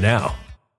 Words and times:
now. 0.00 0.34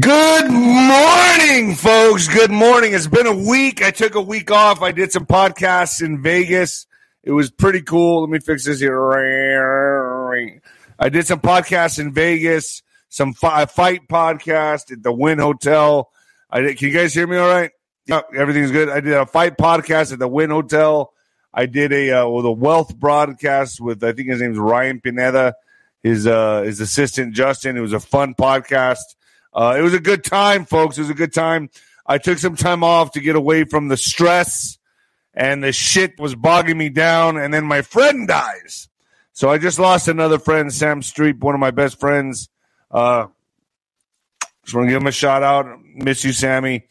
Good 0.00 0.50
morning, 0.50 1.74
folks. 1.74 2.28
Good 2.28 2.50
morning. 2.50 2.92
It's 2.92 3.06
been 3.06 3.26
a 3.26 3.34
week. 3.34 3.82
I 3.82 3.90
took 3.90 4.14
a 4.14 4.20
week 4.20 4.50
off. 4.50 4.82
I 4.82 4.92
did 4.92 5.12
some 5.12 5.26
podcasts 5.26 6.02
in 6.02 6.22
Vegas. 6.22 6.86
It 7.22 7.32
was 7.32 7.50
pretty 7.50 7.82
cool. 7.82 8.22
Let 8.22 8.30
me 8.30 8.38
fix 8.40 8.64
this 8.64 8.80
here. 8.80 8.96
I 10.98 11.08
did 11.08 11.26
some 11.26 11.40
podcasts 11.40 11.98
in 11.98 12.12
Vegas, 12.12 12.82
some 13.08 13.32
fi- 13.34 13.66
fight 13.66 14.08
podcast 14.08 14.92
at 14.92 15.02
the 15.02 15.12
Wynn 15.12 15.38
Hotel. 15.38 16.10
I 16.50 16.60
did, 16.60 16.78
can 16.78 16.88
you 16.88 16.94
guys 16.94 17.14
hear 17.14 17.26
me 17.26 17.36
all 17.36 17.48
right? 17.48 17.70
Yeah, 18.06 18.22
everything's 18.34 18.70
good. 18.70 18.88
I 18.88 19.00
did 19.00 19.12
a 19.12 19.26
fight 19.26 19.56
podcast 19.58 20.12
at 20.12 20.18
the 20.18 20.28
Wynn 20.28 20.50
Hotel. 20.50 21.12
I 21.52 21.66
did 21.66 21.92
a 21.92 22.10
uh, 22.12 22.28
with 22.28 22.44
a 22.44 22.52
wealth 22.52 22.96
broadcast 22.96 23.80
with 23.80 24.04
I 24.04 24.12
think 24.12 24.28
his 24.28 24.40
name's 24.40 24.58
Ryan 24.58 25.00
Pineda, 25.00 25.54
his 26.06 26.26
uh, 26.26 26.62
his 26.62 26.80
assistant 26.80 27.34
Justin. 27.34 27.76
It 27.76 27.80
was 27.80 27.92
a 27.92 28.00
fun 28.00 28.34
podcast. 28.34 29.04
Uh, 29.52 29.74
it 29.78 29.82
was 29.82 29.94
a 29.94 30.00
good 30.00 30.22
time, 30.22 30.64
folks. 30.64 30.98
It 30.98 31.02
was 31.02 31.10
a 31.10 31.14
good 31.14 31.32
time. 31.32 31.70
I 32.06 32.18
took 32.18 32.38
some 32.38 32.56
time 32.56 32.84
off 32.84 33.12
to 33.12 33.20
get 33.20 33.34
away 33.34 33.64
from 33.64 33.88
the 33.88 33.96
stress 33.96 34.78
and 35.34 35.64
the 35.64 35.72
shit 35.72 36.18
was 36.18 36.34
bogging 36.34 36.78
me 36.78 36.88
down. 36.88 37.36
And 37.36 37.52
then 37.52 37.64
my 37.64 37.82
friend 37.82 38.28
dies. 38.28 38.88
So 39.32 39.50
I 39.50 39.58
just 39.58 39.78
lost 39.78 40.06
another 40.08 40.38
friend, 40.38 40.72
Sam 40.72 41.00
Streep, 41.00 41.40
one 41.40 41.54
of 41.54 41.60
my 41.60 41.72
best 41.72 41.98
friends. 41.98 42.48
Uh, 42.90 43.26
just 44.64 44.74
want 44.74 44.86
to 44.86 44.92
give 44.92 45.02
him 45.02 45.08
a 45.08 45.12
shout 45.12 45.42
out. 45.42 45.66
Miss 45.94 46.24
you, 46.24 46.32
Sammy. 46.32 46.86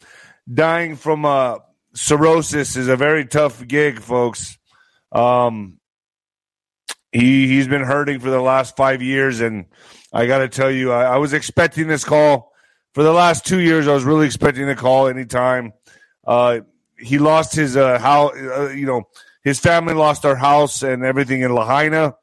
Dying 0.52 0.96
from 0.96 1.24
uh, 1.24 1.58
cirrhosis 1.94 2.76
is 2.76 2.88
a 2.88 2.96
very 2.96 3.26
tough 3.26 3.66
gig, 3.66 4.00
folks. 4.00 4.58
Um, 5.10 5.78
he 7.16 7.48
he's 7.48 7.68
been 7.68 7.82
hurting 7.82 8.20
for 8.20 8.30
the 8.30 8.40
last 8.40 8.76
five 8.76 9.02
years, 9.02 9.40
and 9.40 9.66
I 10.12 10.26
got 10.26 10.38
to 10.38 10.48
tell 10.48 10.70
you, 10.70 10.92
I, 10.92 11.14
I, 11.14 11.16
was 11.18 11.32
expecting 11.32 11.88
this 11.88 12.04
call 12.04 12.52
for 12.92 13.02
the 13.02 13.12
last 13.12 13.46
two 13.46 13.60
years. 13.60 13.88
I 13.88 13.94
was 13.94 14.04
really 14.04 14.26
expecting 14.26 14.66
the 14.66 14.76
call 14.76 15.08
anytime. 15.08 15.72
Uh, 16.26 16.60
he 16.98 17.18
lost 17.18 17.54
his 17.54 17.76
uh, 17.76 17.98
how 17.98 18.28
uh, 18.28 18.68
you 18.68 18.86
know 18.86 19.04
his 19.42 19.58
family 19.58 19.94
lost 19.94 20.22
their 20.22 20.36
house 20.36 20.82
and 20.82 21.04
everything 21.04 21.42
in 21.42 21.54
Lahaina, 21.54 22.14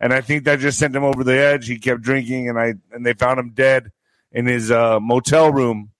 and 0.00 0.12
I 0.12 0.20
think 0.20 0.44
that 0.44 0.60
just 0.60 0.78
sent 0.78 0.94
him 0.94 1.04
over 1.04 1.24
the 1.24 1.38
edge. 1.38 1.66
He 1.66 1.78
kept 1.78 2.02
drinking, 2.02 2.48
and 2.48 2.58
I 2.58 2.74
and 2.92 3.04
they 3.04 3.14
found 3.14 3.40
him 3.40 3.50
dead 3.50 3.90
in 4.32 4.46
his 4.46 4.70
uh, 4.70 5.00
motel 5.00 5.52
room. 5.52 5.90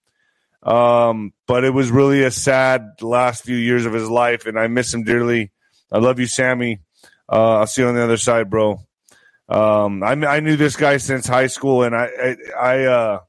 Um, 0.63 1.33
but 1.47 1.63
it 1.63 1.71
was 1.71 1.93
really 1.93 2.25
a 2.25 2.31
sad 2.31 3.01
last 3.01 3.45
few 3.45 3.57
years 3.57 3.87
of 3.87 3.93
his 3.93 4.11
life, 4.11 4.47
and 4.47 4.59
I 4.59 4.67
miss 4.67 4.93
him 4.93 5.05
dearly. 5.05 5.53
I 5.93 5.99
love 5.99 6.19
you, 6.19 6.27
Sammy. 6.27 6.81
Uh, 7.31 7.59
I'll 7.59 7.67
see 7.67 7.83
you 7.83 7.89
on 7.89 7.95
the 7.95 8.05
other 8.05 8.17
side, 8.17 8.51
bro. 8.51 8.81
Um, 9.49 10.03
I, 10.03 10.13
I 10.13 10.41
knew 10.41 10.57
this 10.57 10.77
guy 10.77 10.97
since 10.97 11.27
high 11.27 11.47
school, 11.47 11.83
and 11.83 11.95
I, 11.95 12.07
I, 12.07 12.37
I 12.59 12.85
uh, 12.85 13.21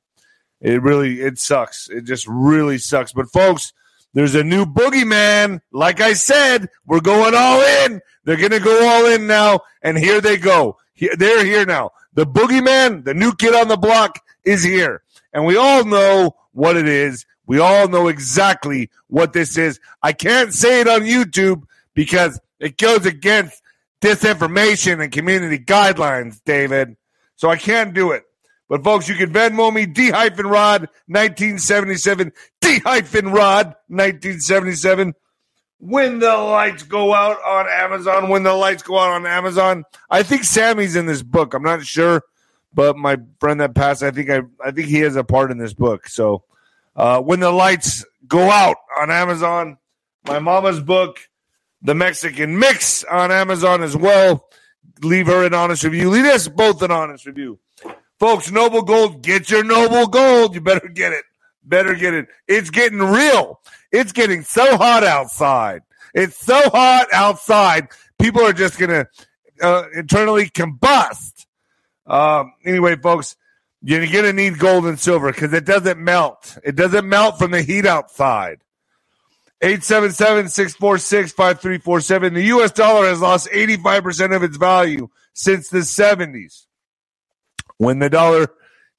it 0.61 0.81
really, 0.81 1.21
it 1.21 1.39
sucks. 1.39 1.89
It 1.89 2.05
just 2.05 2.27
really 2.27 2.77
sucks. 2.77 3.13
But 3.13 3.31
folks, 3.31 3.73
there's 4.13 4.35
a 4.35 4.43
new 4.43 4.65
boogeyman. 4.65 5.61
Like 5.71 6.01
I 6.01 6.13
said, 6.13 6.69
we're 6.85 7.01
going 7.01 7.35
all 7.35 7.61
in. 7.85 8.01
They're 8.23 8.35
to 8.35 8.59
go 8.59 8.87
all 8.87 9.05
in 9.05 9.27
now, 9.27 9.61
and 9.81 9.97
here 9.97 10.21
they 10.21 10.37
go. 10.37 10.77
They're 10.99 11.45
here 11.45 11.65
now. 11.65 11.91
The 12.13 12.25
boogeyman, 12.25 13.05
the 13.05 13.13
new 13.13 13.33
kid 13.33 13.53
on 13.53 13.67
the 13.67 13.77
block, 13.77 14.19
is 14.43 14.63
here, 14.63 15.03
and 15.33 15.45
we 15.45 15.55
all 15.55 15.85
know 15.85 16.35
what 16.51 16.75
it 16.77 16.87
is. 16.87 17.25
We 17.45 17.59
all 17.59 17.87
know 17.87 18.07
exactly 18.07 18.89
what 19.07 19.33
this 19.33 19.57
is. 19.57 19.79
I 20.01 20.13
can't 20.13 20.53
say 20.53 20.81
it 20.81 20.87
on 20.87 21.01
YouTube 21.01 21.63
because 21.93 22.39
it 22.59 22.77
goes 22.77 23.05
against 23.05 23.61
disinformation 24.01 25.01
and 25.01 25.11
community 25.11 25.59
guidelines, 25.59 26.41
David. 26.45 26.95
So 27.35 27.49
I 27.49 27.57
can't 27.57 27.93
do 27.93 28.11
it. 28.11 28.23
But 28.69 28.83
folks, 28.83 29.07
you 29.07 29.15
can 29.15 29.31
Venmo 29.31 29.73
me 29.73 29.85
D 29.85 30.09
hyphen 30.09 30.47
Rod 30.47 30.81
1977 31.07 32.33
D 32.59 32.79
hyphen 32.79 33.29
Rod 33.29 33.67
1977. 33.87 35.13
When 35.79 36.19
the 36.19 36.35
lights 36.35 36.83
go 36.83 37.13
out 37.13 37.37
on 37.45 37.67
Amazon, 37.69 38.29
when 38.29 38.43
the 38.43 38.53
lights 38.53 38.83
go 38.83 38.97
out 38.97 39.11
on 39.11 39.25
Amazon, 39.27 39.83
I 40.09 40.23
think 40.23 40.43
Sammy's 40.43 40.95
in 40.95 41.05
this 41.05 41.21
book. 41.21 41.53
I'm 41.53 41.63
not 41.63 41.85
sure, 41.85 42.23
but 42.73 42.97
my 42.97 43.17
friend 43.39 43.61
that 43.61 43.75
passed, 43.75 44.01
I 44.01 44.11
think 44.11 44.29
I, 44.29 44.41
I 44.63 44.71
think 44.71 44.87
he 44.87 44.99
has 45.01 45.15
a 45.15 45.23
part 45.23 45.51
in 45.51 45.59
this 45.59 45.73
book. 45.73 46.07
So, 46.07 46.43
uh, 46.95 47.21
when 47.21 47.39
the 47.39 47.51
lights 47.51 48.03
go 48.27 48.49
out 48.49 48.77
on 48.99 49.11
Amazon, 49.11 49.77
my 50.25 50.39
mama's 50.39 50.81
book, 50.81 51.26
the 51.81 51.95
Mexican 51.95 52.59
Mix 52.59 53.03
on 53.03 53.31
Amazon 53.31 53.83
as 53.83 53.95
well. 53.95 54.49
Leave 55.01 55.27
her 55.27 55.45
an 55.45 55.53
honest 55.53 55.83
review. 55.83 56.09
Leave 56.09 56.25
us 56.25 56.47
both 56.47 56.81
an 56.81 56.91
honest 56.91 57.25
review. 57.25 57.59
Folks, 58.19 58.51
Noble 58.51 58.81
Gold, 58.81 59.21
get 59.21 59.49
your 59.49 59.63
Noble 59.63 60.07
Gold. 60.07 60.55
You 60.55 60.61
better 60.61 60.87
get 60.87 61.13
it. 61.13 61.23
Better 61.63 61.93
get 61.93 62.13
it. 62.13 62.27
It's 62.47 62.69
getting 62.69 62.99
real. 62.99 63.61
It's 63.91 64.11
getting 64.11 64.41
so 64.41 64.77
hot 64.77 65.03
outside. 65.03 65.81
It's 66.13 66.37
so 66.37 66.69
hot 66.69 67.07
outside. 67.13 67.89
People 68.19 68.41
are 68.41 68.53
just 68.53 68.79
going 68.79 68.89
to 68.89 69.07
uh, 69.61 69.83
internally 69.93 70.49
combust. 70.49 71.45
Um, 72.07 72.53
anyway, 72.65 72.95
folks, 72.95 73.35
you're 73.83 74.07
going 74.07 74.23
to 74.23 74.33
need 74.33 74.57
gold 74.57 74.85
and 74.85 74.99
silver 74.99 75.31
because 75.31 75.53
it 75.53 75.65
doesn't 75.65 75.99
melt. 75.99 76.57
It 76.63 76.75
doesn't 76.75 77.07
melt 77.07 77.37
from 77.37 77.51
the 77.51 77.61
heat 77.61 77.85
outside. 77.85 78.63
877-646-5347. 79.63 82.33
The 82.33 82.43
U.S. 82.43 82.71
dollar 82.71 83.07
has 83.07 83.21
lost 83.21 83.49
85% 83.49 84.35
of 84.35 84.43
its 84.43 84.57
value 84.57 85.07
since 85.33 85.69
the 85.69 85.79
70s. 85.79 86.65
When 87.77 87.99
the 87.99 88.09
dollar 88.09 88.47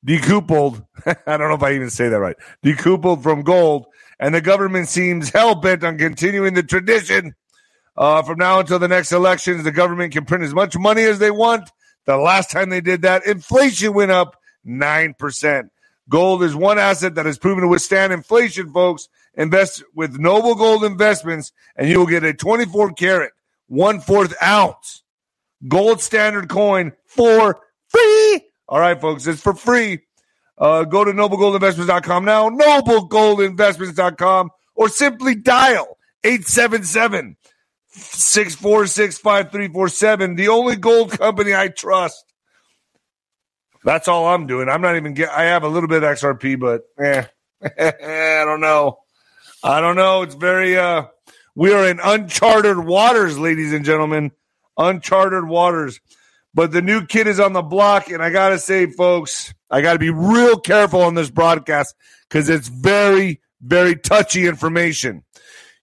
decoupled, 0.06 0.86
I 1.06 1.36
don't 1.36 1.48
know 1.48 1.54
if 1.54 1.62
I 1.62 1.74
even 1.74 1.90
say 1.90 2.08
that 2.08 2.18
right, 2.18 2.36
decoupled 2.64 3.22
from 3.22 3.42
gold, 3.42 3.86
and 4.18 4.34
the 4.34 4.40
government 4.40 4.88
seems 4.88 5.28
hell-bent 5.30 5.84
on 5.84 5.98
continuing 5.98 6.54
the 6.54 6.62
tradition. 6.62 7.34
Uh, 7.96 8.22
from 8.22 8.38
now 8.38 8.60
until 8.60 8.78
the 8.78 8.88
next 8.88 9.12
elections, 9.12 9.64
the 9.64 9.72
government 9.72 10.12
can 10.12 10.24
print 10.24 10.44
as 10.44 10.54
much 10.54 10.76
money 10.76 11.02
as 11.02 11.18
they 11.18 11.32
want. 11.32 11.68
The 12.06 12.16
last 12.16 12.50
time 12.50 12.70
they 12.70 12.80
did 12.80 13.02
that, 13.02 13.26
inflation 13.26 13.92
went 13.92 14.12
up 14.12 14.40
9%. 14.66 15.68
Gold 16.08 16.42
is 16.42 16.54
one 16.54 16.78
asset 16.78 17.16
that 17.16 17.26
has 17.26 17.38
proven 17.38 17.62
to 17.62 17.68
withstand 17.68 18.12
inflation, 18.12 18.72
folks. 18.72 19.08
Invest 19.38 19.84
with 19.94 20.18
Noble 20.18 20.54
Gold 20.56 20.84
Investments, 20.84 21.52
and 21.76 21.88
you 21.88 22.00
will 22.00 22.06
get 22.06 22.24
a 22.24 22.34
24 22.34 22.92
karat, 22.92 23.32
one 23.68 24.00
fourth 24.00 24.34
ounce 24.42 25.04
gold 25.66 26.00
standard 26.00 26.48
coin 26.48 26.92
for 27.06 27.60
free. 27.86 28.42
All 28.68 28.80
right, 28.80 29.00
folks, 29.00 29.26
it's 29.26 29.40
for 29.40 29.54
free. 29.54 30.00
Uh, 30.58 30.84
go 30.84 31.04
to 31.04 31.12
noblegoldinvestments.com 31.12 32.24
now, 32.24 32.50
noblegoldinvestments.com, 32.50 34.50
or 34.74 34.88
simply 34.88 35.36
dial 35.36 35.96
877 36.24 37.36
646 37.88 39.18
5347. 39.18 40.34
The 40.34 40.48
only 40.48 40.74
gold 40.76 41.12
company 41.12 41.54
I 41.54 41.68
trust. 41.68 42.24
That's 43.84 44.08
all 44.08 44.26
I'm 44.26 44.48
doing. 44.48 44.68
I'm 44.68 44.80
not 44.80 44.96
even 44.96 45.14
get. 45.14 45.30
I 45.30 45.44
have 45.44 45.62
a 45.62 45.68
little 45.68 45.88
bit 45.88 46.02
of 46.02 46.18
XRP, 46.18 46.58
but 46.58 46.82
eh, 47.00 47.22
I 47.62 48.42
don't 48.44 48.60
know. 48.60 48.98
I 49.62 49.80
don't 49.80 49.96
know. 49.96 50.22
It's 50.22 50.34
very. 50.34 50.76
uh 50.76 51.04
We 51.54 51.72
are 51.72 51.88
in 51.88 52.00
uncharted 52.02 52.78
waters, 52.78 53.38
ladies 53.38 53.72
and 53.72 53.84
gentlemen. 53.84 54.32
Uncharted 54.76 55.44
waters. 55.44 56.00
But 56.54 56.72
the 56.72 56.82
new 56.82 57.04
kid 57.06 57.26
is 57.26 57.40
on 57.40 57.52
the 57.52 57.62
block, 57.62 58.10
and 58.10 58.22
I 58.22 58.30
gotta 58.30 58.58
say, 58.58 58.86
folks, 58.86 59.52
I 59.70 59.80
gotta 59.80 59.98
be 59.98 60.10
real 60.10 60.58
careful 60.58 61.02
on 61.02 61.14
this 61.14 61.30
broadcast 61.30 61.94
because 62.28 62.48
it's 62.48 62.68
very, 62.68 63.40
very 63.60 63.96
touchy 63.96 64.46
information. 64.46 65.24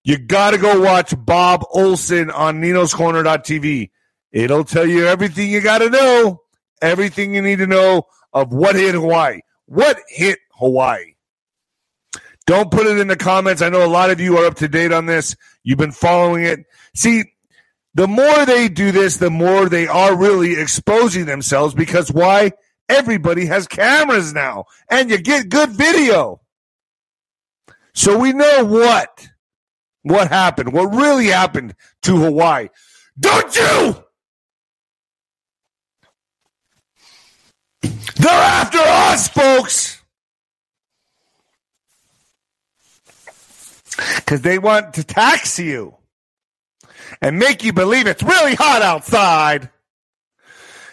You 0.04 0.18
gotta 0.18 0.58
go 0.58 0.82
watch 0.82 1.14
Bob 1.18 1.66
Olson 1.72 2.32
on 2.32 2.62
Nino'sCorner.tv. 2.62 3.92
It'll 4.32 4.64
tell 4.64 4.86
you 4.86 5.06
everything 5.08 5.50
you 5.50 5.62
gotta 5.62 5.90
know 5.90 6.42
everything 6.82 7.36
you 7.36 7.42
need 7.42 7.58
to 7.60 7.68
know 7.68 8.04
of 8.34 8.54
what 8.54 8.76
hit 8.76 8.96
Hawaii. 8.96 9.40
What 9.66 10.00
hit 10.08 10.40
Hawaii? 10.58 11.15
Don't 12.46 12.70
put 12.72 12.86
it 12.86 13.00
in 13.00 13.08
the 13.08 13.16
comments. 13.16 13.62
I 13.62 13.70
know 13.70 13.84
a 13.84 13.88
lot 13.88 14.12
of 14.12 14.20
you 14.20 14.38
are 14.38 14.46
up 14.46 14.56
to 14.56 14.68
date 14.68 14.92
on 14.92 15.08
this. 15.08 15.36
You've 15.64 15.80
been 15.80 15.92
following 15.92 16.44
it. 16.46 16.60
See, 16.94 17.24
the 17.96 18.08
more 18.08 18.46
they 18.46 18.68
do 18.68 18.92
this, 18.92 19.18
the 19.18 19.32
more 19.32 19.68
they 19.68 19.88
are 19.88 20.16
really 20.16 20.60
exposing 20.60 21.26
themselves 21.26 21.74
because 21.74 22.12
why? 22.12 22.52
Everybody 22.88 23.48
has 23.48 23.68
cameras 23.68 24.32
now, 24.32 24.66
and 24.92 25.10
you 25.10 25.18
get 25.18 25.50
good 25.50 25.72
video. 25.72 26.42
So 27.96 28.20
we 28.20 28.32
know 28.32 28.64
what 28.66 29.28
what 30.04 30.28
happened, 30.28 30.72
what 30.72 30.94
really 30.94 31.28
happened 31.28 31.74
to 32.04 32.16
Hawaii. 32.18 32.68
Don't 33.20 33.56
you? 33.56 34.04
They're 37.82 38.32
after 38.32 38.78
us, 38.80 39.30
folks. 39.30 40.04
Because 43.98 44.42
they 44.42 44.58
want 44.60 44.96
to 44.96 45.04
tax 45.04 45.60
you 45.60 45.96
and 47.22 47.40
make 47.40 47.64
you 47.64 47.74
believe 47.74 48.08
it's 48.08 48.24
really 48.24 48.56
hot 48.56 48.82
outside. 48.82 49.70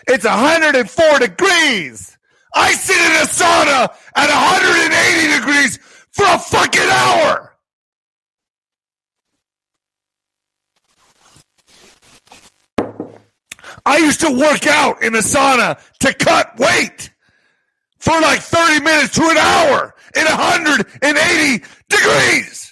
It's 0.07 0.25
104 0.25 1.19
degrees. 1.19 2.17
I 2.55 2.73
sit 2.73 2.97
in 2.97 3.13
a 3.13 3.27
sauna 3.27 3.95
at 4.15 4.29
180 4.29 5.41
degrees 5.41 5.79
for 6.11 6.27
a 6.27 6.39
fucking 6.39 6.81
hour. 6.83 7.49
I 13.85 13.97
used 13.99 14.21
to 14.21 14.31
work 14.31 14.67
out 14.67 15.03
in 15.03 15.15
a 15.15 15.19
sauna 15.19 15.81
to 16.01 16.15
cut 16.15 16.59
weight 16.59 17.11
for 17.99 18.21
like 18.21 18.41
30 18.41 18.85
minutes 18.85 19.15
to 19.15 19.23
an 19.23 19.37
hour 19.37 19.95
in 20.15 20.25
180 20.25 21.65
degrees. 21.89 22.72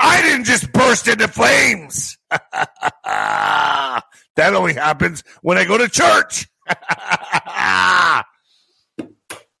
I 0.00 0.22
didn't 0.22 0.44
just 0.44 0.72
burst 0.72 1.08
into 1.08 1.28
flames. 1.28 2.18
that 2.30 4.02
only 4.38 4.74
happens 4.74 5.22
when 5.42 5.58
I 5.58 5.64
go 5.64 5.78
to 5.78 5.88
church. 5.88 6.48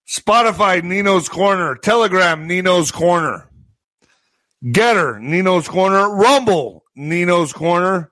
Spotify, 0.08 0.82
Nino's 0.82 1.28
Corner. 1.28 1.76
Telegram, 1.76 2.46
Nino's 2.46 2.90
Corner. 2.90 3.48
Gettr, 4.64 5.20
Nino's 5.20 5.68
Corner. 5.68 6.14
Rumble, 6.14 6.84
Nino's 6.94 7.52
Corner. 7.52 8.10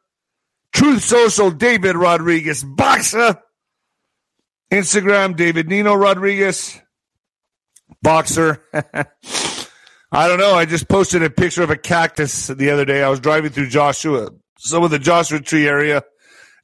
Truth 0.72 1.04
Social, 1.04 1.50
David 1.50 1.96
Rodriguez. 1.96 2.64
Boxer. 2.64 3.40
Instagram, 4.72 5.36
David 5.36 5.68
Nino 5.68 5.94
Rodriguez. 5.94 6.80
Boxer. 8.02 8.62
I 10.14 10.28
don't 10.28 10.38
know. 10.38 10.52
I 10.54 10.66
just 10.66 10.88
posted 10.88 11.22
a 11.22 11.30
picture 11.30 11.62
of 11.62 11.70
a 11.70 11.76
cactus 11.76 12.48
the 12.48 12.68
other 12.68 12.84
day. 12.84 13.02
I 13.02 13.08
was 13.08 13.18
driving 13.18 13.50
through 13.50 13.70
Joshua, 13.70 14.28
some 14.58 14.82
of 14.82 14.90
the 14.90 14.98
Joshua 14.98 15.40
tree 15.40 15.66
area. 15.66 16.02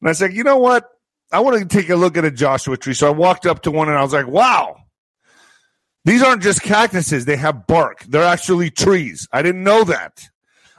And 0.02 0.10
I 0.10 0.12
said, 0.12 0.34
you 0.34 0.44
know 0.44 0.58
what? 0.58 0.84
I 1.32 1.40
want 1.40 1.58
to 1.58 1.64
take 1.64 1.88
a 1.88 1.96
look 1.96 2.18
at 2.18 2.26
a 2.26 2.30
Joshua 2.30 2.76
tree. 2.76 2.92
So 2.92 3.06
I 3.06 3.10
walked 3.10 3.46
up 3.46 3.62
to 3.62 3.70
one 3.70 3.88
and 3.88 3.96
I 3.96 4.02
was 4.02 4.12
like, 4.12 4.26
wow, 4.26 4.76
these 6.04 6.22
aren't 6.22 6.42
just 6.42 6.60
cactuses. 6.60 7.24
They 7.24 7.36
have 7.36 7.66
bark. 7.66 8.04
They're 8.04 8.22
actually 8.22 8.70
trees. 8.70 9.26
I 9.32 9.40
didn't 9.40 9.64
know 9.64 9.82
that. 9.84 10.28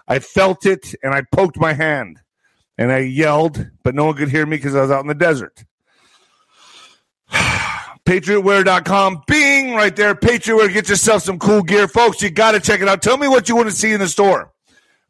I 0.07 0.19
felt 0.19 0.67
it 0.67 0.93
and 1.01 1.13
I 1.13 1.23
poked 1.31 1.57
my 1.57 1.73
hand 1.73 2.19
and 2.77 2.91
I 2.91 2.99
yelled, 2.99 3.67
but 3.83 3.95
no 3.95 4.05
one 4.05 4.15
could 4.15 4.29
hear 4.29 4.45
me 4.45 4.57
because 4.57 4.75
I 4.75 4.81
was 4.81 4.91
out 4.91 5.01
in 5.01 5.07
the 5.07 5.15
desert. 5.15 5.65
PatriotWear.com. 8.09 9.21
Bing, 9.27 9.75
right 9.75 9.95
there. 9.95 10.15
Patriotwear. 10.15 10.73
Get 10.73 10.89
yourself 10.89 11.21
some 11.21 11.37
cool 11.37 11.61
gear. 11.61 11.87
Folks, 11.87 12.23
you 12.23 12.31
got 12.31 12.53
to 12.53 12.59
check 12.59 12.81
it 12.81 12.87
out. 12.87 13.03
Tell 13.03 13.17
me 13.17 13.27
what 13.27 13.47
you 13.47 13.55
want 13.55 13.69
to 13.69 13.75
see 13.75 13.93
in 13.93 13.99
the 13.99 14.07
store. 14.07 14.51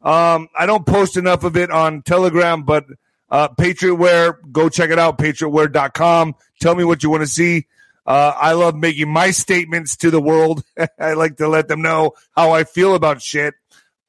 Um, 0.02 0.48
I 0.54 0.66
don't 0.66 0.84
post 0.84 1.16
enough 1.16 1.42
of 1.42 1.56
it 1.56 1.70
on 1.70 2.02
Telegram, 2.02 2.62
but 2.62 2.84
uh, 3.30 3.48
go 3.56 4.68
check 4.68 4.90
it 4.90 4.98
out. 4.98 5.16
PatriotWear.com. 5.16 6.34
Tell 6.60 6.74
me 6.74 6.84
what 6.84 7.02
you 7.02 7.08
want 7.08 7.22
to 7.22 7.26
see. 7.26 7.68
Uh, 8.04 8.34
I 8.36 8.52
love 8.52 8.76
making 8.76 9.10
my 9.10 9.30
statements 9.30 9.96
to 9.96 10.10
the 10.10 10.20
world. 10.20 10.62
I 10.98 11.14
like 11.14 11.38
to 11.38 11.48
let 11.48 11.68
them 11.68 11.80
know 11.80 12.12
how 12.36 12.50
I 12.50 12.64
feel 12.64 12.94
about 12.94 13.22
shit. 13.22 13.54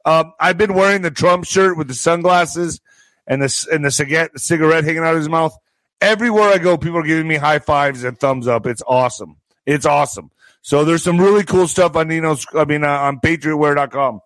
Um, 0.04 0.34
I've 0.38 0.58
been 0.58 0.74
wearing 0.74 1.02
the 1.02 1.12
Trump 1.12 1.46
shirt 1.46 1.78
with 1.78 1.88
the 1.88 1.94
sunglasses 1.94 2.82
and 3.26 3.42
the 3.42 3.68
and 3.72 3.86
the 3.86 3.92
cigarette, 3.92 4.34
the 4.34 4.40
cigarette 4.40 4.84
hanging 4.84 5.04
out 5.04 5.14
of 5.14 5.20
his 5.20 5.30
mouth. 5.30 5.58
Everywhere 6.02 6.50
I 6.50 6.58
go, 6.58 6.78
people 6.78 6.98
are 6.98 7.04
giving 7.04 7.28
me 7.28 7.36
high 7.36 7.60
fives 7.60 8.04
and 8.04 8.20
thumbs 8.20 8.48
up. 8.48 8.66
It's 8.66 8.82
awesome. 8.88 9.38
It's 9.66 9.86
awesome. 9.86 10.32
So 10.62 10.84
there's 10.84 11.04
some 11.04 11.20
really 11.20 11.44
cool 11.44 11.68
stuff 11.68 11.96
on 11.96 12.08
Nino's. 12.08 12.46
I 12.54 12.66
mean, 12.66 12.84
uh, 12.84 12.90
on 12.90 13.20
PatriotWear.com. 13.20 14.20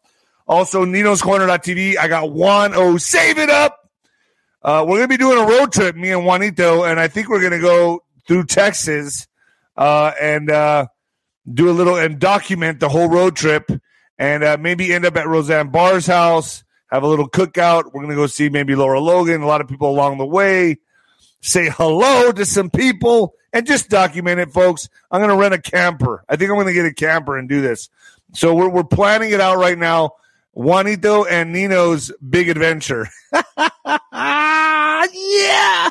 Also, 0.47 0.85
Nino's 0.85 1.21
Corner.tv. 1.21 1.97
I 1.97 2.07
got 2.07 2.31
Juan 2.31 2.73
O. 2.75 2.97
Save 2.97 3.39
it 3.39 3.49
up. 3.49 3.79
Uh, 4.65 4.83
we're 4.87 4.97
gonna 4.97 5.07
be 5.07 5.17
doing 5.17 5.37
a 5.37 5.45
road 5.45 5.71
trip, 5.71 5.95
me 5.95 6.11
and 6.11 6.25
Juanito, 6.25 6.83
and 6.85 6.99
I 6.99 7.07
think 7.07 7.29
we're 7.29 7.41
gonna 7.41 7.61
go 7.61 8.03
through 8.27 8.45
Texas 8.45 9.27
uh, 9.77 10.11
and 10.19 10.49
uh, 10.49 10.87
do 11.51 11.69
a 11.69 11.71
little 11.71 11.97
and 11.97 12.17
document 12.17 12.79
the 12.79 12.89
whole 12.89 13.07
road 13.07 13.35
trip, 13.35 13.69
and 14.17 14.43
uh, 14.43 14.57
maybe 14.59 14.91
end 14.91 15.05
up 15.05 15.17
at 15.17 15.27
Roseanne 15.27 15.69
Barr's 15.69 16.07
house, 16.07 16.63
have 16.87 17.03
a 17.03 17.07
little 17.07 17.29
cookout. 17.29 17.91
We're 17.93 18.01
gonna 18.01 18.15
go 18.15 18.25
see 18.25 18.49
maybe 18.49 18.73
Lara 18.75 18.99
Logan, 18.99 19.43
a 19.43 19.45
lot 19.45 19.61
of 19.61 19.67
people 19.67 19.87
along 19.89 20.17
the 20.17 20.25
way, 20.25 20.77
say 21.45 21.69
hello 21.69 22.31
to 22.31 22.45
some 22.45 22.69
people, 22.69 23.35
and 23.53 23.65
just 23.65 23.89
document 23.89 24.39
it, 24.39 24.51
folks. 24.51 24.89
I'm 25.11 25.21
gonna 25.21 25.35
rent 25.35 25.53
a 25.53 25.61
camper. 25.61 26.23
I 26.27 26.35
think 26.35 26.51
I'm 26.51 26.57
gonna 26.57 26.73
get 26.73 26.85
a 26.85 26.93
camper 26.93 27.37
and 27.37 27.47
do 27.47 27.61
this. 27.61 27.89
So 28.33 28.53
we're 28.53 28.69
we're 28.69 28.83
planning 28.83 29.31
it 29.31 29.39
out 29.39 29.57
right 29.57 29.77
now. 29.77 30.11
Juanito 30.53 31.25
and 31.25 31.53
Nino's 31.53 32.11
big 32.27 32.49
adventure. 32.49 33.07
yeah, 33.33 33.41
I 34.15 35.89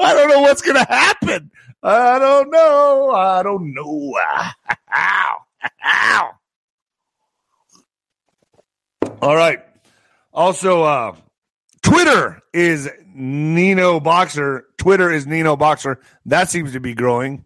don't 0.00 0.28
know 0.28 0.40
what's 0.40 0.62
gonna 0.62 0.86
happen. 0.86 1.50
I 1.82 2.18
don't 2.18 2.50
know. 2.50 3.10
I 3.10 3.42
don't 3.42 3.74
know. 3.74 4.18
Ow. 4.96 5.36
Ow. 5.84 6.30
All 9.20 9.36
right. 9.36 9.60
Also, 10.32 10.82
uh, 10.82 11.14
Twitter 11.82 12.40
is 12.54 12.88
Nino 13.14 14.00
Boxer. 14.00 14.66
Twitter 14.78 15.10
is 15.10 15.26
Nino 15.26 15.56
Boxer. 15.56 16.00
That 16.26 16.48
seems 16.48 16.72
to 16.72 16.80
be 16.80 16.94
growing. 16.94 17.44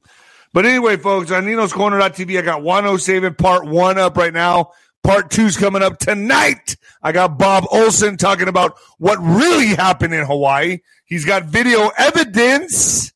But 0.52 0.66
anyway, 0.66 0.96
folks, 0.96 1.30
on 1.30 1.46
Nino's 1.46 1.72
Corner.tv, 1.72 2.38
I 2.38 2.42
got 2.42 2.62
107 2.62 3.34
part 3.34 3.66
one 3.66 3.98
up 3.98 4.16
right 4.16 4.32
now. 4.32 4.72
Part 5.02 5.30
two's 5.30 5.56
coming 5.56 5.82
up 5.82 5.98
tonight. 5.98 6.76
I 7.02 7.12
got 7.12 7.38
Bob 7.38 7.64
Olson 7.70 8.16
talking 8.16 8.48
about 8.48 8.76
what 8.98 9.18
really 9.18 9.68
happened 9.68 10.14
in 10.14 10.24
Hawaii. 10.24 10.78
He's 11.04 11.24
got 11.24 11.44
video 11.44 11.90
evidence 11.96 13.12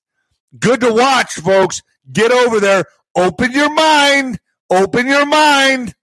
Good 0.58 0.80
to 0.80 0.92
watch, 0.92 1.34
folks. 1.34 1.82
Get 2.12 2.30
over 2.30 2.60
there. 2.60 2.84
Open 3.16 3.52
your 3.52 3.72
mind. 3.72 4.38
Open 4.68 5.06
your 5.06 5.24
mind. 5.24 5.94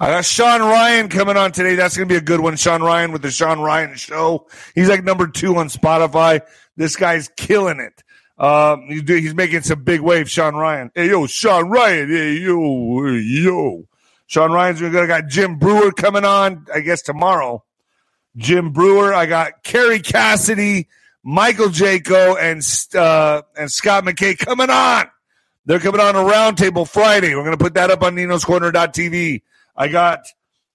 I 0.00 0.10
got 0.10 0.24
Sean 0.24 0.60
Ryan 0.60 1.08
coming 1.08 1.36
on 1.36 1.52
today. 1.52 1.74
That's 1.74 1.96
going 1.96 2.08
to 2.08 2.12
be 2.12 2.18
a 2.18 2.22
good 2.22 2.40
one. 2.40 2.56
Sean 2.56 2.82
Ryan 2.82 3.12
with 3.12 3.22
the 3.22 3.30
Sean 3.30 3.60
Ryan 3.60 3.96
Show. 3.96 4.46
He's 4.74 4.88
like 4.88 5.04
number 5.04 5.26
two 5.26 5.56
on 5.56 5.68
Spotify. 5.68 6.40
This 6.76 6.96
guy's 6.96 7.28
killing 7.36 7.80
it. 7.80 8.02
Um, 8.36 8.86
he's, 8.88 9.34
making 9.34 9.62
some 9.62 9.84
big 9.84 10.00
waves. 10.00 10.30
Sean 10.30 10.54
Ryan. 10.54 10.90
Hey, 10.94 11.08
yo, 11.08 11.26
Sean 11.26 11.68
Ryan. 11.68 12.08
Hey, 12.08 12.34
yo, 12.34 13.04
hey, 13.04 13.20
yo. 13.20 13.84
Sean 14.26 14.52
Ryan's 14.52 14.80
going 14.80 14.92
to 14.92 15.06
got 15.06 15.28
Jim 15.28 15.58
Breuer 15.58 15.92
coming 15.92 16.24
on, 16.24 16.66
I 16.74 16.80
guess, 16.80 17.02
tomorrow. 17.02 17.62
Jim 18.36 18.72
Breuer. 18.72 19.14
I 19.14 19.26
got 19.26 19.62
Kerry 19.62 20.00
Cassidy. 20.00 20.88
Michael 21.24 21.68
Jaco 21.68 22.36
and 22.38 22.62
uh, 23.00 23.42
and 23.56 23.72
Scott 23.72 24.04
McKay 24.04 24.36
coming 24.36 24.68
on. 24.68 25.06
They're 25.64 25.80
coming 25.80 26.00
on 26.00 26.14
a 26.14 26.18
roundtable 26.18 26.86
Friday. 26.86 27.34
We're 27.34 27.44
going 27.44 27.56
to 27.56 27.64
put 27.64 27.74
that 27.74 27.90
up 27.90 28.02
on 28.02 28.14
Nino's 28.14 28.44
Corner.tv. 28.44 29.42
I 29.76 29.88
got 29.88 30.26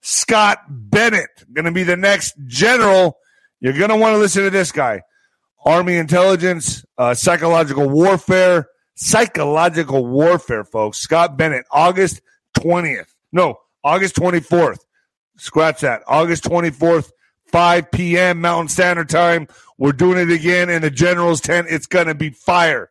Scott 0.02 0.60
Bennett 0.70 1.30
going 1.54 1.66
to 1.66 1.72
be 1.72 1.84
the 1.84 1.98
next 1.98 2.36
general. 2.46 3.18
You're 3.60 3.78
going 3.78 3.90
to 3.90 3.96
want 3.96 4.14
to 4.14 4.18
listen 4.18 4.44
to 4.44 4.50
this 4.50 4.72
guy. 4.72 5.02
Army 5.66 5.98
intelligence, 5.98 6.86
uh, 6.98 7.14
psychological 7.14 7.90
warfare, 7.90 8.68
psychological 8.96 10.06
warfare, 10.06 10.64
folks. 10.64 11.00
Scott 11.00 11.38
Bennett, 11.38 11.66
August 11.72 12.22
20th. 12.58 13.14
No, 13.32 13.60
August 13.84 14.16
24th. 14.16 14.80
Scratch 15.38 15.82
that. 15.82 16.04
August 16.08 16.44
24th, 16.44 17.12
5 17.48 17.92
p.m. 17.92 18.42
Mountain 18.42 18.70
Standard 18.70 19.10
Time. 19.10 19.48
We're 19.78 19.92
doing 19.94 20.18
it 20.18 20.34
again 20.34 20.70
in 20.70 20.82
the 20.82 20.90
General's 20.90 21.42
tent. 21.42 21.68
It's 21.70 21.88
going 21.88 22.08
to 22.08 22.16
be 22.16 22.30
fire. 22.32 22.90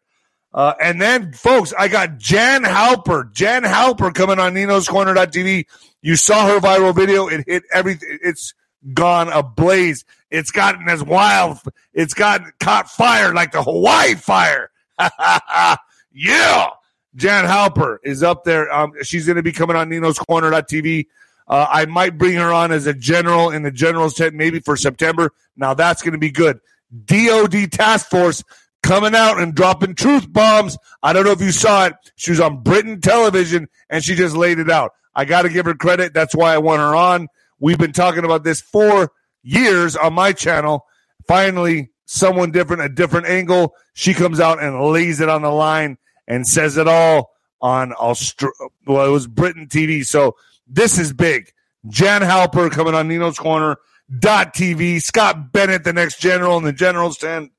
Uh, 0.53 0.75
and 0.81 1.01
then, 1.01 1.33
folks, 1.33 1.75
I 1.79 1.89
got 1.89 2.17
Jan 2.19 2.65
Halper. 2.65 3.33
Jan 3.33 3.65
Halper 3.65 4.15
coming 4.15 4.39
on 4.39 4.55
Nino's 4.55 4.89
Corner.tv. 4.89 5.67
You 6.03 6.17
saw 6.17 6.47
her 6.47 6.61
viral 6.61 6.95
video. 6.95 7.29
It 7.29 7.45
hit 7.47 7.65
everything. 7.73 8.19
It's 8.23 8.55
gone 8.95 9.29
ablaze. 9.29 10.05
It's 10.31 10.51
gotten 10.51 10.89
as 10.89 11.03
wild. 11.03 11.59
It's 11.93 12.15
gotten 12.15 12.53
caught 12.61 12.89
fire 12.89 13.35
like 13.35 13.53
the 13.53 13.63
Hawaii 13.63 14.15
fire. 14.15 14.71
yeah. 16.13 16.71
Jan 17.17 17.45
Halper 17.47 17.99
is 18.05 18.23
up 18.23 18.45
there. 18.45 18.73
Um, 18.73 18.93
she's 19.03 19.27
going 19.27 19.37
to 19.37 19.43
be 19.43 19.53
coming 19.53 19.77
on 19.77 19.89
Nino's 19.89 20.19
Corner.tv. 20.19 21.07
Uh, 21.49 21.67
I 21.69 21.87
might 21.87 22.19
bring 22.19 22.35
her 22.35 22.53
on 22.53 22.73
as 22.73 22.87
a 22.87 22.95
general 22.95 23.51
in 23.51 23.63
the 23.63 23.71
general's 23.71 24.15
tent, 24.15 24.35
maybe 24.35 24.61
for 24.61 24.77
September. 24.77 25.33
Now 25.57 25.75
that's 25.75 26.03
going 26.03 26.13
to 26.13 26.19
be 26.19 26.31
good. 26.31 26.61
DOD 27.05 27.73
task 27.73 28.09
force 28.11 28.45
coming 28.83 29.15
out 29.15 29.41
and 29.41 29.55
dropping 29.55 29.95
truth 29.95 30.31
bombs. 30.31 30.77
I 31.03 31.13
don't 31.13 31.25
know 31.25 31.33
if 31.33 31.41
you 31.41 31.53
saw 31.53 31.87
it. 31.87 31.95
She 32.17 32.31
was 32.31 32.41
on 32.41 32.63
Britain 32.63 33.01
television 33.01 33.69
and 33.89 34.05
she 34.05 34.15
just 34.15 34.37
laid 34.37 34.59
it 34.59 34.71
out. 34.71 34.93
I 35.19 35.25
got 35.25 35.43
to 35.43 35.49
give 35.49 35.67
her 35.67 35.75
credit. 35.75 36.15
That's 36.15 36.33
why 36.33 36.55
I 36.55 36.59
want 36.59 36.79
her 36.79 36.95
on. 36.95 37.27
We've 37.59 37.77
been 37.77 37.93
talking 37.93 38.25
about 38.25 38.45
this 38.45 38.61
for 38.61 39.11
years 39.43 39.97
on 39.97 40.15
my 40.15 40.33
channel. 40.33 40.87
Finally, 41.27 41.91
someone 42.05 42.53
different, 42.53 42.83
a 42.83 42.89
different 42.89 43.27
angle. 43.27 43.75
She 43.95 44.15
comes 44.15 44.39
out 44.39 44.63
and 44.63 44.81
lays 44.81 45.21
it 45.21 45.29
on 45.29 45.43
the 45.43 45.51
line 45.51 45.99
and 46.29 46.47
says 46.47 46.77
it 46.77 46.87
all 46.87 47.33
on 47.61 47.91
Austra- 47.95 48.53
well, 48.87 49.05
it 49.05 49.11
was 49.11 49.27
Britain 49.27 49.67
TV. 49.67 50.07
So 50.07 50.37
this 50.69 51.01
is 51.01 51.13
big. 51.13 51.51
Jan 51.89 52.21
Halper 52.21 52.71
coming 52.71 52.95
on 52.95 53.09
Nino's 53.09 53.41
Corner 53.41 53.77
dot 54.21 54.55
TV. 54.55 55.03
Scott 55.03 55.51
Bennett, 55.51 55.83
the 55.83 55.93
next 55.93 56.21
general 56.21 56.59
in 56.59 56.63
the 56.63 56.73
general's 56.73 57.19
tent. 57.19 57.51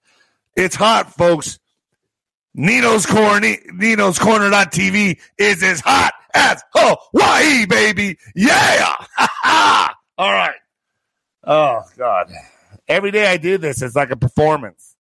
It's 0.56 0.78
hot, 0.78 1.14
folks. 1.14 1.60
Nino's 2.54 3.06
Corner, 3.06 3.58
Nino's 3.74 4.18
Corner 4.18 4.50
TV 4.50 5.20
is 5.38 5.62
as 5.62 5.82
hot 5.82 6.14
as 6.34 6.62
Hawaii, 6.74 7.66
baby. 7.66 8.18
Yeah. 8.36 8.96
All 10.18 10.32
right. 10.34 10.56
Oh 11.44 11.82
God. 11.98 12.32
Every 12.88 13.12
day 13.12 13.28
I 13.28 13.38
do 13.38 13.58
this, 13.58 13.82
it's 13.82 13.96
like 13.96 14.12
a 14.12 14.18
performance. 14.18 14.96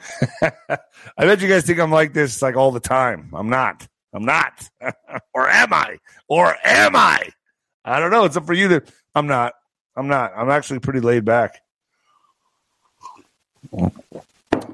I 0.42 0.78
bet 1.18 1.40
you 1.40 1.48
guys 1.48 1.64
think 1.64 1.80
I'm 1.80 1.90
like 1.90 2.12
this 2.12 2.40
like 2.40 2.56
all 2.56 2.70
the 2.70 2.80
time. 2.80 3.30
I'm 3.34 3.48
not. 3.48 3.86
I'm 4.12 4.24
not. 4.24 4.68
or 5.34 5.48
am 5.48 5.72
I? 5.72 5.98
Or 6.28 6.54
am 6.64 6.96
I? 6.96 7.28
I 7.84 8.00
don't 8.00 8.10
know. 8.10 8.24
It's 8.24 8.36
up 8.36 8.46
for 8.46 8.54
you 8.54 8.68
to. 8.68 8.82
I'm 9.14 9.26
not. 9.26 9.54
I'm 9.96 10.08
not. 10.08 10.32
I'm 10.36 10.50
actually 10.50 10.78
pretty 10.78 11.00
laid 11.00 11.24
back. 11.24 11.60
All 13.72 13.92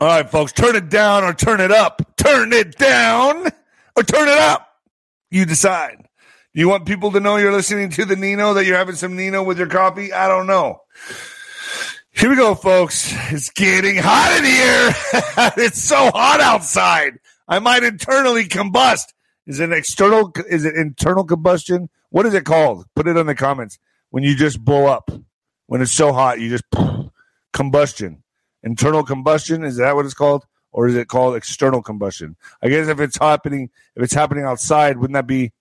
right, 0.00 0.28
folks, 0.28 0.52
turn 0.52 0.76
it 0.76 0.90
down 0.90 1.24
or 1.24 1.32
turn 1.32 1.60
it 1.60 1.72
up. 1.72 2.02
Turn 2.16 2.52
it 2.52 2.76
down 2.76 3.46
or 3.96 4.02
turn 4.02 4.28
it 4.28 4.38
up. 4.38 4.63
You 5.34 5.44
decide. 5.44 6.06
You 6.52 6.68
want 6.68 6.86
people 6.86 7.10
to 7.10 7.18
know 7.18 7.38
you're 7.38 7.50
listening 7.50 7.90
to 7.90 8.04
the 8.04 8.14
Nino, 8.14 8.54
that 8.54 8.66
you're 8.66 8.76
having 8.76 8.94
some 8.94 9.16
Nino 9.16 9.42
with 9.42 9.58
your 9.58 9.66
coffee? 9.66 10.12
I 10.12 10.28
don't 10.28 10.46
know. 10.46 10.78
Here 12.12 12.30
we 12.30 12.36
go, 12.36 12.54
folks. 12.54 13.12
It's 13.32 13.50
getting 13.50 13.96
hot 13.96 14.38
in 14.38 14.44
here. 14.44 14.94
it's 15.66 15.82
so 15.82 16.12
hot 16.12 16.40
outside. 16.40 17.18
I 17.48 17.58
might 17.58 17.82
internally 17.82 18.44
combust. 18.44 19.06
Is 19.44 19.58
it 19.58 19.72
external? 19.72 20.32
Is 20.48 20.64
it 20.64 20.76
internal 20.76 21.24
combustion? 21.24 21.90
What 22.10 22.26
is 22.26 22.34
it 22.34 22.44
called? 22.44 22.86
Put 22.94 23.08
it 23.08 23.16
in 23.16 23.26
the 23.26 23.34
comments. 23.34 23.76
When 24.10 24.22
you 24.22 24.36
just 24.36 24.64
blow 24.64 24.86
up, 24.86 25.10
when 25.66 25.82
it's 25.82 25.90
so 25.90 26.12
hot, 26.12 26.38
you 26.38 26.48
just 26.48 26.64
combustion. 27.52 28.22
Internal 28.62 29.02
combustion 29.02 29.64
is 29.64 29.78
that 29.78 29.96
what 29.96 30.04
it's 30.04 30.14
called, 30.14 30.44
or 30.74 30.88
is 30.88 30.96
it 30.96 31.06
called 31.08 31.36
external 31.36 31.80
combustion? 31.80 32.36
I 32.60 32.68
guess 32.68 32.88
if 32.88 32.98
it's 32.98 33.16
happening, 33.16 33.70
if 33.94 34.02
it's 34.02 34.12
happening 34.12 34.44
outside, 34.44 34.98
wouldn't 34.98 35.14
that 35.14 35.26
be 35.26 35.52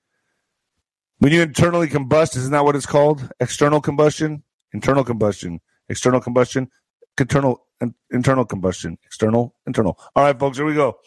when 1.20 1.32
you 1.32 1.44
internally 1.44 1.88
combust? 1.88 2.36
Isn't 2.36 2.52
that 2.52 2.66
what 2.66 2.76
it's 2.76 2.88
called? 2.88 3.32
External 3.40 3.80
combustion, 3.80 4.44
internal 4.74 5.04
combustion, 5.04 5.62
external 5.88 6.20
combustion, 6.20 6.70
internal 7.18 7.68
internal 8.12 8.44
combustion, 8.44 8.98
external 9.06 9.56
internal. 9.68 10.00
All 10.16 10.24
right, 10.24 10.38
folks, 10.38 10.58
here 10.58 10.66
we 10.66 10.74
go. 10.74 10.98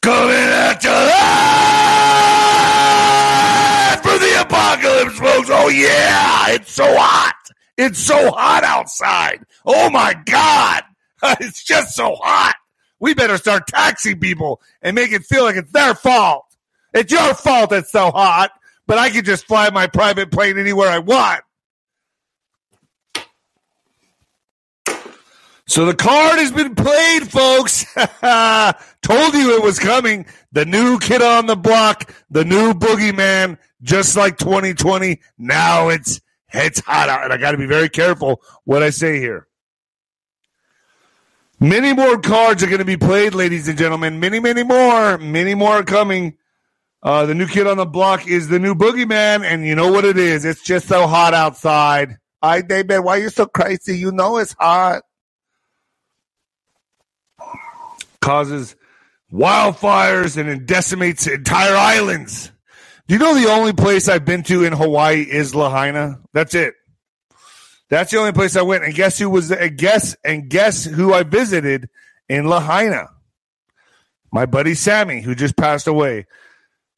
Coming 0.00 0.34
at 0.34 0.82
you 0.82 0.90
live 0.90 1.12
for 4.02 4.18
the 4.18 4.40
apocalypse, 4.40 5.18
folks. 5.18 5.50
Oh 5.52 5.68
yeah, 5.68 6.54
it's 6.54 6.72
so 6.72 6.86
hot. 6.96 7.36
It's 7.76 7.98
so 7.98 8.30
hot 8.32 8.64
outside. 8.64 9.44
Oh 9.66 9.90
my 9.90 10.14
god, 10.24 10.82
it's 11.40 11.62
just 11.62 11.94
so 11.94 12.16
hot. 12.20 12.54
We 12.98 13.14
better 13.14 13.36
start 13.36 13.66
taxing 13.66 14.20
people 14.20 14.60
and 14.80 14.94
make 14.94 15.12
it 15.12 15.24
feel 15.24 15.44
like 15.44 15.56
it's 15.56 15.72
their 15.72 15.94
fault. 15.94 16.44
It's 16.94 17.12
your 17.12 17.34
fault 17.34 17.72
it's 17.72 17.90
so 17.90 18.10
hot, 18.10 18.52
but 18.86 18.98
I 18.98 19.10
can 19.10 19.24
just 19.24 19.46
fly 19.46 19.70
my 19.70 19.86
private 19.86 20.30
plane 20.30 20.58
anywhere 20.58 20.88
I 20.88 20.98
want. 20.98 21.42
So 25.66 25.86
the 25.86 25.94
card 25.94 26.38
has 26.38 26.52
been 26.52 26.74
played, 26.74 27.30
folks. 27.30 27.86
Told 29.02 29.34
you 29.34 29.56
it 29.56 29.62
was 29.62 29.78
coming. 29.78 30.26
The 30.52 30.66
new 30.66 30.98
kid 30.98 31.22
on 31.22 31.46
the 31.46 31.56
block, 31.56 32.12
the 32.30 32.44
new 32.44 32.74
boogeyman, 32.74 33.58
just 33.80 34.16
like 34.16 34.36
2020. 34.36 35.20
Now 35.38 35.88
it's 35.88 36.20
it's 36.52 36.80
hot 36.80 37.08
out, 37.08 37.24
and 37.24 37.32
I 37.32 37.38
got 37.38 37.52
to 37.52 37.56
be 37.56 37.66
very 37.66 37.88
careful 37.88 38.42
what 38.64 38.82
I 38.82 38.90
say 38.90 39.18
here. 39.18 39.46
Many 41.62 41.92
more 41.92 42.18
cards 42.18 42.64
are 42.64 42.66
going 42.66 42.80
to 42.80 42.84
be 42.84 42.96
played, 42.96 43.34
ladies 43.34 43.68
and 43.68 43.78
gentlemen. 43.78 44.18
Many, 44.18 44.40
many 44.40 44.64
more. 44.64 45.16
Many 45.16 45.54
more 45.54 45.74
are 45.74 45.84
coming. 45.84 46.36
Uh, 47.04 47.24
the 47.24 47.36
new 47.36 47.46
kid 47.46 47.68
on 47.68 47.76
the 47.76 47.86
block 47.86 48.26
is 48.26 48.48
the 48.48 48.58
new 48.58 48.74
boogeyman, 48.74 49.44
and 49.44 49.64
you 49.64 49.76
know 49.76 49.92
what 49.92 50.04
it 50.04 50.18
is. 50.18 50.44
It's 50.44 50.64
just 50.64 50.88
so 50.88 51.06
hot 51.06 51.34
outside. 51.34 52.16
I, 52.42 52.62
David, 52.62 52.98
why 52.98 53.18
you 53.18 53.28
so 53.28 53.46
crazy? 53.46 53.96
You 53.96 54.10
know 54.10 54.38
it's 54.38 54.56
hot. 54.58 55.02
Causes 58.20 58.74
wildfires 59.32 60.36
and 60.36 60.48
it 60.48 60.66
decimates 60.66 61.28
entire 61.28 61.76
islands. 61.76 62.50
Do 63.06 63.14
you 63.14 63.20
know 63.20 63.34
the 63.34 63.50
only 63.50 63.72
place 63.72 64.08
I've 64.08 64.24
been 64.24 64.42
to 64.44 64.64
in 64.64 64.72
Hawaii 64.72 65.22
is 65.22 65.54
Lahaina? 65.54 66.18
That's 66.32 66.56
it. 66.56 66.74
That's 67.92 68.10
the 68.10 68.16
only 68.16 68.32
place 68.32 68.56
I 68.56 68.62
went. 68.62 68.84
And 68.84 68.94
guess 68.94 69.18
who 69.18 69.28
was 69.28 69.50
a 69.50 69.68
guess 69.68 70.16
and 70.24 70.48
guess 70.48 70.82
who 70.82 71.12
I 71.12 71.24
visited 71.24 71.90
in 72.26 72.46
Lahaina? 72.46 73.10
My 74.32 74.46
buddy 74.46 74.72
Sammy, 74.72 75.20
who 75.20 75.34
just 75.34 75.58
passed 75.58 75.86
away. 75.86 76.24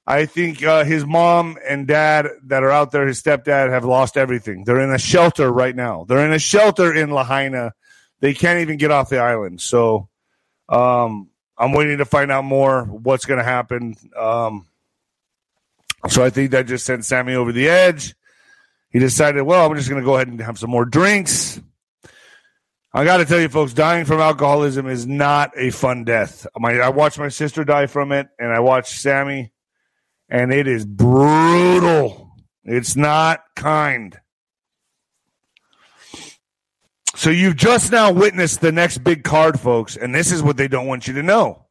I 0.07 0.27
think 0.27 0.63
uh, 0.63 0.85
his 0.85 1.05
mom 1.05 1.59
and 1.67 1.89
dad 1.89 2.29
that 2.45 2.63
are 2.63 2.71
out 2.71 2.93
there, 2.93 3.09
his 3.09 3.21
stepdad, 3.21 3.71
have 3.71 3.85
lost 3.85 4.17
everything. 4.17 4.63
They're 4.63 4.79
in 4.79 4.93
a 4.93 4.99
shelter 4.99 5.51
right 5.51 5.75
now. 5.75 6.05
They're 6.05 6.25
in 6.25 6.33
a 6.33 6.39
shelter 6.39 6.95
in 6.95 7.11
Lahaina. 7.11 7.73
They 8.21 8.33
can't 8.33 8.61
even 8.61 8.77
get 8.77 8.93
off 8.93 9.09
the 9.09 9.19
island. 9.19 9.61
So 9.61 10.09
um, 10.69 11.29
I'm 11.59 11.73
waiting 11.73 11.99
to 11.99 12.05
find 12.05 12.31
out 12.31 12.45
more 12.45 12.85
what's 12.85 13.25
going 13.25 13.39
to 13.39 13.45
happen. 13.45 13.97
Um, 14.17 14.69
so 16.09 16.25
I 16.25 16.31
think 16.31 16.53
that 16.53 16.69
just 16.69 16.87
sent 16.87 17.05
Sammy 17.05 17.35
over 17.35 17.51
the 17.51 17.69
edge. 17.69 18.15
He 18.95 18.99
decided, 18.99 19.43
well, 19.43 19.69
I'm 19.69 19.77
just 19.77 19.91
going 19.91 20.01
to 20.01 20.07
go 20.07 20.15
ahead 20.15 20.29
and 20.29 20.41
have 20.41 20.59
some 20.59 20.71
more 20.71 20.87
drinks. 20.87 21.61
I 22.95 23.05
got 23.05 23.19
to 23.19 23.27
tell 23.27 23.41
you, 23.41 23.51
folks, 23.51 23.75
dying 23.75 24.07
from 24.07 24.21
alcoholism 24.21 24.89
is 24.89 25.07
not 25.07 25.53
a 25.57 25.69
fun 25.71 26.05
death. 26.05 26.47
My, 26.57 26.79
I 26.79 26.89
watched 26.89 27.19
my 27.19 27.29
sister 27.29 27.65
die 27.65 27.87
from 27.87 28.13
it, 28.13 28.29
and 28.39 28.51
I 28.51 28.61
watched 28.61 28.99
Sammy 28.99 29.53
and 30.29 30.53
it 30.53 30.67
is 30.67 30.85
brutal. 30.85 32.33
It's 32.65 32.97
not 32.97 33.43
kind. 33.55 34.19
So 37.15 37.31
you've 37.31 37.57
just 37.57 37.93
now 37.93 38.11
witnessed 38.11 38.61
the 38.61 38.73
next 38.73 38.99
big 38.99 39.23
card, 39.23 39.61
folks, 39.61 39.97
and 39.97 40.15
this 40.15 40.33
is 40.33 40.43
what 40.43 40.57
they 40.57 40.69
don't 40.69 40.87
want 40.87 41.07
you 41.07 41.15
to 41.15 41.23
know. 41.23 41.67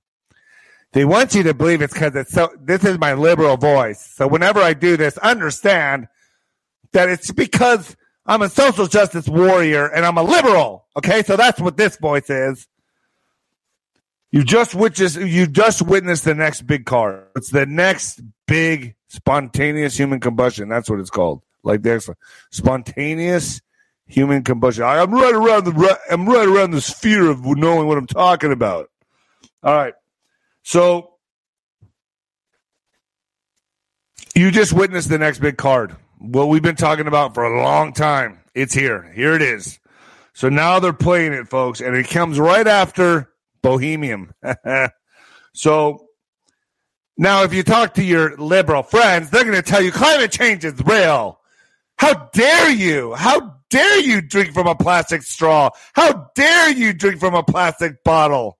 They 0.94 1.06
want 1.06 1.36
you 1.36 1.44
to 1.44 1.54
believe 1.54 1.82
it's 1.82 1.94
because 1.94 2.16
it's 2.16 2.32
so. 2.32 2.56
This 2.62 2.86
is 2.86 3.00
my 3.00 3.14
liberal 3.14 3.58
voice. 3.58 4.00
So 4.14 4.28
whenever 4.28 4.62
I 4.62 4.74
do 4.74 4.96
this, 4.96 5.18
understand 5.18 6.08
that 6.94 7.10
it's 7.10 7.32
because 7.32 7.96
I'm 8.26 8.42
a 8.42 8.50
social 8.50 8.88
justice 8.88 9.28
warrior 9.28 9.88
and 9.88 10.06
I'm 10.06 10.18
a 10.18 10.24
liberal. 10.24 10.86
Okay, 10.96 11.24
so 11.24 11.36
that's 11.36 11.60
what 11.60 11.78
this 11.78 11.98
voice 11.98 12.30
is. 12.30 12.68
You 14.32 14.44
just 14.44 14.74
witnessed. 14.74 15.18
You 15.18 15.46
just 15.46 15.82
witnessed 15.84 16.26
the 16.26 16.34
next 16.34 16.64
big 16.64 16.86
card. 16.86 17.28
It's 17.36 17.52
the 17.52 17.68
next 17.68 18.22
big 18.48 18.96
spontaneous 19.08 19.96
human 19.96 20.20
combustion. 20.20 20.70
That's 20.70 20.90
what 20.90 21.00
it's 21.00 21.12
called. 21.12 21.44
Like 21.64 21.84
there's 21.84 22.10
spontaneous 22.50 23.62
human 24.08 24.44
combustion. 24.44 24.86
I'm 24.86 25.14
right 25.14 25.36
around 25.36 25.66
the 25.66 26.00
I'm 26.10 26.28
right 26.28 26.48
around 26.48 26.72
the 26.72 26.82
sphere 26.82 27.30
of 27.30 27.46
knowing 27.46 27.88
what 27.88 27.98
I'm 27.98 28.08
talking 28.08 28.52
about. 28.52 28.90
All 29.62 29.76
right. 29.76 29.94
So 30.64 31.14
you 34.36 34.50
just 34.50 34.74
witnessed 34.74 35.10
the 35.10 35.20
next 35.20 35.40
big 35.40 35.58
card. 35.58 35.96
What 36.24 36.48
we've 36.48 36.62
been 36.62 36.78
talking 36.78 37.08
about 37.08 37.34
for 37.34 37.44
a 37.44 37.62
long 37.62 37.92
time. 37.92 38.40
It's 38.56 38.74
here. 38.74 39.12
Here 39.14 39.34
it 39.34 39.42
is. 39.42 39.78
So 40.34 40.48
now 40.48 40.80
they're 40.80 40.94
playing 40.94 41.34
it, 41.34 41.50
folks, 41.50 41.82
and 41.82 41.96
it 41.96 42.08
comes 42.08 42.40
right 42.40 42.66
after 42.66 43.30
Bohemian. 43.62 44.34
so 45.54 46.08
now, 47.18 47.44
if 47.44 47.54
you 47.54 47.62
talk 47.62 47.96
to 47.96 48.04
your 48.04 48.38
liberal 48.38 48.84
friends, 48.84 49.30
they're 49.30 49.44
going 49.44 49.56
to 49.56 49.62
tell 49.62 49.82
you 49.82 49.92
climate 49.92 50.32
change 50.32 50.64
is 50.64 50.82
real. 50.86 51.40
How 51.98 52.30
dare 52.34 52.72
you? 52.72 53.14
How 53.14 53.58
dare 53.70 54.00
you 54.00 54.22
drink 54.22 54.54
from 54.54 54.68
a 54.68 54.76
plastic 54.76 55.24
straw? 55.24 55.72
How 55.94 56.32
dare 56.36 56.72
you 56.72 56.94
drink 56.94 57.20
from 57.20 57.36
a 57.36 57.44
plastic 57.44 58.04
bottle? 58.04 58.58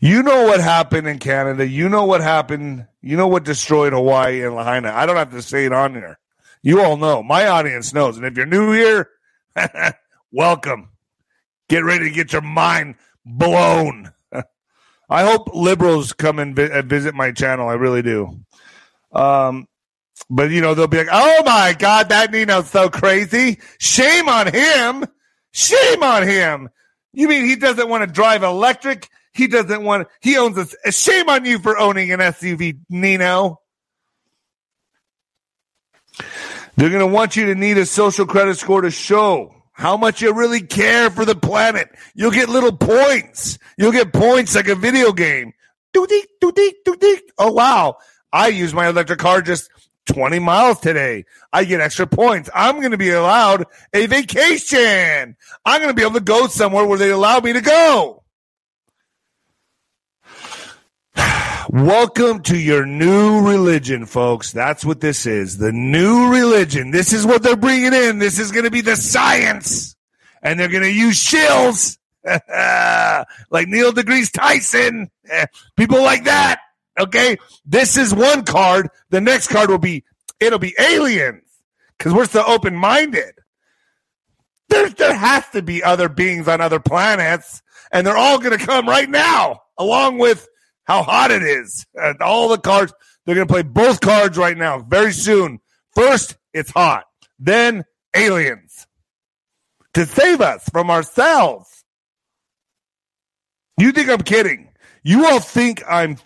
You 0.00 0.22
know 0.22 0.44
what 0.46 0.60
happened 0.60 1.08
in 1.08 1.18
Canada. 1.18 1.66
You 1.66 1.88
know 1.88 2.04
what 2.04 2.20
happened. 2.20 2.86
You 3.02 3.16
know 3.16 3.26
what 3.26 3.44
destroyed 3.44 3.92
Hawaii 3.92 4.44
and 4.44 4.54
Lahaina. 4.54 4.92
I 4.92 5.06
don't 5.06 5.16
have 5.16 5.32
to 5.32 5.42
say 5.42 5.64
it 5.64 5.72
on 5.72 5.94
here. 5.94 6.18
You 6.62 6.82
all 6.82 6.96
know. 6.96 7.22
My 7.22 7.48
audience 7.48 7.92
knows. 7.92 8.16
And 8.16 8.24
if 8.24 8.36
you're 8.36 8.46
new 8.46 8.72
here, 8.72 9.10
welcome. 10.32 10.90
Get 11.68 11.84
ready 11.84 12.08
to 12.08 12.14
get 12.14 12.32
your 12.32 12.42
mind 12.42 12.94
blown. 13.24 14.12
I 15.10 15.24
hope 15.24 15.54
liberals 15.54 16.12
come 16.12 16.38
and 16.38 16.54
vi- 16.54 16.70
uh, 16.70 16.82
visit 16.82 17.14
my 17.14 17.32
channel. 17.32 17.68
I 17.68 17.74
really 17.74 18.02
do. 18.02 18.38
Um, 19.12 19.66
but 20.30 20.50
you 20.50 20.60
know 20.60 20.74
they'll 20.74 20.86
be 20.86 20.98
like, 20.98 21.08
"Oh 21.10 21.42
my 21.44 21.74
God, 21.78 22.08
that 22.08 22.30
Nino's 22.30 22.68
so 22.68 22.88
crazy! 22.88 23.60
Shame 23.78 24.28
on 24.28 24.52
him! 24.52 25.06
Shame 25.52 26.02
on 26.02 26.26
him! 26.26 26.68
You 27.12 27.28
mean 27.28 27.44
he 27.46 27.56
doesn't 27.56 27.88
want 27.88 28.02
to 28.02 28.12
drive 28.12 28.42
electric? 28.42 29.08
He 29.38 29.46
doesn't 29.46 29.84
want. 29.84 30.08
He 30.20 30.36
owns 30.36 30.76
a. 30.84 30.92
Shame 30.92 31.28
on 31.28 31.44
you 31.44 31.60
for 31.60 31.78
owning 31.78 32.12
an 32.12 32.20
SUV, 32.20 32.80
Nino." 32.90 33.60
They're 36.76 36.90
going 36.90 37.00
to 37.00 37.06
want 37.06 37.36
you 37.36 37.46
to 37.46 37.54
need 37.54 37.78
a 37.78 37.86
social 37.86 38.26
credit 38.26 38.56
score 38.56 38.82
to 38.82 38.90
show 38.90 39.54
how 39.72 39.96
much 39.96 40.22
you 40.22 40.32
really 40.32 40.60
care 40.60 41.10
for 41.10 41.24
the 41.24 41.34
planet. 41.34 41.88
You'll 42.14 42.30
get 42.30 42.48
little 42.48 42.76
points. 42.76 43.58
You'll 43.76 43.92
get 43.92 44.12
points 44.12 44.54
like 44.54 44.68
a 44.68 44.74
video 44.74 45.12
game. 45.12 45.52
Doo-dee, 45.92 46.24
doo-dee, 46.40 46.74
doo-dee. 46.84 47.20
Oh, 47.38 47.52
wow. 47.52 47.96
I 48.32 48.48
use 48.48 48.74
my 48.74 48.88
electric 48.88 49.18
car 49.18 49.40
just 49.42 49.70
20 50.06 50.38
miles 50.38 50.80
today. 50.80 51.24
I 51.52 51.64
get 51.64 51.80
extra 51.80 52.06
points. 52.06 52.50
I'm 52.54 52.78
going 52.78 52.92
to 52.92 52.98
be 52.98 53.10
allowed 53.10 53.66
a 53.92 54.06
vacation. 54.06 55.36
I'm 55.64 55.80
going 55.80 55.90
to 55.90 55.94
be 55.94 56.02
able 56.02 56.14
to 56.14 56.20
go 56.20 56.46
somewhere 56.46 56.86
where 56.86 56.98
they 56.98 57.10
allow 57.10 57.40
me 57.40 57.52
to 57.52 57.60
go. 57.60 58.17
Welcome 61.70 62.40
to 62.44 62.56
your 62.56 62.86
new 62.86 63.46
religion, 63.46 64.06
folks. 64.06 64.52
That's 64.52 64.86
what 64.86 65.00
this 65.00 65.26
is. 65.26 65.58
The 65.58 65.70
new 65.70 66.32
religion. 66.32 66.92
This 66.92 67.12
is 67.12 67.26
what 67.26 67.42
they're 67.42 67.56
bringing 67.56 67.92
in. 67.92 68.18
This 68.18 68.38
is 68.38 68.52
going 68.52 68.64
to 68.64 68.70
be 68.70 68.80
the 68.80 68.96
science. 68.96 69.94
And 70.42 70.58
they're 70.58 70.70
going 70.70 70.84
to 70.84 70.90
use 70.90 71.22
shills 71.22 71.98
like 73.50 73.68
Neil 73.68 73.92
deGrasse 73.92 74.32
Tyson. 74.32 75.10
People 75.76 76.02
like 76.02 76.24
that. 76.24 76.60
Okay. 76.98 77.36
This 77.66 77.98
is 77.98 78.14
one 78.14 78.46
card. 78.46 78.88
The 79.10 79.20
next 79.20 79.48
card 79.48 79.68
will 79.68 79.76
be, 79.76 80.04
it'll 80.40 80.58
be 80.58 80.74
aliens 80.78 81.44
because 81.98 82.14
we're 82.14 82.24
so 82.24 82.44
open 82.46 82.74
minded. 82.74 83.34
There, 84.70 84.88
there 84.88 85.14
has 85.14 85.46
to 85.50 85.60
be 85.60 85.82
other 85.84 86.08
beings 86.08 86.48
on 86.48 86.62
other 86.62 86.80
planets 86.80 87.60
and 87.92 88.06
they're 88.06 88.16
all 88.16 88.38
going 88.38 88.58
to 88.58 88.64
come 88.64 88.88
right 88.88 89.08
now 89.08 89.60
along 89.76 90.16
with 90.16 90.48
how 90.88 91.02
hot 91.02 91.30
it 91.30 91.42
is. 91.42 91.86
And 91.94 92.20
all 92.22 92.48
the 92.48 92.58
cards, 92.58 92.92
they're 93.24 93.34
going 93.34 93.46
to 93.46 93.52
play 93.52 93.62
both 93.62 94.00
cards 94.00 94.38
right 94.38 94.56
now, 94.56 94.80
very 94.80 95.12
soon. 95.12 95.60
First, 95.94 96.36
it's 96.54 96.70
hot. 96.70 97.04
Then, 97.38 97.84
aliens 98.16 98.86
to 99.94 100.06
save 100.06 100.40
us 100.40 100.68
from 100.70 100.90
ourselves. 100.90 101.84
You 103.76 103.92
think 103.92 104.08
I'm 104.08 104.22
kidding? 104.22 104.70
You 105.02 105.26
all 105.26 105.40
think 105.40 105.82
I'm, 105.88 106.16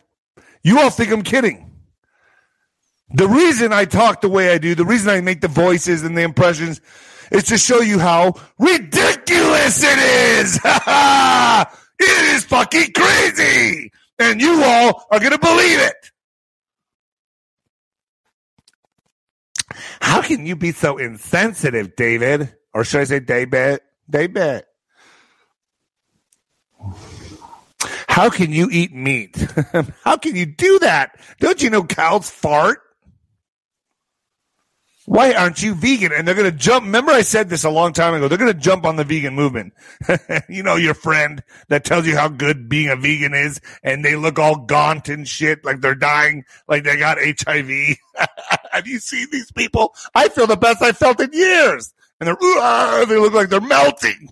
you 0.63 0.79
all 0.79 0.91
think 0.91 1.11
I'm 1.11 1.23
kidding. 1.23 1.71
The 3.15 3.29
reason 3.29 3.73
I 3.73 3.85
talk 3.85 4.21
the 4.21 4.29
way 4.29 4.53
I 4.53 4.59
do, 4.59 4.75
the 4.75 4.87
reason 4.87 5.11
I 5.11 5.21
make 5.21 5.43
the 5.43 5.49
voices 5.49 6.03
and 6.03 6.17
the 6.17 6.23
impressions 6.23 6.81
is 7.31 7.45
to 7.45 7.59
show 7.59 7.81
you 7.81 7.99
how 7.99 8.35
ridiculous 8.59 9.83
it 9.83 9.99
is. 9.99 10.59
it 10.65 12.35
is 12.35 12.45
fucking 12.45 12.93
crazy 12.93 13.91
and 14.23 14.41
you 14.41 14.63
all 14.63 15.07
are 15.11 15.19
going 15.19 15.33
to 15.33 15.39
believe 15.39 15.81
it. 15.81 16.11
How 20.01 20.23
can 20.23 20.47
you 20.47 20.57
be 20.57 20.73
so 20.73 20.99
insensitive, 20.99 21.97
David? 21.97 22.55
Or 22.75 22.85
should 22.85 23.01
I 23.01 23.05
say 23.05 23.21
David? 23.21 23.81
David. 24.09 24.65
How 28.09 28.29
can 28.29 28.53
you 28.53 28.69
eat 28.71 28.95
meat? 28.95 29.37
How 30.05 30.17
can 30.17 30.37
you 30.37 30.47
do 30.47 30.79
that? 30.81 31.19
Don't 31.41 31.63
you 31.63 31.71
know 31.71 31.85
cows 31.85 32.29
fart? 32.29 32.81
Why 35.07 35.33
aren't 35.33 35.63
you 35.63 35.75
vegan? 35.75 36.13
And 36.13 36.27
they're 36.27 36.35
going 36.35 36.51
to 36.51 36.57
jump. 36.57 36.85
Remember, 36.85 37.11
I 37.11 37.23
said 37.23 37.49
this 37.49 37.65
a 37.65 37.71
long 37.71 37.93
time 37.93 38.15
ago. 38.15 38.29
They're 38.29 38.39
going 38.39 38.53
to 38.53 38.59
jump 38.59 38.85
on 38.85 38.97
the 38.97 39.05
vegan 39.05 39.35
movement. 39.35 39.73
you 40.49 40.63
know, 40.63 40.77
your 40.77 40.95
friend 40.95 41.43
that 41.69 41.85
tells 41.85 42.07
you 42.07 42.17
how 42.17 42.29
good 42.29 42.69
being 42.69 42.89
a 42.89 42.97
vegan 42.97 43.35
is, 43.35 43.61
and 43.83 44.05
they 44.05 44.15
look 44.15 44.39
all 44.39 44.57
gaunt 44.57 45.09
and 45.09 45.27
shit, 45.27 45.65
like 45.65 45.81
they're 45.81 45.95
dying, 45.95 46.45
like 46.69 46.85
they 46.85 46.97
got 46.97 47.19
HIV. 47.19 47.97
Have 48.73 48.87
you 48.87 49.01
seen 49.01 49.27
these 49.33 49.51
people? 49.51 49.95
I 50.15 50.29
feel 50.29 50.47
the 50.47 50.57
best 50.57 50.83
I 50.83 50.93
felt 50.93 51.21
in 51.21 51.33
years, 51.33 51.93
and 52.21 52.29
they're 52.29 52.37
uh, 52.41 53.05
they 53.05 53.19
look 53.19 53.33
like 53.33 53.49
they're 53.49 53.61
melting. 53.61 54.31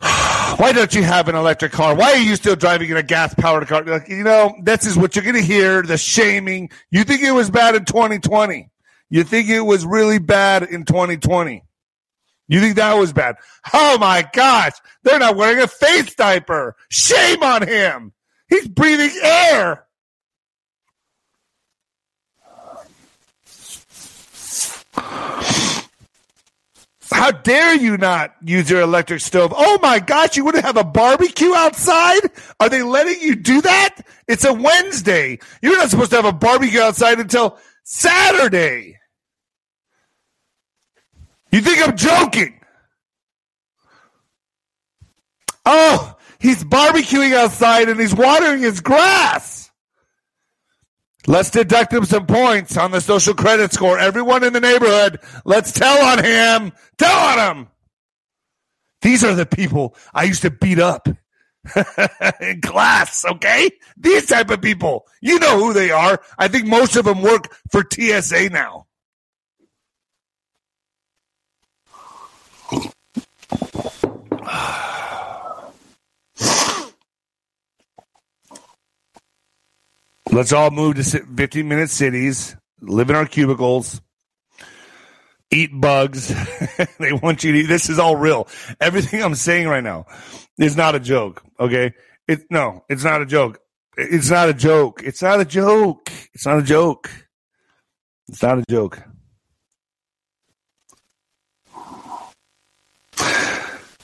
Why 0.00 0.72
don't 0.72 0.94
you 0.94 1.02
have 1.02 1.28
an 1.28 1.34
electric 1.34 1.72
car? 1.72 1.94
Why 1.94 2.12
are 2.12 2.18
you 2.18 2.36
still 2.36 2.56
driving 2.56 2.90
in 2.90 2.96
a 2.96 3.02
gas 3.02 3.34
powered 3.34 3.66
car? 3.66 3.82
Like, 3.84 4.08
you 4.08 4.22
know, 4.22 4.54
this 4.62 4.86
is 4.86 4.96
what 4.96 5.16
you're 5.16 5.24
going 5.24 5.36
to 5.36 5.42
hear 5.42 5.82
the 5.82 5.96
shaming. 5.96 6.70
You 6.90 7.04
think 7.04 7.22
it 7.22 7.32
was 7.32 7.50
bad 7.50 7.74
in 7.74 7.84
2020. 7.84 8.70
You 9.10 9.24
think 9.24 9.48
it 9.48 9.60
was 9.60 9.84
really 9.84 10.18
bad 10.18 10.62
in 10.64 10.84
2020. 10.84 11.64
You 12.46 12.60
think 12.60 12.76
that 12.76 12.94
was 12.94 13.12
bad? 13.12 13.36
Oh 13.72 13.98
my 13.98 14.28
gosh. 14.32 14.72
They're 15.02 15.18
not 15.18 15.36
wearing 15.36 15.62
a 15.62 15.68
face 15.68 16.14
diaper. 16.14 16.76
Shame 16.90 17.42
on 17.42 17.66
him. 17.66 18.12
He's 18.48 18.68
breathing 18.68 19.10
air. 19.22 19.86
How 27.14 27.30
dare 27.30 27.76
you 27.76 27.96
not 27.96 28.34
use 28.42 28.68
your 28.68 28.80
electric 28.80 29.20
stove? 29.20 29.52
Oh 29.56 29.78
my 29.80 30.00
gosh, 30.00 30.36
you 30.36 30.44
wouldn't 30.44 30.64
have 30.64 30.76
a 30.76 30.82
barbecue 30.82 31.54
outside? 31.54 32.22
Are 32.58 32.68
they 32.68 32.82
letting 32.82 33.20
you 33.20 33.36
do 33.36 33.60
that? 33.60 34.00
It's 34.26 34.44
a 34.44 34.52
Wednesday. 34.52 35.38
You're 35.62 35.78
not 35.78 35.90
supposed 35.90 36.10
to 36.10 36.16
have 36.16 36.24
a 36.24 36.32
barbecue 36.32 36.80
outside 36.80 37.20
until 37.20 37.56
Saturday. 37.84 38.98
You 41.52 41.60
think 41.60 41.86
I'm 41.86 41.96
joking? 41.96 42.58
Oh, 45.64 46.16
he's 46.40 46.64
barbecuing 46.64 47.32
outside 47.32 47.88
and 47.88 48.00
he's 48.00 48.12
watering 48.12 48.60
his 48.60 48.80
grass. 48.80 49.63
Let's 51.26 51.50
deduct 51.50 51.92
him 51.92 52.04
some 52.04 52.26
points 52.26 52.76
on 52.76 52.90
the 52.90 53.00
social 53.00 53.34
credit 53.34 53.72
score. 53.72 53.98
Everyone 53.98 54.44
in 54.44 54.52
the 54.52 54.60
neighborhood, 54.60 55.20
let's 55.44 55.72
tell 55.72 56.04
on 56.04 56.22
him. 56.22 56.72
Tell 56.98 57.38
on 57.38 57.56
him. 57.56 57.68
These 59.00 59.24
are 59.24 59.34
the 59.34 59.46
people 59.46 59.96
I 60.12 60.24
used 60.24 60.42
to 60.42 60.50
beat 60.50 60.78
up 60.78 61.08
in 62.40 62.60
class, 62.60 63.24
okay? 63.24 63.70
These 63.96 64.26
type 64.26 64.50
of 64.50 64.60
people. 64.60 65.06
You 65.20 65.38
know 65.38 65.58
who 65.58 65.72
they 65.72 65.90
are. 65.90 66.20
I 66.38 66.48
think 66.48 66.66
most 66.66 66.96
of 66.96 67.04
them 67.04 67.22
work 67.22 67.54
for 67.70 67.84
TSA 67.90 68.50
now. 68.50 68.86
Let's 80.34 80.52
all 80.52 80.72
move 80.72 80.96
to 80.96 81.04
15 81.04 81.68
minute 81.68 81.90
cities, 81.90 82.56
live 82.80 83.08
in 83.08 83.14
our 83.14 83.24
cubicles, 83.24 84.02
eat 85.52 85.70
bugs. 85.72 86.34
they 86.98 87.12
want 87.12 87.44
you 87.44 87.52
to 87.52 87.58
eat. 87.58 87.66
This 87.68 87.88
is 87.88 88.00
all 88.00 88.16
real. 88.16 88.48
Everything 88.80 89.22
I'm 89.22 89.36
saying 89.36 89.68
right 89.68 89.84
now 89.84 90.06
is 90.58 90.76
not 90.76 90.96
a 90.96 90.98
joke. 90.98 91.44
Okay. 91.60 91.94
It, 92.26 92.50
no, 92.50 92.84
it's 92.88 93.04
not 93.04 93.22
a 93.22 93.26
joke. 93.26 93.60
It's 93.96 94.28
not 94.28 94.48
a 94.48 94.54
joke. 94.54 95.04
It's 95.04 95.22
not 95.22 95.38
a 95.38 95.44
joke. 95.44 96.10
It's 96.32 96.44
not 96.44 96.58
a 96.58 96.62
joke. 96.62 97.12
It's 98.26 98.42
not 98.42 98.58
a 98.58 98.64
joke. 98.68 99.00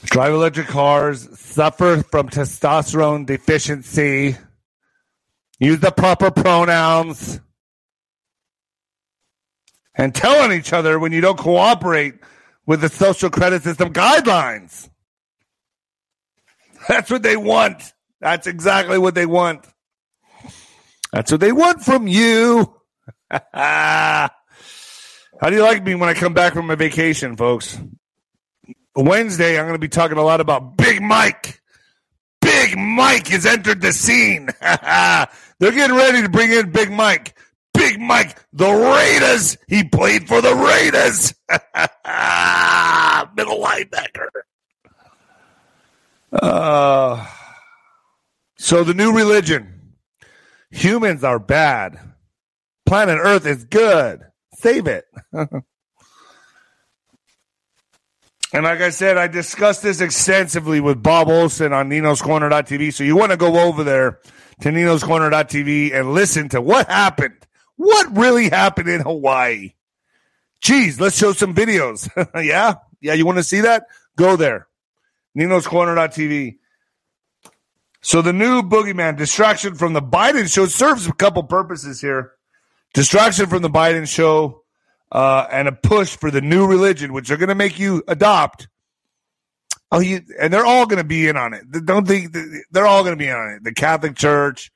Drive 0.05 0.33
electric 0.33 0.69
cars, 0.69 1.29
suffer 1.41 2.05
from 2.05 2.29
testosterone 2.29 3.27
deficiency 3.27 4.37
Use 5.61 5.79
the 5.79 5.93
proper 5.93 6.31
pronouns. 6.31 7.39
And 9.95 10.15
tell 10.15 10.43
on 10.43 10.53
each 10.53 10.73
other 10.73 10.99
when 10.99 11.13
you 11.13 11.21
don't 11.21 11.39
cooperate 11.39 12.15
with 12.67 12.81
the 12.81 12.89
social 12.89 13.29
credit 13.29 13.63
system 13.63 13.93
guidelines. 13.93 14.89
That's 16.89 17.11
what 17.11 17.23
they 17.23 17.37
want. 17.37 17.93
That's 18.21 18.47
exactly 18.47 18.99
what 18.99 19.15
they 19.15 19.27
want. 19.27 19.67
That's 21.13 21.31
what 21.31 21.41
they 21.41 21.53
want 21.53 21.83
from 21.83 22.07
you. 22.07 22.75
How 23.53 24.31
do 25.49 25.57
you 25.57 25.63
like 25.63 25.85
me 25.85 25.95
when 25.95 26.09
I 26.09 26.15
come 26.15 26.33
back 26.33 26.55
from 26.55 26.67
my 26.69 26.77
vacation, 26.77 27.37
folks? 27.37 27.79
Wednesday, 28.95 29.59
I'm 29.59 29.65
going 29.65 29.75
to 29.75 29.79
be 29.79 29.89
talking 29.89 30.19
a 30.19 30.23
lot 30.23 30.41
about 30.41 30.77
Big 30.77 31.03
Mike. 31.03 31.61
Big 32.41 32.79
Mike 32.79 33.29
has 33.29 33.45
entered 33.45 33.81
the 33.81 33.93
scene. 33.93 34.49
They're 35.61 35.73
getting 35.73 35.97
ready 35.97 36.23
to 36.23 36.29
bring 36.31 36.53
in 36.53 36.73
Big 36.73 36.91
Mike. 36.91 37.37
Big 37.75 38.01
Mike, 38.01 38.43
the 38.53 38.67
Raiders. 38.67 39.59
He 39.69 39.85
played 39.85 40.27
for 40.27 40.41
the 40.41 40.55
Raiders. 40.55 41.35
middle 43.37 43.63
linebacker. 43.63 44.29
Uh, 46.33 47.27
so 48.57 48.85
the 48.85 48.95
new 48.95 49.15
religion. 49.15 49.97
Humans 50.71 51.25
are 51.25 51.39
bad. 51.39 52.01
Planet 52.87 53.19
Earth 53.21 53.45
is 53.45 53.65
good. 53.65 54.23
Save 54.55 54.87
it. 54.87 55.05
and 55.33 55.65
like 58.53 58.81
I 58.81 58.91
said, 58.91 59.19
I 59.19 59.27
discussed 59.27 59.83
this 59.83 60.01
extensively 60.01 60.81
with 60.81 61.03
Bob 61.03 61.29
Olson 61.29 61.75
on 61.75 61.91
Nino's 61.91 62.23
Corner.tv. 62.23 62.95
So 62.95 63.05
you 63.05 63.17
want 63.17 63.33
to 63.33 63.37
go 63.37 63.61
over 63.61 63.85
there 63.85 64.21
to 64.61 64.73
Nino's 64.73 65.03
Corner.tv 65.03 65.95
and 65.95 66.13
listen 66.13 66.49
to 66.51 66.61
what 66.61 66.89
happened. 66.89 67.47
What 67.77 68.17
really 68.17 68.49
happened 68.49 68.89
in 68.89 69.01
Hawaii? 69.01 69.75
Geez, 70.61 71.01
let's 71.01 71.17
show 71.17 71.33
some 71.33 71.55
videos. 71.55 72.09
yeah? 72.45 72.75
Yeah, 73.01 73.15
you 73.15 73.25
want 73.25 73.39
to 73.39 73.45
see 73.45 73.63
that? 73.63 73.87
Go 74.17 74.37
there. 74.37 74.67
Nino's 75.35 75.67
Corner.tv. 75.67 76.59
So 78.03 78.23
the 78.23 78.33
new 78.33 78.63
boogeyman 78.63 79.17
distraction 79.17 79.75
from 79.75 79.93
the 79.93 80.03
Biden 80.03 80.53
show 80.53 80.67
serves 80.67 81.07
a 81.07 81.13
couple 81.13 81.43
purposes 81.43 82.01
here. 82.01 82.33
Distraction 82.95 83.47
from 83.47 83.63
the 83.63 83.71
Biden 83.71 84.09
show 84.09 84.63
uh, 85.13 85.47
and 85.51 85.69
a 85.69 85.73
push 85.73 86.17
for 86.17 86.31
the 86.31 86.41
new 86.41 86.67
religion, 86.67 87.13
which 87.13 87.29
they're 87.29 87.37
going 87.37 87.49
to 87.49 87.55
make 87.55 87.79
you 87.79 88.03
adopt. 88.09 88.69
Oh, 89.93 90.01
you, 90.01 90.23
and 90.41 90.53
they're 90.53 90.67
all 90.67 90.87
going 90.87 90.99
to 90.99 91.05
be 91.05 91.27
in 91.29 91.37
on 91.37 91.53
it. 91.53 91.65
Don't 91.85 92.07
think 92.07 92.37
they're 92.71 92.87
all 92.87 93.03
going 93.03 93.17
to 93.17 93.23
be 93.23 93.27
in 93.29 93.35
on 93.35 93.51
it. 93.51 93.65
The 93.65 93.75
Catholic 93.75 94.15
Church, 94.17 94.71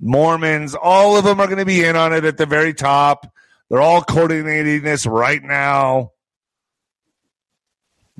Mormons, 0.00 0.74
all 0.74 1.16
of 1.16 1.24
them 1.24 1.40
are 1.40 1.46
going 1.46 1.58
to 1.58 1.64
be 1.64 1.84
in 1.84 1.94
on 1.94 2.12
it 2.12 2.24
at 2.24 2.36
the 2.36 2.46
very 2.46 2.74
top. 2.74 3.32
They're 3.70 3.80
all 3.80 4.02
coordinating 4.02 4.82
this 4.82 5.06
right 5.06 5.42
now. 5.42 6.12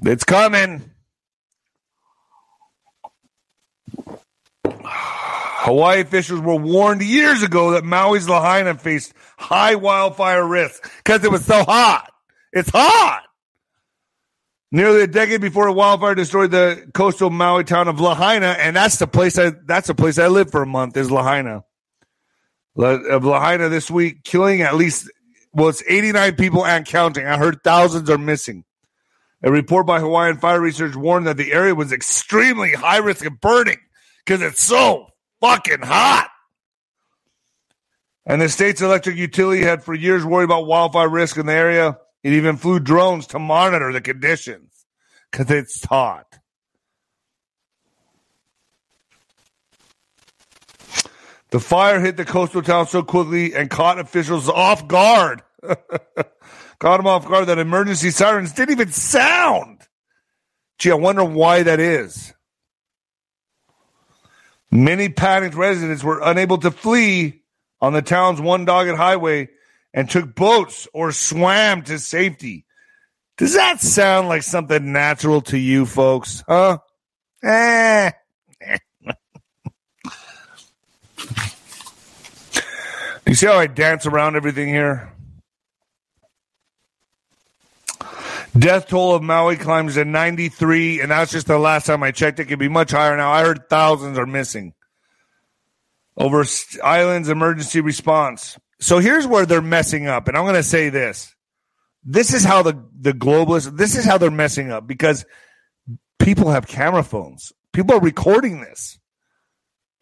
It's 0.03 0.25
coming. 0.25 0.91
Hawaii 4.85 6.01
officials 6.01 6.41
were 6.41 6.57
warned 6.57 7.03
years 7.03 7.43
ago 7.43 7.73
that 7.73 7.83
Maui's 7.83 8.29
Lahaina 8.29 8.77
faced 8.77 9.15
high 9.37 9.75
wildfire 9.75 10.47
risk 10.47 10.89
because 10.99 11.25
it 11.25 11.31
was 11.31 11.45
so 11.45 11.65
hot. 11.65 12.13
It's 12.53 12.71
hot. 12.71 13.26
Nearly 14.77 15.01
a 15.01 15.07
decade 15.07 15.41
before 15.41 15.69
a 15.69 15.73
wildfire 15.73 16.15
destroyed 16.15 16.51
the 16.51 16.87
coastal 16.93 17.31
Maui 17.31 17.65
town 17.65 17.89
of 17.89 17.99
Lahaina, 17.99 18.49
and 18.59 18.77
that's 18.77 18.99
the 18.99 19.07
place 19.07 19.39
I 19.39 19.53
that's 19.65 19.87
the 19.87 19.95
place 19.95 20.19
I 20.19 20.27
lived 20.27 20.51
for 20.51 20.61
a 20.61 20.67
month 20.67 20.99
is 20.99 21.11
Lahaina. 21.11 21.65
Of 22.77 23.25
Lahaina 23.25 23.71
this 23.71 23.91
week, 23.91 24.23
killing 24.23 24.61
at 24.61 24.75
least 24.75 25.11
well, 25.55 25.71
it's 25.71 25.83
89 25.89 26.37
people 26.37 26.67
and 26.67 26.85
counting. 26.85 27.27
I 27.27 27.39
heard 27.39 27.63
thousands 27.65 28.11
are 28.11 28.19
missing. 28.19 28.67
A 29.43 29.51
report 29.51 29.87
by 29.87 29.99
Hawaiian 29.99 30.37
Fire 30.37 30.61
Research 30.61 30.95
warned 30.95 31.27
that 31.27 31.39
the 31.39 31.55
area 31.55 31.75
was 31.75 31.91
extremely 31.91 32.75
high 32.75 32.99
risk 32.99 33.25
of 33.25 33.41
burning 33.41 33.81
because 34.27 34.43
it's 34.43 34.63
so 34.63 35.07
fucking 35.41 35.81
hot. 35.85 36.29
And 38.27 38.43
the 38.43 38.51
state's 38.51 38.83
electric 38.83 39.17
utility 39.17 39.63
had 39.63 39.83
for 39.83 39.95
years 39.95 40.23
worried 40.23 40.45
about 40.45 40.67
wildfire 40.67 41.09
risk 41.09 41.39
in 41.39 41.47
the 41.47 41.55
area. 41.55 41.97
It 42.23 42.35
even 42.35 42.59
flew 42.59 42.79
drones 42.79 43.29
to 43.29 43.39
monitor 43.39 43.91
the 43.91 44.01
conditions 44.03 44.66
because 45.31 45.51
it's 45.51 45.85
hot. 45.85 46.39
The 51.51 51.61
fire 51.61 52.01
hit 52.01 52.17
the 52.17 52.25
coastal 52.25 52.63
town 52.63 52.87
so 52.87 53.03
quickly 53.03 53.55
and 53.55 53.71
caught 53.71 53.99
officials 53.99 54.49
off 54.49 54.89
guard. 54.89 55.43
caught 55.63 56.97
them 56.99 57.07
off 57.07 57.27
guard 57.27 57.47
that 57.47 57.59
emergency 57.59 58.11
sirens 58.11 58.53
didn't 58.53 58.73
even 58.73 58.93
sound. 58.93 59.81
Gee, 60.79 60.91
I 60.91 60.95
wonder 60.95 61.25
why 61.25 61.63
that 61.63 61.81
is. 61.81 62.35
Many 64.71 65.09
panicked 65.09 65.55
residents 65.55 66.03
were 66.03 66.21
unable 66.23 66.59
to 66.59 66.71
flee 66.71 67.43
on 67.81 67.93
the 67.93 68.03
town's 68.03 68.41
one 68.41 68.65
dogged 68.65 68.97
highway 68.97 69.49
and 69.95 70.11
took 70.11 70.35
boats 70.35 70.89
or 70.93 71.13
swam 71.13 71.83
to 71.85 71.99
safety. 71.99 72.66
Does 73.37 73.55
that 73.55 73.81
sound 73.81 74.29
like 74.29 74.43
something 74.43 74.93
natural 74.93 75.43
to 75.43 75.59
you 75.59 75.85
folks? 75.85 76.43
Huh? 76.49 76.79
Eh. 77.43 78.11
you 83.27 83.35
see 83.35 83.47
how 83.47 83.59
I 83.59 83.67
dance 83.67 84.07
around 84.07 84.37
everything 84.37 84.69
here? 84.69 85.13
Death 88.59 88.89
toll 88.89 89.15
of 89.15 89.23
Maui 89.23 89.57
climbs 89.57 89.95
to 89.95 90.05
93, 90.07 91.03
and 91.03 91.11
that's 91.11 91.31
just 91.31 91.47
the 91.47 91.59
last 91.59 91.85
time 91.85 92.03
I 92.03 92.11
checked. 92.13 92.41
It 92.41 92.47
could 92.47 92.59
be 92.59 92.71
much 92.71 92.91
higher 92.91 93.15
now. 93.15 93.31
I 93.31 93.43
heard 93.43 93.69
thousands 93.69 94.19
are 94.19 94.25
missing. 94.25 94.73
Over 96.17 96.47
island's 96.83 97.29
emergency 97.29 97.83
response. 97.83 98.59
So 98.81 98.99
here's 98.99 99.27
where 99.27 99.45
they're 99.45 99.61
messing 99.61 100.07
up, 100.07 100.27
and 100.29 100.39
I'm 100.39 100.45
going 100.45 100.55
to 100.55 100.63
say 100.63 100.89
this. 100.89 101.36
This 102.09 102.33
is 102.33 102.45
how 102.45 102.63
the, 102.63 102.85
the 102.99 103.13
globalists, 103.13 103.77
this 103.77 103.97
is 103.97 104.05
how 104.05 104.17
they're 104.17 104.31
messing 104.31 104.71
up 104.71 104.87
because 104.87 105.27
people 106.21 106.53
have 106.53 106.69
camera 106.69 107.03
phones. 107.03 107.53
People 107.73 107.97
are 107.97 108.01
recording 108.01 108.61
this. 108.61 108.99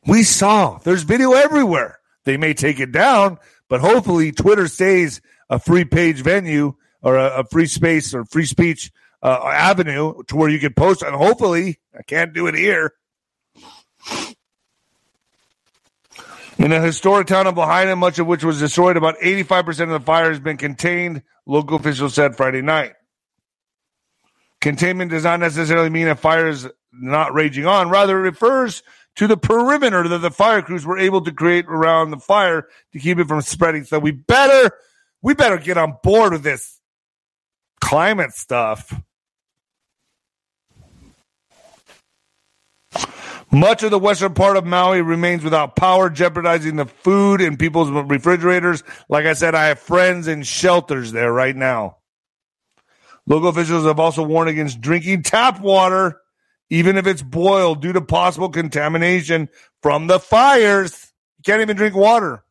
We 0.06 0.22
saw 0.22 0.78
there's 0.78 1.02
video 1.02 1.32
everywhere. 1.32 1.98
They 2.24 2.36
may 2.36 2.52
take 2.52 2.78
it 2.78 2.92
down, 2.92 3.38
but 3.70 3.80
hopefully 3.80 4.32
Twitter 4.32 4.68
stays 4.68 5.22
a 5.48 5.58
free 5.58 5.86
page 5.86 6.20
venue 6.20 6.74
or 7.00 7.16
a, 7.16 7.40
a 7.40 7.44
free 7.44 7.66
space 7.66 8.14
or 8.14 8.26
free 8.26 8.44
speech 8.44 8.92
uh, 9.22 9.40
avenue 9.46 10.22
to 10.28 10.36
where 10.36 10.50
you 10.50 10.58
can 10.58 10.74
post. 10.74 11.02
And 11.02 11.16
hopefully, 11.16 11.80
I 11.98 12.02
can't 12.02 12.34
do 12.34 12.46
it 12.46 12.54
here. 12.54 12.92
In 16.58 16.72
a 16.72 16.80
historic 16.80 17.26
town 17.26 17.46
of 17.46 17.56
Lahaina, 17.56 17.96
much 17.96 18.18
of 18.18 18.26
which 18.26 18.44
was 18.44 18.60
destroyed, 18.60 18.96
about 18.96 19.18
85% 19.18 19.68
of 19.82 19.88
the 19.88 20.00
fire 20.00 20.30
has 20.30 20.38
been 20.38 20.56
contained, 20.56 21.22
local 21.46 21.76
officials 21.76 22.14
said 22.14 22.36
Friday 22.36 22.62
night. 22.62 22.92
Containment 24.60 25.10
does 25.10 25.24
not 25.24 25.40
necessarily 25.40 25.90
mean 25.90 26.08
a 26.08 26.14
fire 26.14 26.48
is 26.48 26.68
not 26.92 27.34
raging 27.34 27.66
on. 27.66 27.90
Rather, 27.90 28.18
it 28.18 28.22
refers 28.22 28.82
to 29.16 29.26
the 29.26 29.36
perimeter 29.36 30.08
that 30.08 30.18
the 30.18 30.30
fire 30.30 30.62
crews 30.62 30.86
were 30.86 30.98
able 30.98 31.22
to 31.22 31.32
create 31.32 31.66
around 31.66 32.10
the 32.10 32.18
fire 32.18 32.68
to 32.92 32.98
keep 32.98 33.18
it 33.18 33.28
from 33.28 33.42
spreading. 33.42 33.84
So 33.84 33.98
we 33.98 34.12
better, 34.12 34.70
we 35.22 35.34
better 35.34 35.58
get 35.58 35.76
on 35.76 35.96
board 36.02 36.32
with 36.32 36.42
this 36.42 36.80
climate 37.80 38.32
stuff. 38.32 38.92
Much 43.54 43.84
of 43.84 43.92
the 43.92 43.98
western 44.00 44.34
part 44.34 44.56
of 44.56 44.66
Maui 44.66 45.00
remains 45.00 45.44
without 45.44 45.76
power, 45.76 46.10
jeopardizing 46.10 46.74
the 46.74 46.86
food 46.86 47.40
in 47.40 47.56
people's 47.56 47.88
refrigerators. 47.88 48.82
Like 49.08 49.26
I 49.26 49.34
said, 49.34 49.54
I 49.54 49.66
have 49.66 49.78
friends 49.78 50.26
in 50.26 50.42
shelters 50.42 51.12
there 51.12 51.32
right 51.32 51.54
now. 51.54 51.98
Local 53.26 53.50
officials 53.50 53.86
have 53.86 54.00
also 54.00 54.24
warned 54.24 54.50
against 54.50 54.80
drinking 54.80 55.22
tap 55.22 55.60
water, 55.60 56.20
even 56.68 56.96
if 56.96 57.06
it's 57.06 57.22
boiled, 57.22 57.80
due 57.80 57.92
to 57.92 58.00
possible 58.00 58.48
contamination 58.48 59.48
from 59.82 60.08
the 60.08 60.18
fires. 60.18 61.12
You 61.38 61.44
can't 61.44 61.62
even 61.62 61.76
drink 61.76 61.94
water. 61.94 62.42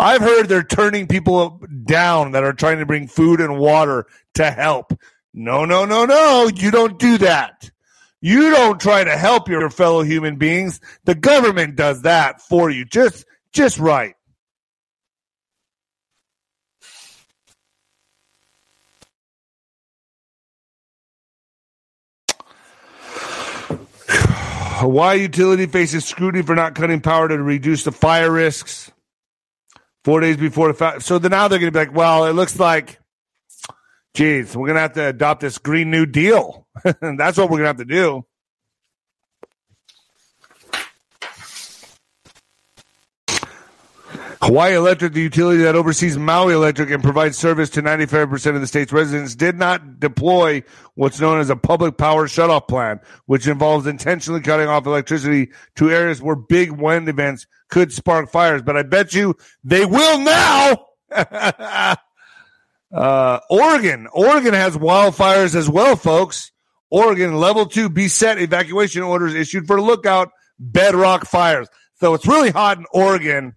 I've 0.00 0.20
heard 0.20 0.48
they're 0.48 0.64
turning 0.64 1.06
people 1.06 1.60
down 1.84 2.32
that 2.32 2.42
are 2.42 2.52
trying 2.52 2.80
to 2.80 2.86
bring 2.86 3.06
food 3.06 3.40
and 3.40 3.56
water 3.56 4.06
to 4.34 4.50
help. 4.50 4.98
No, 5.32 5.64
no, 5.64 5.84
no, 5.84 6.06
no. 6.06 6.50
You 6.52 6.72
don't 6.72 6.98
do 6.98 7.18
that. 7.18 7.70
You 8.26 8.50
don't 8.50 8.80
try 8.80 9.04
to 9.04 9.16
help 9.16 9.48
your 9.48 9.70
fellow 9.70 10.02
human 10.02 10.34
beings. 10.34 10.80
The 11.04 11.14
government 11.14 11.76
does 11.76 12.02
that 12.02 12.40
for 12.40 12.68
you. 12.70 12.84
Just, 12.84 13.24
just 13.52 13.78
right. 13.78 14.16
Hawaii 24.08 25.20
utility 25.20 25.66
faces 25.66 26.04
scrutiny 26.04 26.42
for 26.42 26.56
not 26.56 26.74
cutting 26.74 27.00
power 27.00 27.28
to 27.28 27.40
reduce 27.40 27.84
the 27.84 27.92
fire 27.92 28.32
risks 28.32 28.90
four 30.02 30.18
days 30.18 30.36
before 30.36 30.66
the 30.66 30.74
fact. 30.74 31.02
So 31.02 31.18
now 31.18 31.46
they're 31.46 31.60
going 31.60 31.72
to 31.72 31.78
be 31.78 31.78
like, 31.78 31.94
well, 31.94 32.26
it 32.26 32.32
looks 32.32 32.58
like, 32.58 32.98
geez, 34.16 34.56
we're 34.56 34.66
going 34.66 34.76
to 34.76 34.80
have 34.80 34.94
to 34.94 35.06
adopt 35.08 35.42
this 35.42 35.58
Green 35.58 35.90
New 35.90 36.06
Deal. 36.06 36.66
That's 37.00 37.36
what 37.36 37.50
we're 37.50 37.58
going 37.58 37.62
to 37.62 37.66
have 37.66 37.76
to 37.76 37.84
do. 37.84 38.24
Hawaii 44.42 44.74
Electric, 44.74 45.12
the 45.12 45.20
utility 45.20 45.62
that 45.62 45.74
oversees 45.74 46.16
Maui 46.16 46.54
Electric 46.54 46.90
and 46.90 47.02
provides 47.02 47.36
service 47.36 47.68
to 47.70 47.82
95% 47.82 48.54
of 48.54 48.60
the 48.60 48.66
state's 48.66 48.92
residents, 48.92 49.34
did 49.34 49.56
not 49.56 49.98
deploy 49.98 50.62
what's 50.94 51.20
known 51.20 51.40
as 51.40 51.50
a 51.50 51.56
public 51.56 51.96
power 51.96 52.28
shutoff 52.28 52.68
plan, 52.68 53.00
which 53.26 53.46
involves 53.46 53.86
intentionally 53.86 54.40
cutting 54.40 54.68
off 54.68 54.86
electricity 54.86 55.50
to 55.74 55.90
areas 55.90 56.22
where 56.22 56.36
big 56.36 56.70
wind 56.70 57.08
events 57.08 57.46
could 57.70 57.92
spark 57.92 58.30
fires. 58.30 58.62
But 58.62 58.76
I 58.76 58.82
bet 58.82 59.14
you 59.14 59.36
they 59.64 59.84
will 59.84 60.18
now. 60.20 61.96
Uh, 62.92 63.40
Oregon. 63.50 64.06
Oregon 64.12 64.54
has 64.54 64.76
wildfires 64.76 65.54
as 65.54 65.68
well, 65.68 65.96
folks. 65.96 66.52
Oregon 66.90 67.36
level 67.36 67.66
two 67.66 67.88
be 67.88 68.08
set 68.08 68.38
evacuation 68.38 69.02
orders 69.02 69.34
issued 69.34 69.66
for 69.66 69.80
lookout 69.80 70.30
bedrock 70.58 71.26
fires. 71.26 71.68
So 71.98 72.14
it's 72.14 72.26
really 72.26 72.50
hot 72.50 72.78
in 72.78 72.86
Oregon. 72.92 73.56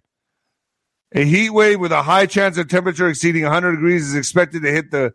A 1.12 1.24
heat 1.24 1.50
wave 1.50 1.80
with 1.80 1.92
a 1.92 2.02
high 2.02 2.26
chance 2.26 2.56
of 2.56 2.68
temperature 2.68 3.08
exceeding 3.08 3.42
100 3.42 3.72
degrees 3.72 4.08
is 4.08 4.14
expected 4.14 4.62
to 4.62 4.70
hit 4.70 4.90
the 4.90 5.12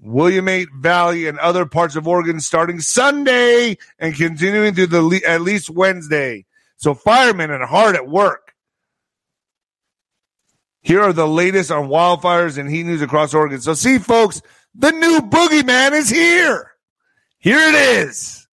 Willamette 0.00 0.68
Valley 0.78 1.26
and 1.26 1.38
other 1.38 1.66
parts 1.66 1.96
of 1.96 2.06
Oregon 2.06 2.40
starting 2.40 2.80
Sunday 2.80 3.78
and 3.98 4.14
continuing 4.14 4.74
through 4.74 4.86
the 4.86 5.22
at 5.26 5.40
least 5.40 5.70
Wednesday. 5.70 6.44
So 6.76 6.94
firemen 6.94 7.50
are 7.50 7.66
hard 7.66 7.96
at 7.96 8.08
work. 8.08 8.47
Here 10.82 11.02
are 11.02 11.12
the 11.12 11.26
latest 11.26 11.70
on 11.70 11.88
wildfires 11.88 12.58
and 12.58 12.70
heat 12.70 12.84
news 12.84 13.02
across 13.02 13.34
Oregon. 13.34 13.60
So 13.60 13.74
see, 13.74 13.98
folks, 13.98 14.40
the 14.74 14.92
new 14.92 15.20
boogeyman 15.20 15.92
is 15.92 16.08
here. 16.08 16.72
Here 17.38 17.58
it 17.58 17.74
is. 17.74 18.46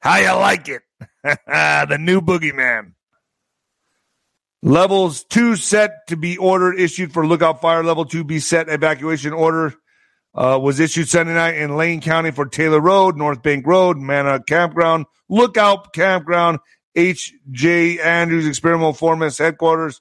How 0.00 0.16
you 0.16 0.32
like 0.32 0.68
it? 0.68 0.82
the 1.22 1.98
new 1.98 2.20
boogeyman. 2.20 2.92
Levels 4.62 5.24
two 5.24 5.54
set 5.54 6.06
to 6.08 6.16
be 6.16 6.36
ordered 6.36 6.80
issued 6.80 7.12
for 7.12 7.26
lookout 7.26 7.60
fire. 7.60 7.84
Level 7.84 8.04
two 8.04 8.24
be 8.24 8.40
set 8.40 8.68
evacuation 8.68 9.32
order 9.32 9.74
uh, 10.34 10.58
was 10.60 10.80
issued 10.80 11.08
Sunday 11.08 11.34
night 11.34 11.56
in 11.56 11.76
Lane 11.76 12.00
County 12.00 12.30
for 12.30 12.46
Taylor 12.46 12.80
Road, 12.80 13.16
North 13.16 13.42
Bank 13.42 13.66
Road, 13.66 13.96
Mona 13.98 14.42
Campground, 14.42 15.06
Lookout 15.28 15.92
Campground, 15.92 16.58
H.J. 16.94 18.00
Andrews 18.00 18.46
Experimental 18.46 18.92
Forest 18.92 19.38
Headquarters, 19.38 20.00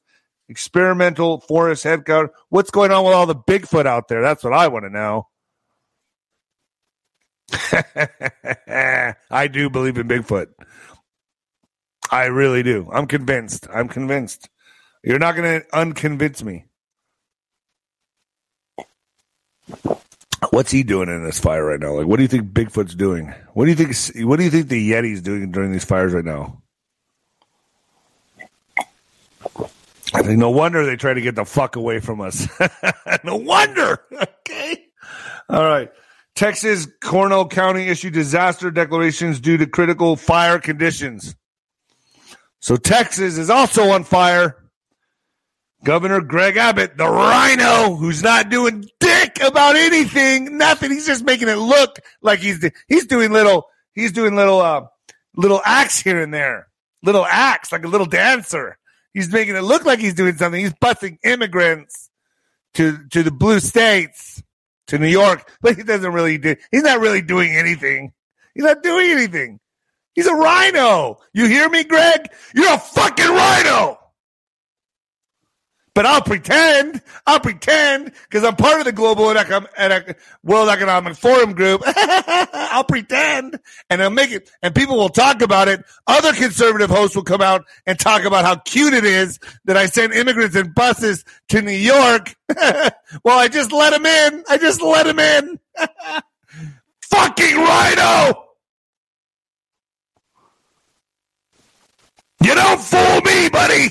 Experimental 0.49 1.41
Forest 1.41 1.83
Headquarters. 1.83 2.31
What's 2.49 2.71
going 2.71 2.91
on 2.91 3.03
with 3.03 3.13
all 3.13 3.25
the 3.25 3.35
Bigfoot 3.35 3.85
out 3.85 4.07
there? 4.07 4.21
That's 4.21 4.43
what 4.43 4.53
I 4.53 4.67
want 4.69 4.85
to 4.85 4.89
know. 4.89 5.27
I 9.29 9.47
do 9.47 9.69
believe 9.69 9.97
in 9.97 10.07
Bigfoot. 10.07 10.47
I 12.09 12.25
really 12.25 12.63
do. 12.63 12.89
I'm 12.91 13.07
convinced. 13.07 13.67
I'm 13.73 13.87
convinced. 13.87 14.49
You're 15.03 15.19
not 15.19 15.35
going 15.35 15.61
to 15.61 15.67
unconvince 15.67 16.43
me. 16.43 16.65
What's 20.51 20.71
he 20.71 20.83
doing 20.83 21.09
in 21.09 21.23
this 21.23 21.39
fire 21.39 21.65
right 21.65 21.79
now? 21.79 21.93
Like, 21.93 22.07
what 22.07 22.17
do 22.17 22.21
you 22.21 22.27
think 22.27 22.53
Bigfoot's 22.53 22.95
doing? 22.95 23.33
What 23.53 23.65
do 23.65 23.71
you 23.71 23.75
think? 23.75 23.95
What 24.27 24.37
do 24.37 24.43
you 24.43 24.49
think 24.49 24.69
the 24.69 24.91
Yeti's 24.91 25.21
doing 25.21 25.51
during 25.51 25.71
these 25.71 25.83
fires 25.83 26.13
right 26.13 26.23
now? 26.23 26.61
I 30.17 30.23
think 30.23 30.39
no 30.39 30.49
wonder 30.49 30.83
they 30.83 30.95
try 30.95 31.13
to 31.13 31.21
get 31.21 31.35
the 31.35 31.45
fuck 31.45 31.75
away 31.75 31.99
from 31.99 32.21
us. 32.21 32.47
no 33.23 33.35
wonder. 33.35 33.99
Okay. 34.11 34.87
All 35.47 35.63
right. 35.63 35.91
Texas 36.33 36.87
Cornell 37.03 37.47
County 37.47 37.87
issued 37.87 38.13
disaster 38.13 38.71
declarations 38.71 39.39
due 39.39 39.57
to 39.57 39.67
critical 39.67 40.15
fire 40.15 40.57
conditions. 40.57 41.35
So 42.59 42.77
Texas 42.77 43.37
is 43.37 43.51
also 43.51 43.91
on 43.91 44.03
fire. 44.05 44.57
Governor 45.83 46.21
Greg 46.21 46.57
Abbott, 46.57 46.97
the 46.97 47.07
rhino, 47.07 47.95
who's 47.95 48.23
not 48.23 48.49
doing 48.49 48.89
dick 48.99 49.37
about 49.39 49.75
anything, 49.75 50.57
nothing. 50.57 50.89
He's 50.89 51.05
just 51.05 51.25
making 51.25 51.47
it 51.47 51.57
look 51.57 51.99
like 52.23 52.39
he's 52.39 52.67
he's 52.87 53.05
doing 53.05 53.31
little 53.31 53.67
he's 53.93 54.11
doing 54.11 54.35
little 54.35 54.61
uh 54.61 54.81
little 55.35 55.61
acts 55.63 55.99
here 55.99 56.19
and 56.19 56.33
there, 56.33 56.69
little 57.03 57.25
acts 57.27 57.71
like 57.71 57.85
a 57.85 57.87
little 57.87 58.07
dancer. 58.07 58.76
He's 59.17 59.33
making 59.33 59.55
it 59.55 59.63
look 59.63 59.83
like 59.83 59.97
he's 59.97 60.13
doing 60.13 60.37
something. 60.37 60.61
He's 60.61 60.75
busing 60.75 61.17
immigrants 61.23 62.11
to 62.75 62.99
to 63.07 63.23
the 63.23 63.31
blue 63.31 63.59
states, 63.59 64.43
to 64.89 64.99
New 64.99 65.07
York, 65.07 65.51
but 65.59 65.75
he 65.75 65.81
doesn't 65.81 66.13
really 66.13 66.37
do. 66.37 66.55
He's 66.71 66.83
not 66.83 66.99
really 66.99 67.23
doing 67.23 67.49
anything. 67.49 68.13
He's 68.53 68.63
not 68.63 68.83
doing 68.83 69.09
anything. 69.09 69.59
He's 70.13 70.27
a 70.27 70.35
rhino. 70.35 71.17
You 71.33 71.47
hear 71.47 71.67
me, 71.67 71.83
Greg? 71.83 72.27
You're 72.53 72.75
a 72.75 72.77
fucking 72.77 73.25
rhino 73.25 73.96
but 75.97 76.05
I'll 76.05 76.21
pretend. 76.21 77.01
I'll 77.25 77.39
pretend 77.39 78.11
because 78.29 78.43
I'm 78.43 78.55
part 78.55 78.77
of 78.77 78.85
the 78.85 78.91
global 78.91 79.23
World 80.43 80.69
Economic 80.69 81.15
Forum 81.15 81.53
group. 81.53 81.81
I'll 81.87 82.83
pretend 82.83 83.59
and 83.89 84.03
I'll 84.03 84.11
make 84.11 84.29
it, 84.29 84.47
and 84.61 84.75
people 84.75 84.95
will 84.95 85.09
talk 85.09 85.41
about 85.41 85.67
it. 85.67 85.83
Other 86.05 86.33
conservative 86.33 86.91
hosts 86.91 87.15
will 87.15 87.23
come 87.23 87.41
out 87.41 87.65
and 87.87 87.97
talk 87.97 88.25
about 88.25 88.45
how 88.45 88.57
cute 88.57 88.93
it 88.93 89.05
is 89.05 89.39
that 89.65 89.75
I 89.75 89.87
send 89.87 90.13
immigrants 90.13 90.55
in 90.55 90.71
buses 90.71 91.25
to 91.49 91.63
New 91.63 91.71
York. 91.71 92.35
well, 93.23 93.39
I 93.39 93.47
just 93.47 93.71
let 93.71 93.89
them 93.89 94.05
in. 94.05 94.43
I 94.47 94.59
just 94.59 94.83
let 94.83 95.07
them 95.07 95.17
in. 95.17 95.59
Fucking 97.09 97.55
rhino! 97.55 98.43
You 102.43 102.53
don't 102.53 102.79
fool 102.79 103.21
me, 103.21 103.49
buddy. 103.49 103.87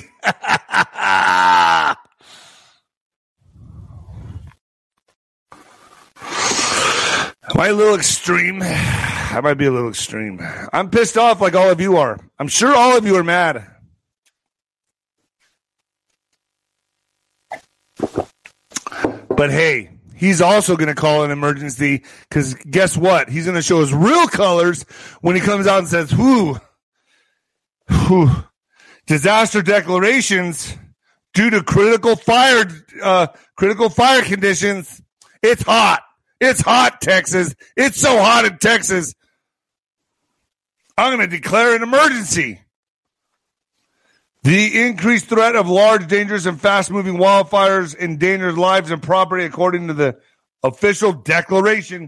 Am 7.49 7.61
I 7.61 7.67
a 7.69 7.73
little 7.73 7.95
extreme? 7.95 8.59
I 8.61 9.39
might 9.41 9.53
be 9.53 9.65
a 9.65 9.71
little 9.71 9.89
extreme. 9.89 10.39
I'm 10.73 10.89
pissed 10.89 11.17
off 11.17 11.39
like 11.39 11.55
all 11.55 11.69
of 11.69 11.79
you 11.79 11.97
are. 11.97 12.19
I'm 12.37 12.49
sure 12.49 12.75
all 12.75 12.97
of 12.97 13.05
you 13.05 13.15
are 13.15 13.23
mad. 13.23 13.65
But 19.29 19.51
hey, 19.51 19.91
he's 20.15 20.41
also 20.41 20.75
going 20.75 20.87
to 20.87 20.95
call 20.95 21.23
an 21.23 21.31
emergency 21.31 22.03
because 22.27 22.55
guess 22.55 22.97
what? 22.97 23.29
He's 23.29 23.45
going 23.45 23.55
to 23.55 23.61
show 23.61 23.79
his 23.79 23.93
real 23.93 24.27
colors 24.27 24.83
when 25.21 25.35
he 25.35 25.41
comes 25.41 25.67
out 25.67 25.79
and 25.79 25.87
says, 25.87 26.13
whoo, 26.13 26.57
whew, 27.87 28.31
disaster 29.07 29.61
declarations 29.61 30.77
due 31.33 31.49
to 31.49 31.63
critical 31.63 32.15
fire 32.15 32.65
uh, 33.01 33.27
critical 33.55 33.89
fire 33.89 34.21
conditions. 34.21 35.01
It's 35.41 35.63
hot. 35.63 36.03
It's 36.39 36.61
hot, 36.61 37.01
Texas. 37.01 37.55
It's 37.75 37.99
so 37.99 38.19
hot 38.19 38.45
in 38.45 38.57
Texas. 38.59 39.15
I'm 40.97 41.15
going 41.15 41.27
to 41.27 41.35
declare 41.35 41.75
an 41.75 41.83
emergency. 41.83 42.61
The 44.43 44.85
increased 44.85 45.27
threat 45.27 45.55
of 45.55 45.67
large, 45.67 46.07
dangerous, 46.07 46.45
and 46.45 46.59
fast 46.59 46.91
moving 46.91 47.15
wildfires 47.15 47.97
endangers 47.97 48.57
lives 48.57 48.91
and 48.91 49.01
property, 49.01 49.45
according 49.45 49.87
to 49.87 49.93
the 49.93 50.17
official 50.63 51.11
declaration 51.11 52.07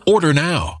Order 0.11 0.33
now. 0.33 0.80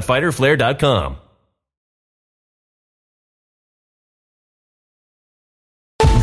www.fighterflare.com. 0.00 1.29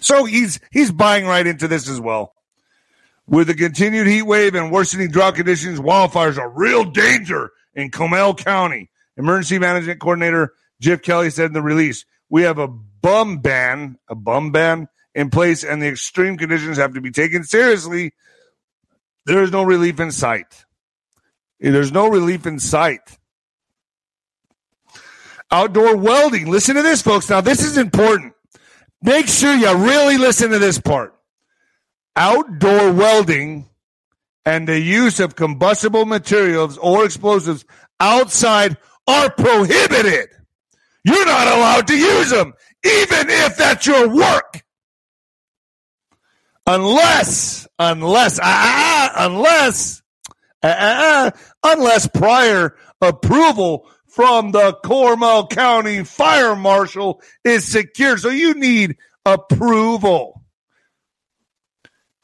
So 0.00 0.24
he's 0.24 0.60
he's 0.70 0.90
buying 0.90 1.26
right 1.26 1.46
into 1.46 1.66
this 1.66 1.88
as 1.88 2.00
well. 2.00 2.34
With 3.26 3.46
the 3.46 3.54
continued 3.54 4.06
heat 4.06 4.22
wave 4.22 4.54
and 4.54 4.70
worsening 4.70 5.10
drought 5.10 5.36
conditions, 5.36 5.80
wildfires 5.80 6.36
are 6.36 6.50
real 6.50 6.84
danger 6.84 7.52
in 7.74 7.90
Comal 7.90 8.36
County. 8.36 8.90
Emergency 9.16 9.58
Management 9.58 10.00
Coordinator 10.00 10.52
Jeff 10.80 11.00
Kelly 11.00 11.30
said 11.30 11.46
in 11.46 11.52
the 11.54 11.62
release, 11.62 12.04
"We 12.28 12.42
have 12.42 12.58
a 12.58 12.68
bum 12.68 13.38
ban, 13.38 13.98
a 14.08 14.14
bum 14.14 14.52
ban 14.52 14.88
in 15.14 15.30
place, 15.30 15.64
and 15.64 15.80
the 15.80 15.88
extreme 15.88 16.36
conditions 16.36 16.76
have 16.76 16.94
to 16.94 17.00
be 17.00 17.10
taken 17.10 17.44
seriously. 17.44 18.12
There 19.24 19.42
is 19.42 19.52
no 19.52 19.62
relief 19.62 20.00
in 20.00 20.10
sight. 20.10 20.66
There's 21.60 21.92
no 21.92 22.08
relief 22.08 22.44
in 22.44 22.58
sight." 22.58 23.18
Outdoor 25.54 25.96
welding. 25.96 26.50
Listen 26.50 26.74
to 26.74 26.82
this, 26.82 27.00
folks. 27.00 27.30
Now, 27.30 27.40
this 27.40 27.62
is 27.62 27.78
important. 27.78 28.32
Make 29.00 29.28
sure 29.28 29.54
you 29.54 29.72
really 29.72 30.18
listen 30.18 30.50
to 30.50 30.58
this 30.58 30.80
part. 30.80 31.14
Outdoor 32.16 32.90
welding 32.90 33.68
and 34.44 34.66
the 34.66 34.80
use 34.80 35.20
of 35.20 35.36
combustible 35.36 36.06
materials 36.06 36.76
or 36.78 37.04
explosives 37.04 37.64
outside 38.00 38.76
are 39.06 39.30
prohibited. 39.30 40.26
You're 41.04 41.24
not 41.24 41.46
allowed 41.46 41.86
to 41.86 41.96
use 41.96 42.30
them, 42.30 42.54
even 42.84 43.30
if 43.30 43.56
that's 43.56 43.86
your 43.86 44.08
work. 44.12 44.60
Unless, 46.66 47.68
unless, 47.78 48.40
ah, 48.42 48.42
ah, 48.42 49.26
unless, 49.26 50.02
ah, 50.64 50.74
ah, 50.76 51.32
unless 51.62 52.08
prior 52.08 52.74
approval 53.00 53.86
from 54.14 54.52
the 54.52 54.78
Comal 54.84 55.50
County 55.50 56.04
Fire 56.04 56.54
Marshal 56.54 57.20
is 57.42 57.66
secured. 57.66 58.20
So 58.20 58.28
you 58.28 58.54
need 58.54 58.96
approval. 59.26 60.40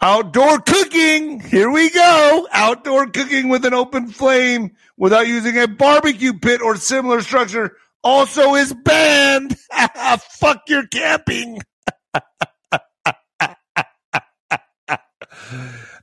Outdoor 0.01 0.61
cooking. 0.61 1.41
Here 1.41 1.69
we 1.69 1.91
go. 1.91 2.47
Outdoor 2.53 3.09
cooking 3.09 3.49
with 3.49 3.65
an 3.65 3.75
open 3.75 4.07
flame 4.07 4.77
without 4.97 5.27
using 5.27 5.59
a 5.59 5.67
barbecue 5.67 6.39
pit 6.39 6.63
or 6.63 6.77
similar 6.77 7.23
structure 7.23 7.77
also 8.05 8.55
is 8.55 8.73
banned. 8.73 9.59
Fuck 10.39 10.63
your 10.69 10.87
camping. 10.87 11.61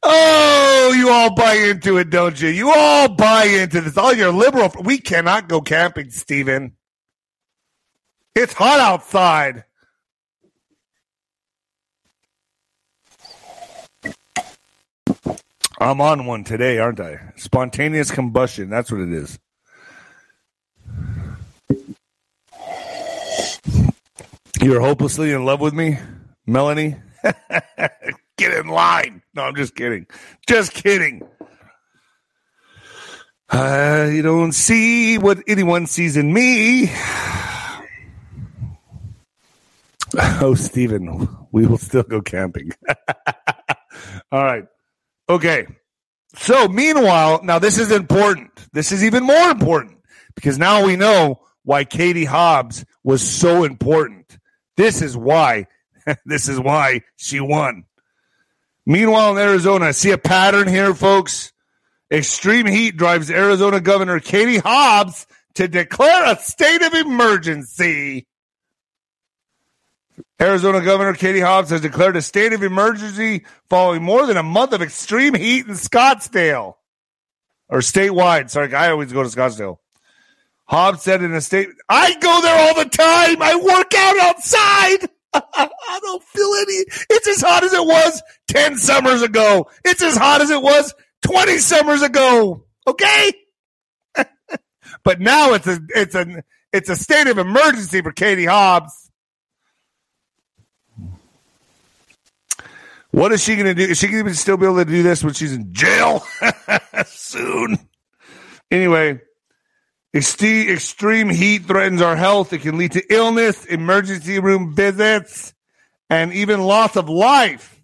Oh, 0.03 0.93
you 0.95 1.09
all 1.09 1.33
buy 1.33 1.55
into 1.55 1.97
it, 1.97 2.09
don't 2.09 2.39
you? 2.41 2.49
You 2.49 2.71
all 2.71 3.09
buy 3.09 3.45
into 3.45 3.81
this. 3.81 3.97
All 3.97 4.13
your 4.13 4.31
liberal. 4.31 4.71
We 4.83 4.99
cannot 4.99 5.49
go 5.49 5.61
camping, 5.61 6.11
Stephen. 6.11 6.73
It's 8.35 8.53
hot 8.53 8.79
outside. 8.79 9.63
I'm 15.79 16.01
on 16.01 16.25
one 16.25 16.43
today, 16.43 16.79
aren't 16.79 16.99
I? 16.99 17.33
Spontaneous 17.35 18.09
combustion. 18.11 18.69
That's 18.69 18.91
what 18.91 19.01
it 19.01 19.11
is. 19.13 19.39
You're 24.61 24.81
hopelessly 24.81 25.31
in 25.31 25.45
love 25.45 25.61
with 25.61 25.73
me, 25.73 25.97
Melanie? 26.45 26.95
Get 28.37 28.53
in 28.53 28.67
line. 28.67 29.23
No, 29.33 29.43
I'm 29.43 29.55
just 29.55 29.75
kidding. 29.75 30.05
Just 30.47 30.73
kidding. 30.73 31.27
Uh, 33.49 34.09
you 34.11 34.21
don't 34.21 34.51
see 34.51 35.17
what 35.17 35.39
anyone 35.47 35.87
sees 35.87 36.17
in 36.17 36.33
me. 36.33 36.91
Oh, 40.39 40.55
Stephen, 40.55 41.27
we 41.51 41.67
will 41.67 41.77
still 41.77 42.01
go 42.01 42.21
camping. 42.21 42.71
All 44.31 44.43
right. 44.43 44.65
Okay. 45.27 45.67
So, 46.35 46.69
meanwhile, 46.69 47.41
now 47.43 47.59
this 47.59 47.77
is 47.77 47.91
important. 47.91 48.51
This 48.71 48.91
is 48.93 49.03
even 49.03 49.23
more 49.23 49.49
important 49.49 49.97
because 50.33 50.57
now 50.57 50.85
we 50.85 50.95
know 50.95 51.41
why 51.63 51.83
Katie 51.83 52.25
Hobbs 52.25 52.85
was 53.03 53.21
so 53.21 53.65
important. 53.65 54.37
This 54.77 55.01
is 55.01 55.17
why. 55.17 55.67
this 56.25 56.47
is 56.47 56.59
why 56.59 57.01
she 57.17 57.41
won. 57.41 57.83
Meanwhile, 58.87 59.35
in 59.35 59.43
Arizona, 59.43 59.87
I 59.87 59.91
see 59.91 60.11
a 60.11 60.17
pattern 60.17 60.69
here, 60.69 60.93
folks. 60.93 61.51
Extreme 62.09 62.67
heat 62.67 62.95
drives 62.95 63.29
Arizona 63.29 63.81
Governor 63.81 64.21
Katie 64.21 64.59
Hobbs 64.59 65.27
to 65.55 65.67
declare 65.67 66.31
a 66.31 66.37
state 66.37 66.81
of 66.81 66.93
emergency. 66.93 68.25
Arizona 70.41 70.79
Governor 70.79 71.15
Katie 71.15 71.41
Hobbs 71.41 71.69
has 71.71 71.81
declared 71.81 72.15
a 72.15 72.21
state 72.21 72.53
of 72.53 72.63
emergency 72.63 73.45
following 73.69 74.03
more 74.03 74.25
than 74.25 74.37
a 74.37 74.43
month 74.43 74.71
of 74.71 74.81
extreme 74.81 75.33
heat 75.33 75.67
in 75.67 75.73
Scottsdale. 75.73 76.75
Or 77.67 77.79
statewide. 77.79 78.49
Sorry, 78.49 78.73
I 78.73 78.91
always 78.91 79.11
go 79.11 79.21
to 79.21 79.27
Scottsdale. 79.27 79.79
Hobbs 80.63 81.01
said 81.01 81.21
in 81.21 81.33
a 81.33 81.41
statement, 81.41 81.77
I 81.89 82.13
go 82.21 82.41
there 82.41 82.69
all 82.69 82.81
the 82.81 82.89
time. 82.89 83.41
I 83.41 83.57
work 83.57 83.93
out 83.93 84.19
outside. 84.21 85.09
I 85.33 85.99
don't 86.01 86.23
feel 86.23 86.53
any. 86.61 86.85
It's 87.09 87.27
as 87.27 87.41
hot 87.41 87.63
as 87.63 87.73
it 87.73 87.85
was 87.85 88.21
10 88.49 88.77
summers 88.77 89.21
ago. 89.21 89.69
It's 89.83 90.01
as 90.01 90.15
hot 90.15 90.41
as 90.41 90.49
it 90.49 90.61
was 90.61 90.93
20 91.23 91.57
summers 91.57 92.01
ago. 92.01 92.63
Okay? 92.87 93.33
but 95.03 95.19
now 95.19 95.53
it's 95.53 95.67
a 95.67 95.79
it's 95.89 96.15
a 96.15 96.43
it's 96.71 96.89
a 96.89 96.95
state 96.95 97.27
of 97.27 97.37
emergency 97.37 98.01
for 98.01 98.11
Katie 98.11 98.45
Hobbs. 98.45 99.11
What 103.11 103.31
is 103.31 103.43
she 103.43 103.55
going 103.55 103.67
to 103.67 103.73
do? 103.73 103.89
Is 103.89 103.97
she 103.97 104.07
going 104.07 104.25
to 104.25 104.35
still 104.35 104.57
be 104.57 104.65
able 104.65 104.77
to 104.77 104.85
do 104.85 105.01
this 105.01 105.23
when 105.23 105.33
she's 105.33 105.53
in 105.53 105.73
jail 105.73 106.25
soon? 107.05 107.79
Anyway, 108.69 109.21
extreme 110.13 111.29
heat 111.29 111.65
threatens 111.65 112.01
our 112.01 112.15
health. 112.15 112.53
It 112.53 112.59
can 112.59 112.77
lead 112.77 112.93
to 112.93 113.13
illness, 113.13 113.65
emergency 113.65 114.39
room 114.39 114.73
visits, 114.75 115.53
and 116.09 116.33
even 116.33 116.61
loss 116.61 116.95
of 116.95 117.09
life. 117.09 117.81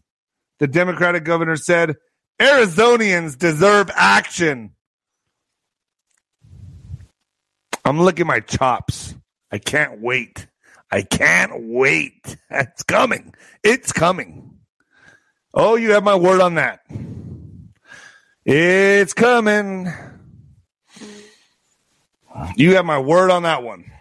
The 0.59 0.67
Democratic 0.67 1.23
governor 1.23 1.57
said 1.57 1.95
Arizonians 2.39 3.37
deserve 3.37 3.89
action. 3.93 4.71
I'm 7.85 7.99
licking 7.99 8.27
my 8.27 8.39
chops. 8.39 9.13
I 9.51 9.57
can't 9.57 10.01
wait. 10.01 10.47
I 10.91 11.01
can't 11.01 11.51
wait. 11.67 12.37
It's 12.49 12.83
coming. 12.83 13.33
It's 13.63 13.91
coming. 13.91 14.59
Oh, 15.53 15.75
you 15.75 15.91
have 15.91 16.03
my 16.03 16.15
word 16.15 16.39
on 16.39 16.55
that. 16.55 16.81
It's 18.45 19.13
coming. 19.13 19.91
You 22.55 22.75
have 22.75 22.85
my 22.85 22.99
word 22.99 23.31
on 23.31 23.43
that 23.43 23.63
one. 23.63 23.91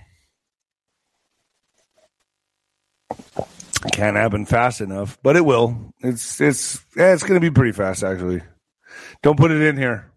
Can't 3.93 4.17
happen 4.17 4.47
fast 4.47 4.81
enough, 4.81 5.19
but 5.23 5.37
it 5.37 5.45
will. 5.45 5.93
It's 6.01 6.41
it's 6.41 6.81
yeah, 6.97 7.13
it's 7.13 7.25
going 7.25 7.41
to 7.41 7.41
be 7.41 7.53
pretty 7.53 7.73
fast 7.73 8.03
actually. 8.03 8.43
Don't 9.23 9.39
put 9.39 9.51
it 9.51 9.61
in 9.61 9.77
here. 9.77 10.11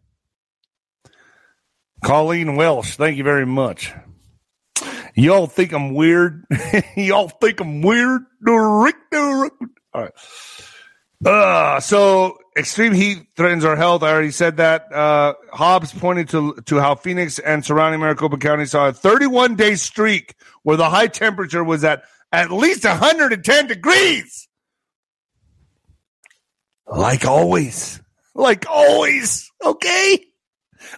Colleen 2.03 2.55
Welsh, 2.55 2.95
thank 2.95 3.18
you 3.18 3.24
very 3.24 3.45
much. 3.45 3.93
Y'all 5.16 5.47
think 5.47 5.72
I'm 5.74 5.93
weird? 5.93 6.43
Y'all 6.95 7.30
think 7.30 7.59
I'm 7.59 7.82
weird? 7.82 8.22
All 9.93 10.01
right. 10.01 10.11
Uh, 11.26 11.80
so 11.80 12.38
extreme 12.56 12.94
heat 12.94 13.28
threatens 13.36 13.66
our 13.66 13.76
health. 13.76 14.04
I 14.04 14.12
already 14.12 14.32
said 14.32 14.58
that. 14.58 14.92
Uh, 14.94 15.34
Hobbs 15.52 15.92
pointed 15.92 16.30
to 16.30 16.54
to 16.68 16.80
how 16.80 16.94
Phoenix 16.96 17.40
and 17.40 17.66
surrounding 17.66 18.00
Maricopa 18.00 18.38
County 18.38 18.66
saw 18.66 18.90
a 18.90 18.94
31 18.94 19.56
day 19.56 19.76
streak 19.76 20.36
where 20.62 20.78
the 20.78 20.90
high 20.90 21.08
temperature 21.08 21.64
was 21.64 21.84
at 21.84 22.04
at 22.32 22.52
least 22.52 22.84
110 22.84 23.68
degrees. 23.68 24.48
Like 26.88 27.26
always. 27.26 28.02
Like 28.36 28.66
always. 28.70 29.52
Okay? 29.64 30.20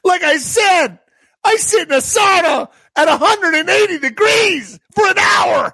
Like 0.04 0.24
I 0.24 0.38
said, 0.38 1.00
I 1.44 1.56
sit 1.56 1.88
in 1.88 1.94
a 1.94 2.00
sauna 2.00 2.68
at 2.96 3.08
180 3.08 4.00
degrees 4.00 4.80
for 4.94 5.08
an 5.08 5.18
hour. 5.18 5.74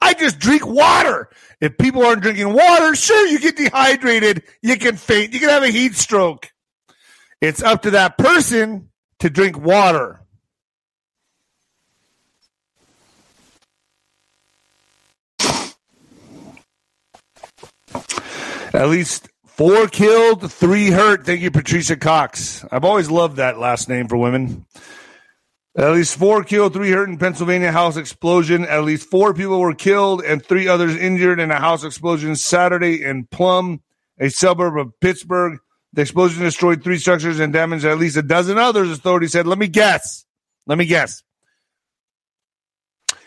I 0.00 0.14
just 0.14 0.38
drink 0.38 0.66
water. 0.66 1.28
If 1.60 1.76
people 1.78 2.04
aren't 2.04 2.22
drinking 2.22 2.52
water, 2.52 2.94
sure, 2.94 3.26
you 3.26 3.38
get 3.40 3.56
dehydrated, 3.56 4.42
you 4.62 4.76
can 4.76 4.96
faint, 4.96 5.32
you 5.32 5.40
can 5.40 5.48
have 5.48 5.62
a 5.62 5.68
heat 5.68 5.94
stroke. 5.94 6.50
It's 7.40 7.62
up 7.62 7.82
to 7.82 7.90
that 7.92 8.18
person 8.18 8.90
to 9.20 9.30
drink 9.30 9.58
water. 9.58 10.20
At 18.74 18.90
least 18.90 19.28
four 19.46 19.88
killed, 19.88 20.52
three 20.52 20.90
hurt. 20.90 21.26
Thank 21.26 21.40
you, 21.40 21.50
Patricia 21.50 21.96
Cox. 21.96 22.64
I've 22.70 22.84
always 22.84 23.10
loved 23.10 23.36
that 23.36 23.58
last 23.58 23.88
name 23.88 24.06
for 24.06 24.16
women. 24.16 24.66
At 25.76 25.92
least 25.92 26.16
four 26.16 26.42
killed, 26.42 26.72
three 26.72 26.90
hurt 26.90 27.08
in 27.08 27.18
Pennsylvania 27.18 27.70
house 27.70 27.96
explosion. 27.96 28.64
At 28.64 28.84
least 28.84 29.08
four 29.08 29.32
people 29.32 29.60
were 29.60 29.74
killed 29.74 30.22
and 30.22 30.44
three 30.44 30.66
others 30.66 30.96
injured 30.96 31.38
in 31.38 31.50
a 31.50 31.60
house 31.60 31.84
explosion 31.84 32.34
Saturday 32.36 33.04
in 33.04 33.26
Plum, 33.26 33.80
a 34.18 34.28
suburb 34.28 34.76
of 34.76 34.98
Pittsburgh. 35.00 35.58
The 35.92 36.02
explosion 36.02 36.42
destroyed 36.42 36.82
three 36.82 36.98
structures 36.98 37.38
and 37.38 37.52
damaged 37.52 37.84
at 37.84 37.98
least 37.98 38.16
a 38.16 38.22
dozen 38.22 38.58
others, 38.58 38.90
authorities 38.90 39.32
said. 39.32 39.46
Let 39.46 39.58
me 39.58 39.68
guess. 39.68 40.24
Let 40.66 40.78
me 40.78 40.86
guess. 40.86 41.22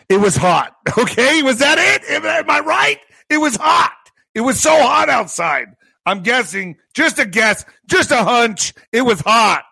It 0.08 0.18
was 0.20 0.36
hot. 0.36 0.76
Okay. 0.98 1.42
Was 1.42 1.58
that 1.58 1.78
it? 1.78 2.22
Am 2.22 2.50
I 2.50 2.60
right? 2.60 2.98
It 3.30 3.38
was 3.38 3.56
hot. 3.56 3.96
It 4.34 4.42
was 4.42 4.60
so 4.60 4.70
hot 4.70 5.08
outside. 5.08 5.68
I'm 6.04 6.22
guessing, 6.22 6.76
just 6.94 7.18
a 7.18 7.24
guess, 7.24 7.64
just 7.86 8.10
a 8.10 8.24
hunch. 8.24 8.74
It 8.92 9.02
was 9.02 9.20
hot. 9.20 9.71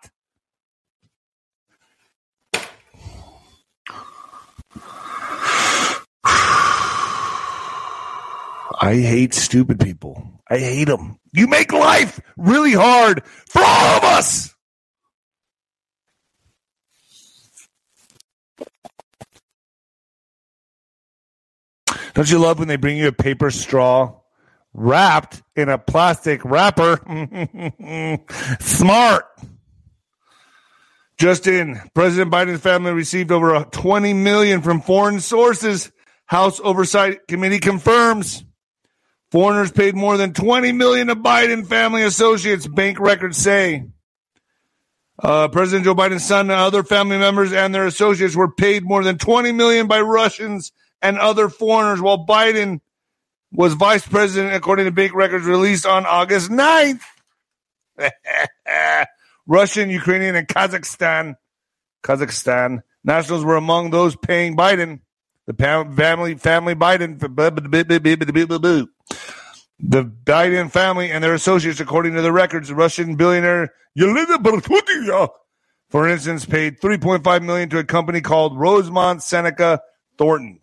I 8.83 8.95
hate 8.95 9.35
stupid 9.35 9.79
people. 9.79 10.41
I 10.49 10.57
hate 10.57 10.85
them. 10.85 11.19
You 11.33 11.45
make 11.45 11.71
life 11.71 12.19
really 12.35 12.73
hard 12.73 13.23
for 13.25 13.61
all 13.61 13.97
of 13.97 14.03
us. 14.03 14.55
Don't 22.15 22.29
you 22.29 22.39
love 22.39 22.57
when 22.57 22.67
they 22.67 22.75
bring 22.75 22.97
you 22.97 23.07
a 23.07 23.11
paper 23.11 23.51
straw 23.51 24.15
wrapped 24.73 25.43
in 25.55 25.69
a 25.69 25.77
plastic 25.77 26.43
wrapper? 26.43 26.99
Smart. 28.59 29.25
Just 31.19 31.45
in, 31.45 31.79
President 31.93 32.31
Biden's 32.31 32.61
family 32.61 32.93
received 32.93 33.31
over 33.31 33.63
20 33.63 34.13
million 34.13 34.63
from 34.63 34.81
foreign 34.81 35.19
sources. 35.19 35.91
House 36.25 36.59
Oversight 36.63 37.27
Committee 37.27 37.59
confirms. 37.59 38.43
Foreigners 39.31 39.71
paid 39.71 39.95
more 39.95 40.17
than 40.17 40.33
20 40.33 40.73
million 40.73 41.07
to 41.07 41.15
Biden 41.15 41.65
family 41.65 42.03
associates, 42.03 42.67
bank 42.67 42.99
records 42.99 43.37
say. 43.37 43.85
Uh, 45.17 45.47
President 45.47 45.85
Joe 45.85 45.95
Biden's 45.95 46.25
son 46.25 46.49
and 46.49 46.59
other 46.59 46.83
family 46.83 47.17
members 47.17 47.53
and 47.53 47.73
their 47.73 47.85
associates 47.85 48.35
were 48.35 48.51
paid 48.51 48.83
more 48.83 49.03
than 49.03 49.17
20 49.17 49.51
million 49.51 49.87
by 49.87 50.01
Russians 50.01 50.71
and 51.01 51.17
other 51.17 51.47
foreigners 51.47 52.01
while 52.01 52.25
Biden 52.25 52.81
was 53.51 53.73
vice 53.73 54.05
president, 54.05 54.53
according 54.53 54.85
to 54.85 54.91
bank 54.91 55.13
records 55.13 55.45
released 55.45 55.85
on 55.85 56.05
August 56.05 56.49
9th. 56.49 57.01
Russian, 59.47 59.89
Ukrainian, 59.89 60.35
and 60.35 60.47
Kazakhstan, 60.47 61.35
Kazakhstan 62.03 62.81
nationals 63.03 63.43
were 63.43 63.55
among 63.55 63.91
those 63.91 64.15
paying 64.15 64.55
Biden. 64.55 65.01
The 65.51 65.93
family, 65.95 66.35
family 66.35 66.75
Biden, 66.75 67.19
the 69.79 70.05
Biden 70.05 70.71
family 70.71 71.11
and 71.11 71.23
their 71.23 71.33
associates, 71.33 71.79
according 71.79 72.13
to 72.13 72.21
the 72.21 72.31
records, 72.31 72.71
Russian 72.71 73.15
billionaire 73.15 73.73
Yelena 73.97 74.37
Bertutia, 74.37 75.29
for 75.89 76.07
instance, 76.07 76.45
paid 76.45 76.79
3.5 76.79 77.43
million 77.43 77.69
to 77.69 77.79
a 77.79 77.83
company 77.83 78.21
called 78.21 78.57
Rosemont 78.57 79.23
Seneca 79.23 79.81
Thornton. 80.17 80.59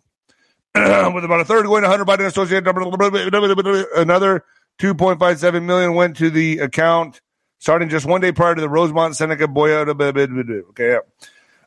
With 0.75 1.25
about 1.25 1.41
a 1.41 1.45
third 1.45 1.65
going 1.65 1.83
to 1.83 1.89
Hunter 1.89 2.05
Biden 2.05 2.25
associated, 2.25 2.67
another 2.67 4.45
2.57 4.79 5.63
million 5.65 5.93
went 5.93 6.17
to 6.17 6.29
the 6.29 6.59
account 6.59 7.21
starting 7.59 7.89
just 7.89 8.05
one 8.05 8.21
day 8.21 8.31
prior 8.31 8.55
to 8.55 8.61
the 8.61 8.69
Rosemont 8.69 9.15
Seneca 9.15 9.47
Boyota. 9.47 10.63
Okay. 10.69 10.97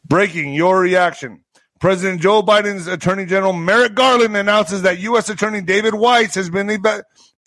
Breaking 0.05 0.55
your 0.55 0.81
reaction. 0.81 1.45
President 1.83 2.21
Joe 2.21 2.45
Biden's 2.45 2.87
Attorney 2.87 3.27
General 3.27 3.53
Merrick 3.53 3.97
Garland 3.97 4.37
announces 4.37 4.83
that 4.83 5.01
U.S. 5.01 5.29
Attorney 5.29 5.63
David 5.63 5.97
Weiss 5.97 6.37
has 6.37 6.49
been 6.49 6.81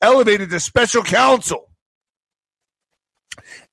elevated 0.01 0.49
to 0.49 0.59
special 0.59 1.03
counsel 1.03 1.69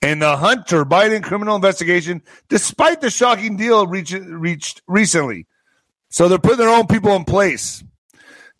in 0.00 0.20
the 0.20 0.36
Hunter 0.36 0.84
Biden 0.84 1.24
criminal 1.24 1.56
investigation, 1.56 2.22
despite 2.48 3.00
the 3.00 3.10
shocking 3.10 3.56
deal 3.56 3.88
reach, 3.88 4.12
reached 4.12 4.82
recently. 4.86 5.48
So 6.10 6.28
they're 6.28 6.38
putting 6.38 6.58
their 6.58 6.68
own 6.68 6.86
people 6.86 7.16
in 7.16 7.24
place. 7.24 7.82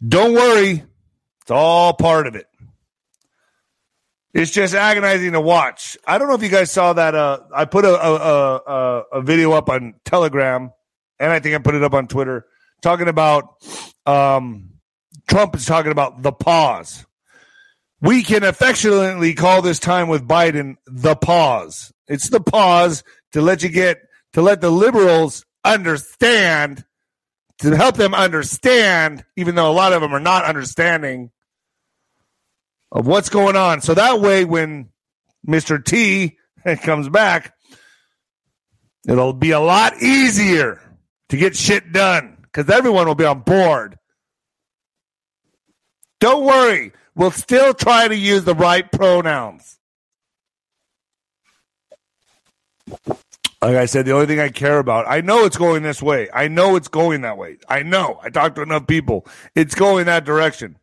Don't 0.05 0.35
worry, 0.35 0.83
it's 1.43 1.51
all 1.53 1.93
part 1.93 2.27
of 2.27 2.35
it. 2.35 2.47
It's 4.35 4.51
just 4.51 4.75
agonizing 4.75 5.35
to 5.35 5.41
watch. 5.41 5.97
I 6.05 6.19
don't 6.19 6.27
know 6.27 6.35
if 6.35 6.43
you 6.43 6.49
guys 6.49 6.73
saw 6.73 6.95
that. 6.95 7.15
Uh, 7.15 7.43
I 7.55 7.65
put 7.65 7.85
a, 7.85 7.95
a, 7.95 8.57
a, 8.57 9.03
a 9.13 9.23
video 9.23 9.53
up 9.53 9.69
on 9.69 9.95
Telegram, 10.05 10.73
and 11.19 11.31
I 11.31 11.41
think 11.41 11.55
I 11.55 11.59
put 11.59 11.75
it 11.75 11.83
up 11.83 11.95
on 11.95 12.09
Twitter, 12.09 12.47
talking 12.83 13.09
about 13.09 13.55
um, 14.07 14.73
Trump 15.29 15.55
is 15.55 15.67
talking 15.67 15.93
about 15.93 16.23
the 16.23 16.33
pause. 16.33 17.07
We 18.01 18.23
can 18.23 18.43
affectionately 18.43 19.35
call 19.35 19.63
this 19.63 19.79
time 19.79 20.09
with 20.09 20.27
Biden 20.27 20.77
the 20.87 21.15
pause. 21.15 21.93
It's 22.09 22.31
the 22.31 22.41
pause 22.41 23.05
to 23.33 23.41
let 23.41 23.63
you 23.63 23.69
get 23.69 23.99
to 24.33 24.43
let 24.43 24.61
the 24.61 24.71
liberals 24.71 25.45
understand 25.65 26.85
to 27.59 27.77
help 27.77 27.97
them 27.97 28.15
understand, 28.15 29.25
even 29.37 29.55
though 29.55 29.71
a 29.71 29.73
lot 29.73 29.93
of 29.93 30.01
them 30.01 30.13
are 30.13 30.21
not 30.21 30.45
understanding 30.45 31.31
of 32.91 33.07
what's 33.07 33.29
going 33.29 33.57
on. 33.57 33.81
So 33.81 33.95
that 33.95 34.21
way, 34.21 34.45
when 34.45 34.91
Mr. 35.47 35.83
T 35.83 36.39
comes 36.83 37.09
back, 37.09 37.55
it'll 39.07 39.33
be 39.33 39.53
a 39.53 39.61
lot 39.61 40.03
easier 40.03 40.81
to 41.33 41.39
get 41.39 41.57
shit 41.57 41.93
done 41.93 42.37
because 42.43 42.69
everyone 42.69 43.07
will 43.07 43.15
be 43.15 43.25
on 43.25 43.41
board. 43.41 43.99
Don't 46.21 46.45
worry, 46.45 46.93
we'll 47.15 47.31
still 47.31 47.73
try 47.73 48.07
to 48.07 48.15
use 48.15 48.45
the 48.45 48.55
right 48.55 48.93
pronouns. 48.93 49.79
Like 52.87 53.77
I 53.77 53.87
said, 53.87 54.05
the 54.05 54.13
only 54.13 54.27
thing 54.27 54.41
I 54.41 54.51
care 54.51 54.79
about, 54.79 55.07
I 55.09 55.23
know 55.23 55.47
it's 55.47 55.57
going 55.57 55.83
this 55.83 56.03
way. 56.03 56.29
I 56.35 56.49
know 56.49 56.77
it's 56.77 56.89
going 56.89 57.23
that 57.23 57.39
way. 57.39 57.57
I 57.67 57.83
know. 57.83 58.21
I 58.23 58.29
talked 58.29 58.57
to 58.57 58.63
enough 58.63 58.87
people. 58.87 59.27
It's 59.55 59.75
going 59.75 60.05
that 60.07 60.27
direction. 60.27 60.77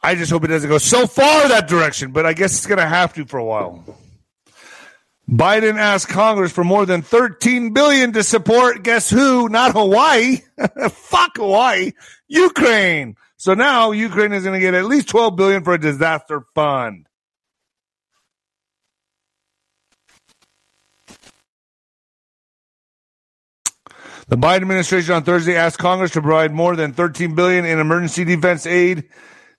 I 0.00 0.14
just 0.14 0.30
hope 0.30 0.44
it 0.44 0.48
doesn't 0.48 0.70
go 0.70 0.78
so 0.78 1.08
far 1.08 1.48
that 1.48 1.66
direction, 1.66 2.12
but 2.12 2.24
I 2.24 2.34
guess 2.34 2.56
it's 2.56 2.66
going 2.66 2.78
to 2.78 2.86
have 2.86 3.14
to 3.14 3.24
for 3.24 3.38
a 3.38 3.44
while. 3.44 3.84
Biden 5.32 5.78
asked 5.78 6.08
Congress 6.08 6.52
for 6.52 6.62
more 6.62 6.84
than 6.84 7.00
13 7.00 7.72
billion 7.72 8.12
to 8.12 8.22
support 8.22 8.82
guess 8.82 9.08
who? 9.08 9.48
Not 9.48 9.72
Hawaii. 9.72 10.42
Fuck 10.90 11.38
Hawaii. 11.38 11.92
Ukraine. 12.28 13.16
So 13.38 13.54
now 13.54 13.92
Ukraine 13.92 14.34
is 14.34 14.44
going 14.44 14.60
to 14.60 14.60
get 14.60 14.74
at 14.74 14.84
least 14.84 15.08
12 15.08 15.34
billion 15.34 15.64
for 15.64 15.72
a 15.72 15.80
disaster 15.80 16.42
fund. 16.54 17.06
The 24.28 24.36
Biden 24.36 24.62
administration 24.62 25.14
on 25.14 25.24
Thursday 25.24 25.56
asked 25.56 25.78
Congress 25.78 26.10
to 26.12 26.20
provide 26.20 26.52
more 26.52 26.76
than 26.76 26.92
13 26.92 27.34
billion 27.34 27.64
in 27.64 27.78
emergency 27.78 28.24
defense 28.24 28.66
aid 28.66 29.04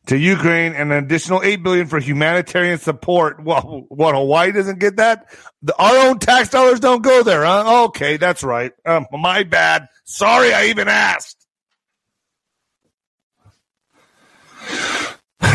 to 0.07 0.17
Ukraine 0.17 0.73
and 0.73 0.91
an 0.91 1.03
additional 1.03 1.41
8 1.41 1.63
billion 1.63 1.87
for 1.87 1.99
humanitarian 1.99 2.77
support. 2.77 3.43
Well, 3.43 3.85
what 3.89 4.15
Hawaii 4.15 4.51
doesn't 4.51 4.79
get 4.79 4.97
that? 4.97 5.33
The, 5.61 5.75
our 5.77 6.07
own 6.07 6.19
tax 6.19 6.49
dollars 6.49 6.79
don't 6.79 7.01
go 7.01 7.23
there, 7.23 7.45
huh? 7.45 7.85
Okay, 7.85 8.17
that's 8.17 8.43
right. 8.43 8.73
Um, 8.85 9.05
my 9.11 9.43
bad. 9.43 9.87
Sorry 10.03 10.53
I 10.53 10.65
even 10.65 10.87
asked. 10.87 11.37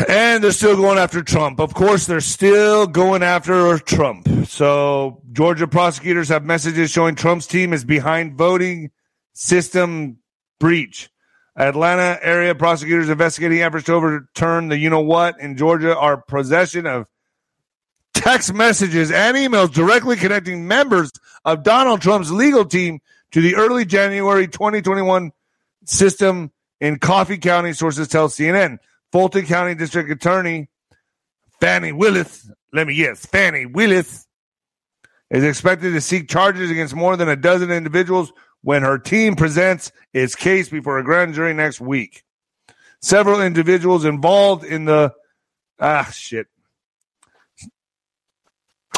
And 0.09 0.43
they're 0.43 0.53
still 0.53 0.77
going 0.77 0.99
after 0.99 1.23
Trump. 1.23 1.61
Of 1.61 1.75
course, 1.75 2.07
they're 2.07 2.21
still 2.21 2.87
going 2.87 3.23
after 3.23 3.79
Trump. 3.79 4.29
So, 4.47 5.23
Georgia 5.33 5.67
prosecutors 5.67 6.29
have 6.29 6.45
messages 6.45 6.91
showing 6.91 7.15
Trump's 7.15 7.47
team 7.47 7.73
is 7.73 7.85
behind 7.85 8.39
voting 8.39 8.91
system 9.33 10.19
breach. 10.61 11.11
Atlanta 11.59 12.19
area 12.23 12.55
prosecutors 12.55 13.09
investigating 13.09 13.63
efforts 13.63 13.87
to 13.87 13.93
overturn 13.93 14.69
the 14.69 14.79
you 14.79 14.89
know 14.89 15.01
what 15.01 15.41
in 15.41 15.57
Georgia 15.57 15.97
are 15.97 16.17
possession 16.17 16.87
of 16.87 17.07
text 18.15 18.55
messages 18.55 19.11
and 19.11 19.37
emails 19.37 19.73
directly 19.73 20.17
connecting 20.17 20.69
members 20.69 21.11
of 21.45 21.65
Donald 21.65 22.01
Trump's 22.01 22.31
legal 22.31 22.65
team 22.65 23.01
to 23.33 23.41
the 23.41 23.57
early 23.57 23.85
January 23.85 24.47
2021 24.47 25.33
system 25.85 26.53
in 26.81 26.99
Coffee 26.99 27.39
County, 27.39 27.73
sources 27.73 28.07
tell 28.07 28.29
CNN. 28.29 28.79
Fulton 29.11 29.45
County 29.47 29.75
District 29.75 30.11
Attorney 30.11 30.69
Fani 31.61 31.93
Willis, 31.93 32.49
let 32.73 32.87
me 32.87 32.95
guess, 32.95 33.27
Fani 33.27 33.67
Willis 33.67 34.27
is 35.31 35.45
expected 35.45 35.93
to 35.93 36.01
seek 36.01 36.29
charges 36.29 36.71
against 36.71 36.95
more 36.95 37.17
than 37.17 37.29
a 37.29 37.37
dozen 37.37 37.71
individuals 37.71 38.33
when 38.69 38.83
her 38.83 38.99
team 38.99 39.35
presents 39.35 39.93
its 40.13 40.35
case 40.35 40.69
before 40.69 40.99
a 40.99 41.03
grand 41.03 41.33
jury 41.33 41.55
next 41.55 41.81
week. 41.81 42.23
Several 43.01 43.41
individuals 43.41 44.05
involved 44.05 44.63
in 44.63 44.85
the 44.85 45.15
ah 45.81 46.05
shit. 46.13 46.49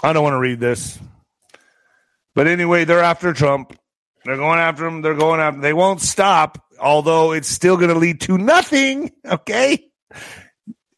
I 0.03 0.13
don't 0.13 0.25
want 0.25 0.35
to 0.35 0.41
read 0.41 0.59
this. 0.59 0.99
But 2.35 2.49
anyway, 2.49 2.85
they're 2.85 2.99
after 2.99 3.33
Trump. 3.33 3.79
They're 4.25 4.37
going 4.37 4.59
after 4.59 4.89
him. 4.89 5.03
They're 5.03 5.15
going 5.15 5.39
after. 5.39 5.61
They 5.61 5.73
won't 5.73 6.01
stop, 6.01 6.59
although 6.81 7.31
it's 7.31 7.47
still 7.47 7.77
going 7.77 7.91
to 7.91 7.99
lead 7.99 8.23
to 8.23 8.39
nothing. 8.39 9.13
Okay, 9.25 9.89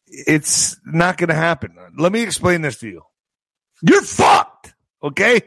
it's 0.07 0.77
not 0.83 1.17
going 1.17 1.29
to 1.29 1.35
happen. 1.35 1.77
Let 1.95 2.11
me 2.11 2.23
explain 2.23 2.63
this 2.63 2.79
to 2.79 2.87
you. 2.87 3.03
You're 3.83 4.01
fucked. 4.01 4.73
Okay, 5.03 5.43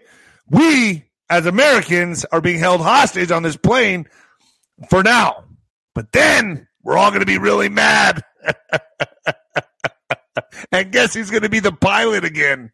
we 0.48 1.06
as 1.28 1.46
Americans 1.46 2.24
are 2.26 2.40
being 2.40 2.58
held 2.58 2.80
hostage 2.80 3.30
on 3.30 3.42
this 3.42 3.56
plane 3.56 4.06
for 4.88 5.02
now. 5.02 5.44
But 5.94 6.12
then 6.12 6.68
we're 6.82 6.96
all 6.96 7.10
going 7.10 7.20
to 7.20 7.26
be 7.26 7.38
really 7.38 7.68
mad. 7.68 8.22
and 10.72 10.92
guess 10.92 11.14
he's 11.14 11.30
going 11.30 11.42
to 11.42 11.48
be 11.48 11.60
the 11.60 11.72
pilot 11.72 12.24
again? 12.24 12.70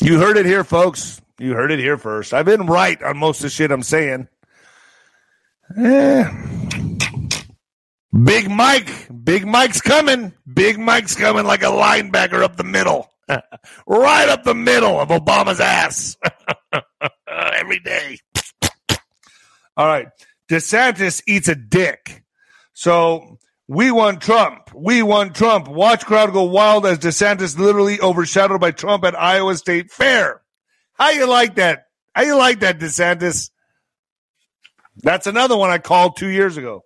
You 0.00 0.18
heard 0.18 0.36
it 0.36 0.46
here, 0.46 0.64
folks. 0.64 1.20
You 1.38 1.54
heard 1.54 1.70
it 1.70 1.78
here 1.78 1.96
first. 1.96 2.34
I've 2.34 2.46
been 2.46 2.66
right 2.66 3.00
on 3.02 3.18
most 3.18 3.38
of 3.38 3.44
the 3.44 3.50
shit 3.50 3.70
I'm 3.70 3.84
saying. 3.84 4.26
Eh. 5.76 6.51
Big 8.12 8.50
Mike, 8.50 9.08
Big 9.24 9.46
Mike's 9.46 9.80
coming. 9.80 10.32
Big 10.52 10.78
Mike's 10.78 11.14
coming 11.14 11.46
like 11.46 11.62
a 11.62 11.66
linebacker 11.66 12.42
up 12.42 12.56
the 12.56 12.64
middle, 12.64 13.10
right 13.86 14.28
up 14.28 14.44
the 14.44 14.54
middle 14.54 15.00
of 15.00 15.08
Obama's 15.08 15.60
ass 15.60 16.16
every 17.28 17.80
day. 17.80 18.18
All 19.76 19.86
right. 19.86 20.08
DeSantis 20.50 21.22
eats 21.26 21.48
a 21.48 21.54
dick. 21.54 22.22
So 22.74 23.38
we 23.66 23.90
won 23.90 24.18
Trump. 24.18 24.70
We 24.74 25.02
won 25.02 25.32
Trump. 25.32 25.66
Watch 25.66 26.04
crowd 26.04 26.34
go 26.34 26.42
wild 26.42 26.84
as 26.84 26.98
DeSantis 26.98 27.58
literally 27.58 27.98
overshadowed 27.98 28.60
by 28.60 28.72
Trump 28.72 29.04
at 29.04 29.18
Iowa 29.18 29.56
State 29.56 29.90
Fair. 29.90 30.42
How 30.92 31.10
you 31.10 31.26
like 31.26 31.54
that? 31.54 31.86
How 32.14 32.22
you 32.22 32.36
like 32.36 32.60
that, 32.60 32.78
DeSantis? 32.78 33.50
That's 34.96 35.26
another 35.26 35.56
one 35.56 35.70
I 35.70 35.78
called 35.78 36.16
two 36.18 36.28
years 36.28 36.58
ago. 36.58 36.84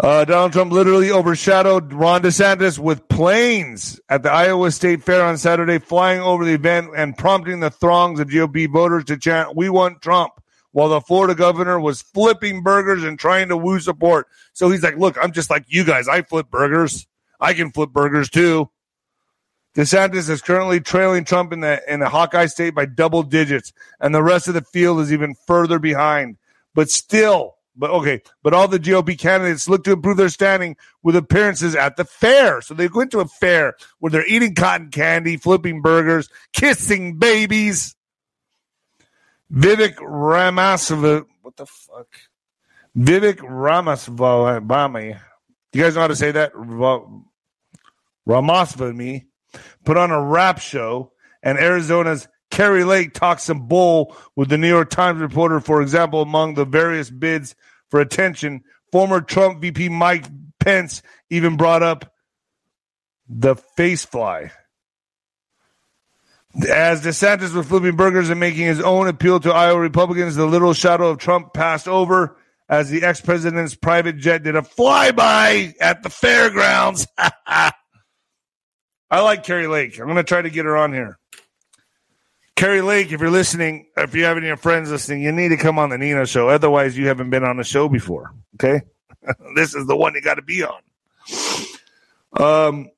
Uh, 0.00 0.24
Donald 0.24 0.52
Trump 0.52 0.72
literally 0.72 1.12
overshadowed 1.12 1.92
Ron 1.92 2.22
DeSantis 2.22 2.80
with 2.80 3.08
planes 3.08 4.00
at 4.08 4.24
the 4.24 4.30
Iowa 4.30 4.72
State 4.72 5.04
Fair 5.04 5.24
on 5.24 5.38
Saturday, 5.38 5.78
flying 5.78 6.20
over 6.20 6.44
the 6.44 6.54
event 6.54 6.90
and 6.96 7.16
prompting 7.16 7.60
the 7.60 7.70
throngs 7.70 8.18
of 8.18 8.28
GOP 8.28 8.68
voters 8.68 9.04
to 9.04 9.16
chant, 9.16 9.54
We 9.54 9.68
want 9.68 10.02
Trump, 10.02 10.32
while 10.72 10.88
the 10.88 11.00
Florida 11.00 11.36
governor 11.36 11.78
was 11.78 12.02
flipping 12.02 12.64
burgers 12.64 13.04
and 13.04 13.16
trying 13.16 13.48
to 13.50 13.56
woo 13.56 13.78
support. 13.78 14.26
So 14.52 14.68
he's 14.68 14.82
like, 14.82 14.96
Look, 14.96 15.16
I'm 15.22 15.30
just 15.30 15.48
like 15.48 15.64
you 15.68 15.84
guys. 15.84 16.08
I 16.08 16.22
flip 16.22 16.50
burgers. 16.50 17.06
I 17.38 17.54
can 17.54 17.70
flip 17.70 17.90
burgers 17.90 18.28
too. 18.28 18.70
DeSantis 19.76 20.28
is 20.28 20.42
currently 20.42 20.80
trailing 20.80 21.24
Trump 21.24 21.52
in 21.52 21.60
the 21.60 21.80
in 21.92 22.00
the 22.00 22.08
Hawkeye 22.08 22.46
state 22.46 22.74
by 22.74 22.86
double 22.86 23.22
digits, 23.22 23.72
and 24.00 24.12
the 24.12 24.22
rest 24.24 24.48
of 24.48 24.54
the 24.54 24.62
field 24.62 25.00
is 25.00 25.12
even 25.12 25.36
further 25.46 25.78
behind. 25.78 26.36
But 26.74 26.90
still, 26.90 27.56
but 27.76 27.90
okay, 27.90 28.22
but 28.42 28.54
all 28.54 28.68
the 28.68 28.78
GOP 28.78 29.18
candidates 29.18 29.68
look 29.68 29.84
to 29.84 29.92
improve 29.92 30.16
their 30.16 30.28
standing 30.28 30.76
with 31.02 31.16
appearances 31.16 31.74
at 31.74 31.96
the 31.96 32.04
fair. 32.04 32.60
So 32.60 32.74
they 32.74 32.88
go 32.88 33.00
into 33.00 33.20
a 33.20 33.26
fair 33.26 33.74
where 33.98 34.10
they're 34.10 34.26
eating 34.26 34.54
cotton 34.54 34.90
candy, 34.90 35.36
flipping 35.36 35.82
burgers, 35.82 36.28
kissing 36.52 37.18
babies. 37.18 37.96
Vivek 39.52 39.96
Ramaswamy, 40.00 41.26
what 41.42 41.56
the 41.56 41.66
fuck? 41.66 42.08
Vivek 42.96 43.40
Ramaswamy. 43.42 45.16
You 45.72 45.82
guys 45.82 45.94
know 45.94 46.00
how 46.02 46.08
to 46.08 46.16
say 46.16 46.32
that? 46.32 46.52
Ramaswamy 48.26 49.26
put 49.84 49.96
on 49.96 50.10
a 50.10 50.22
rap 50.22 50.60
show, 50.60 51.12
and 51.42 51.58
Arizona's 51.58 52.26
Kari 52.54 52.84
Lake 52.84 53.14
talks 53.14 53.42
some 53.42 53.66
bull 53.66 54.16
with 54.36 54.48
the 54.48 54.56
New 54.56 54.68
York 54.68 54.88
Times 54.88 55.20
reporter. 55.20 55.58
For 55.58 55.82
example, 55.82 56.22
among 56.22 56.54
the 56.54 56.64
various 56.64 57.10
bids 57.10 57.56
for 57.90 58.00
attention, 58.00 58.62
former 58.92 59.20
Trump 59.20 59.60
VP 59.60 59.88
Mike 59.88 60.26
Pence 60.60 61.02
even 61.30 61.56
brought 61.56 61.82
up 61.82 62.14
the 63.28 63.56
face 63.56 64.04
fly. 64.04 64.52
As 66.68 67.02
DeSantis 67.04 67.52
was 67.52 67.66
flipping 67.66 67.96
burgers 67.96 68.30
and 68.30 68.38
making 68.38 68.66
his 68.66 68.80
own 68.80 69.08
appeal 69.08 69.40
to 69.40 69.52
Iowa 69.52 69.80
Republicans, 69.80 70.36
the 70.36 70.46
little 70.46 70.74
shadow 70.74 71.08
of 71.08 71.18
Trump 71.18 71.54
passed 71.54 71.88
over 71.88 72.36
as 72.68 72.88
the 72.88 73.02
ex 73.02 73.20
president's 73.20 73.74
private 73.74 74.16
jet 74.18 74.44
did 74.44 74.54
a 74.54 74.62
flyby 74.62 75.74
at 75.80 76.04
the 76.04 76.10
fairgrounds. 76.10 77.08
I 77.18 77.72
like 79.10 79.42
Kari 79.42 79.66
Lake. 79.66 79.98
I'm 79.98 80.06
going 80.06 80.16
to 80.16 80.22
try 80.22 80.40
to 80.40 80.50
get 80.50 80.66
her 80.66 80.76
on 80.76 80.92
here. 80.92 81.18
Kari 82.56 82.82
Lake, 82.82 83.10
if 83.10 83.20
you're 83.20 83.30
listening, 83.30 83.86
if 83.96 84.14
you 84.14 84.24
have 84.24 84.36
any 84.36 84.48
of 84.48 84.60
friends 84.60 84.90
listening, 84.90 85.22
you 85.22 85.32
need 85.32 85.48
to 85.48 85.56
come 85.56 85.78
on 85.78 85.90
the 85.90 85.98
Nino 85.98 86.24
show. 86.24 86.48
Otherwise, 86.48 86.96
you 86.96 87.08
haven't 87.08 87.30
been 87.30 87.44
on 87.44 87.56
the 87.56 87.64
show 87.64 87.88
before. 87.88 88.32
Okay. 88.54 88.82
this 89.56 89.74
is 89.74 89.86
the 89.86 89.96
one 89.96 90.14
you 90.14 90.20
got 90.20 90.34
to 90.34 90.42
be 90.42 90.62
on. 90.64 90.80
Um, 92.36 92.90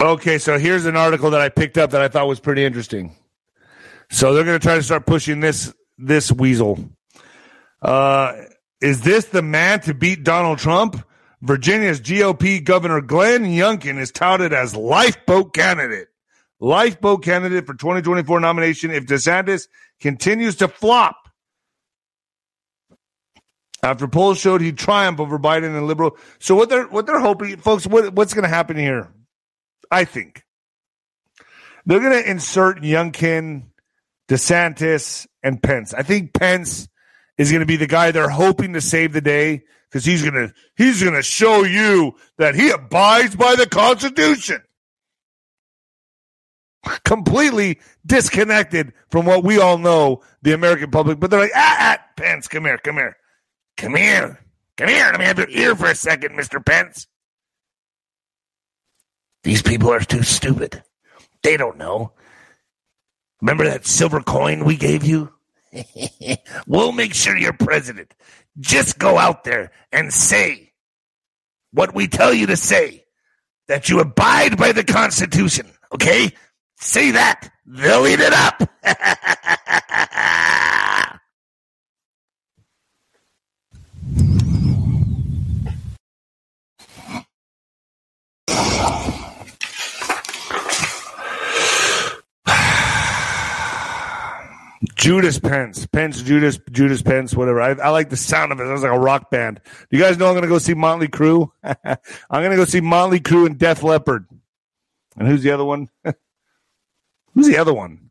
Okay, 0.00 0.38
so 0.38 0.58
here's 0.58 0.84
an 0.84 0.96
article 0.96 1.30
that 1.30 1.40
I 1.40 1.48
picked 1.48 1.78
up 1.78 1.90
that 1.92 2.02
I 2.02 2.08
thought 2.08 2.28
was 2.28 2.40
pretty 2.40 2.64
interesting. 2.64 3.16
So 4.10 4.34
they're 4.34 4.44
going 4.44 4.58
to 4.58 4.62
try 4.62 4.74
to 4.74 4.82
start 4.82 5.06
pushing 5.06 5.40
this 5.40 5.72
this 5.96 6.30
weasel. 6.30 6.78
Uh, 7.80 8.34
is 8.82 9.00
this 9.00 9.26
the 9.26 9.40
man 9.40 9.80
to 9.80 9.94
beat 9.94 10.22
Donald 10.22 10.58
Trump? 10.58 11.02
Virginia's 11.46 12.00
GOP 12.00 12.62
Governor 12.62 13.00
Glenn 13.00 13.44
Youngkin 13.44 13.98
is 13.98 14.10
touted 14.10 14.52
as 14.52 14.74
lifeboat 14.74 15.54
candidate. 15.54 16.08
Lifeboat 16.58 17.22
candidate 17.22 17.66
for 17.66 17.74
2024 17.74 18.40
nomination 18.40 18.90
if 18.90 19.06
DeSantis 19.06 19.68
continues 20.00 20.56
to 20.56 20.68
flop. 20.68 21.16
After 23.82 24.08
polls 24.08 24.38
showed 24.38 24.62
he'd 24.62 24.78
triumph 24.78 25.20
over 25.20 25.38
Biden 25.38 25.76
and 25.76 25.86
liberal. 25.86 26.16
So 26.40 26.56
what 26.56 26.68
they're 26.68 26.88
what 26.88 27.06
they're 27.06 27.20
hoping, 27.20 27.58
folks, 27.58 27.86
what, 27.86 28.12
what's 28.14 28.32
to 28.42 28.48
happen 28.48 28.76
here? 28.76 29.12
I 29.90 30.04
think 30.04 30.42
they're 31.84 32.00
to 32.24 32.28
insert 32.28 32.80
Youngkin, 32.80 33.66
DeSantis, 34.28 35.28
and 35.44 35.62
Pence. 35.62 35.94
I 35.94 36.02
think 36.02 36.32
Pence 36.32 36.88
is 37.38 37.50
to 37.60 37.66
be 37.66 37.76
the 37.76 37.86
guy 37.86 38.10
they're 38.10 38.28
hoping 38.28 38.72
to 38.72 38.80
save 38.80 39.12
the 39.12 39.20
day 39.20 39.62
because 39.88 40.04
he's 40.04 40.22
to 40.22 40.52
he's 40.76 41.00
to 41.02 41.22
show 41.22 41.64
you 41.64 42.14
that 42.38 42.54
he 42.54 42.70
abides 42.70 43.36
by 43.36 43.54
the 43.54 43.66
Constitution. 43.66 44.62
Completely 47.04 47.80
disconnected 48.04 48.92
from 49.10 49.26
what 49.26 49.42
we 49.42 49.58
all 49.58 49.76
know, 49.78 50.22
the 50.42 50.52
American 50.52 50.90
public. 50.90 51.18
But 51.18 51.30
they're 51.30 51.40
like, 51.40 51.50
ah, 51.54 51.76
ah, 51.80 52.04
Pence, 52.16 52.46
come 52.46 52.64
here, 52.64 52.78
come 52.78 52.94
here, 52.94 53.16
come 53.76 53.96
here, 53.96 54.38
come 54.76 54.88
here. 54.88 55.06
Let 55.10 55.18
me 55.18 55.24
have 55.24 55.38
your 55.38 55.50
ear 55.50 55.74
for 55.74 55.86
a 55.86 55.94
second, 55.94 56.36
Mister 56.36 56.60
Pence. 56.60 57.08
These 59.42 59.62
people 59.62 59.92
are 59.92 60.00
too 60.00 60.22
stupid. 60.22 60.82
They 61.42 61.56
don't 61.56 61.78
know. 61.78 62.12
Remember 63.40 63.64
that 63.64 63.86
silver 63.86 64.20
coin 64.20 64.64
we 64.64 64.76
gave 64.76 65.04
you? 65.04 65.32
we'll 66.66 66.92
make 66.92 67.14
sure 67.14 67.36
you're 67.36 67.52
president. 67.52 68.14
Just 68.58 68.98
go 68.98 69.18
out 69.18 69.44
there 69.44 69.70
and 69.92 70.12
say 70.12 70.72
what 71.72 71.94
we 71.94 72.08
tell 72.08 72.32
you 72.32 72.46
to 72.46 72.56
say 72.56 73.04
that 73.68 73.88
you 73.88 74.00
abide 74.00 74.56
by 74.56 74.72
the 74.72 74.84
Constitution. 74.84 75.70
Okay? 75.92 76.32
Say 76.78 77.12
that. 77.12 77.50
They'll 77.66 78.06
eat 78.06 78.20
it 78.20 78.32
up. 78.32 78.62
Judas 94.96 95.38
Pence, 95.38 95.86
Pence, 95.86 96.22
Judas, 96.22 96.58
Judas 96.72 97.02
Pence, 97.02 97.34
whatever. 97.34 97.60
I, 97.60 97.72
I 97.72 97.90
like 97.90 98.08
the 98.08 98.16
sound 98.16 98.50
of 98.50 98.58
it. 98.58 98.64
Sounds 98.64 98.82
like 98.82 98.92
a 98.92 98.98
rock 98.98 99.30
band. 99.30 99.60
You 99.90 100.00
guys 100.00 100.16
know 100.16 100.26
I'm 100.26 100.32
going 100.32 100.42
to 100.42 100.48
go 100.48 100.58
see 100.58 100.74
Motley 100.74 101.08
Crue? 101.08 101.50
I'm 101.62 101.98
going 102.30 102.50
to 102.50 102.56
go 102.56 102.64
see 102.64 102.80
Motley 102.80 103.20
Crue 103.20 103.46
and 103.46 103.58
Def 103.58 103.82
Leppard. 103.82 104.26
And 105.16 105.28
who's 105.28 105.42
the 105.42 105.50
other 105.50 105.64
one? 105.64 105.90
who's 107.34 107.46
the 107.46 107.58
other 107.58 107.74
one? 107.74 108.10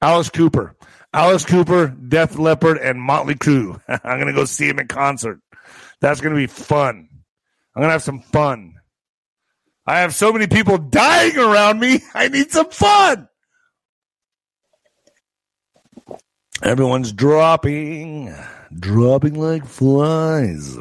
Alice 0.00 0.28
Cooper. 0.28 0.76
Alice 1.14 1.44
Cooper, 1.44 1.88
Def 1.88 2.36
Leppard, 2.36 2.78
and 2.78 3.00
Motley 3.00 3.36
Crue. 3.36 3.80
I'm 3.88 4.18
going 4.18 4.26
to 4.26 4.32
go 4.32 4.44
see 4.44 4.68
him 4.68 4.80
in 4.80 4.88
concert. 4.88 5.40
That's 6.00 6.20
going 6.20 6.34
to 6.34 6.40
be 6.40 6.48
fun. 6.48 7.08
I'm 7.74 7.80
going 7.80 7.88
to 7.88 7.92
have 7.92 8.02
some 8.02 8.20
fun. 8.20 8.74
I 9.86 10.00
have 10.00 10.14
so 10.14 10.32
many 10.32 10.48
people 10.48 10.78
dying 10.78 11.36
around 11.38 11.78
me. 11.78 12.00
I 12.12 12.28
need 12.28 12.50
some 12.50 12.70
fun. 12.70 13.28
Everyone's 16.62 17.12
dropping, 17.12 18.32
dropping 18.72 19.34
like 19.34 19.66
flies. 19.66 20.78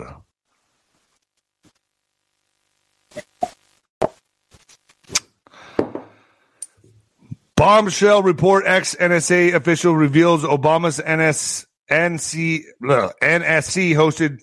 Bombshell 7.55 8.21
report 8.21 8.65
ex 8.67 8.95
NSA 8.95 9.55
official 9.55 9.95
reveals 9.95 10.43
Obama's 10.43 10.99
NS, 10.99 11.65
NC, 11.89 12.63
NSC 12.81 13.95
hosted 13.95 14.41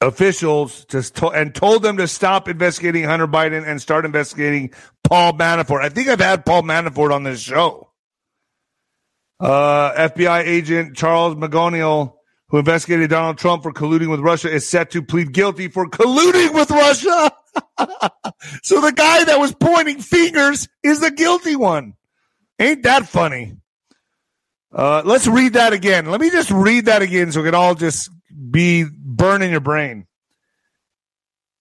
officials 0.00 0.84
to, 0.86 1.28
and 1.30 1.54
told 1.54 1.82
them 1.82 1.96
to 1.96 2.08
stop 2.08 2.48
investigating 2.48 3.04
Hunter 3.04 3.26
Biden 3.28 3.66
and 3.66 3.80
start 3.80 4.04
investigating 4.04 4.72
Paul 5.04 5.32
Manafort. 5.34 5.82
I 5.82 5.88
think 5.90 6.08
I've 6.08 6.20
had 6.20 6.44
Paul 6.44 6.62
Manafort 6.62 7.12
on 7.12 7.22
this 7.22 7.40
show. 7.40 7.87
Uh, 9.40 9.92
FBI 9.92 10.44
agent 10.44 10.96
Charles 10.96 11.36
McGonigal, 11.36 12.14
who 12.48 12.58
investigated 12.58 13.10
Donald 13.10 13.38
Trump 13.38 13.62
for 13.62 13.72
colluding 13.72 14.10
with 14.10 14.20
Russia, 14.20 14.50
is 14.50 14.68
set 14.68 14.90
to 14.92 15.02
plead 15.02 15.32
guilty 15.32 15.68
for 15.68 15.88
colluding 15.88 16.54
with 16.54 16.70
Russia. 16.70 17.32
so 18.62 18.80
the 18.80 18.92
guy 18.92 19.24
that 19.24 19.38
was 19.38 19.54
pointing 19.54 20.00
fingers 20.00 20.68
is 20.82 21.00
the 21.00 21.10
guilty 21.10 21.56
one. 21.56 21.94
Ain't 22.58 22.82
that 22.82 23.08
funny? 23.08 23.56
Uh, 24.72 25.02
let's 25.04 25.26
read 25.26 25.54
that 25.54 25.72
again. 25.72 26.06
Let 26.06 26.20
me 26.20 26.30
just 26.30 26.50
read 26.50 26.86
that 26.86 27.02
again 27.02 27.32
so 27.32 27.40
we 27.40 27.46
can 27.46 27.54
all 27.54 27.74
just 27.74 28.10
be 28.50 28.84
burning 28.84 29.50
your 29.50 29.60
brain. 29.60 30.06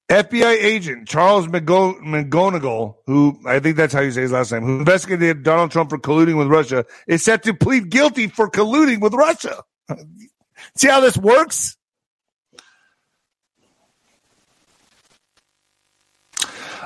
FBI 0.10 0.64
agent 0.64 1.08
Charles 1.08 1.48
McGonigal, 1.48 2.96
who 3.06 3.40
I 3.46 3.60
think 3.60 3.76
that's 3.76 3.94
how 3.94 4.00
you 4.00 4.12
say 4.12 4.22
his 4.22 4.32
last 4.32 4.54
name, 4.54 4.64
who 4.64 4.80
investigated 4.80 5.44
Donald 5.44 5.72
Trump 5.72 5.90
for 5.90 5.98
colluding 5.98 6.38
with 6.38 6.48
Russia, 6.48 6.86
is 7.08 7.24
set 7.24 7.44
to 7.44 7.54
plead 7.54 7.90
guilty 7.90 8.28
for 8.28 8.50
colluding 8.50 9.02
with 9.02 9.14
Russia. 9.14 9.64
See 10.76 10.88
how 10.88 11.02
this 11.02 11.18
works? 11.18 11.78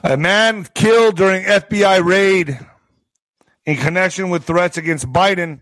A 0.04 0.18
man 0.18 0.66
killed 0.74 1.16
during 1.16 1.44
FBI 1.44 2.04
raid 2.04 2.60
in 3.68 3.78
connection 3.78 4.30
with 4.32 4.46
threats 4.46 4.78
against 4.78 5.06
Biden 5.06 5.62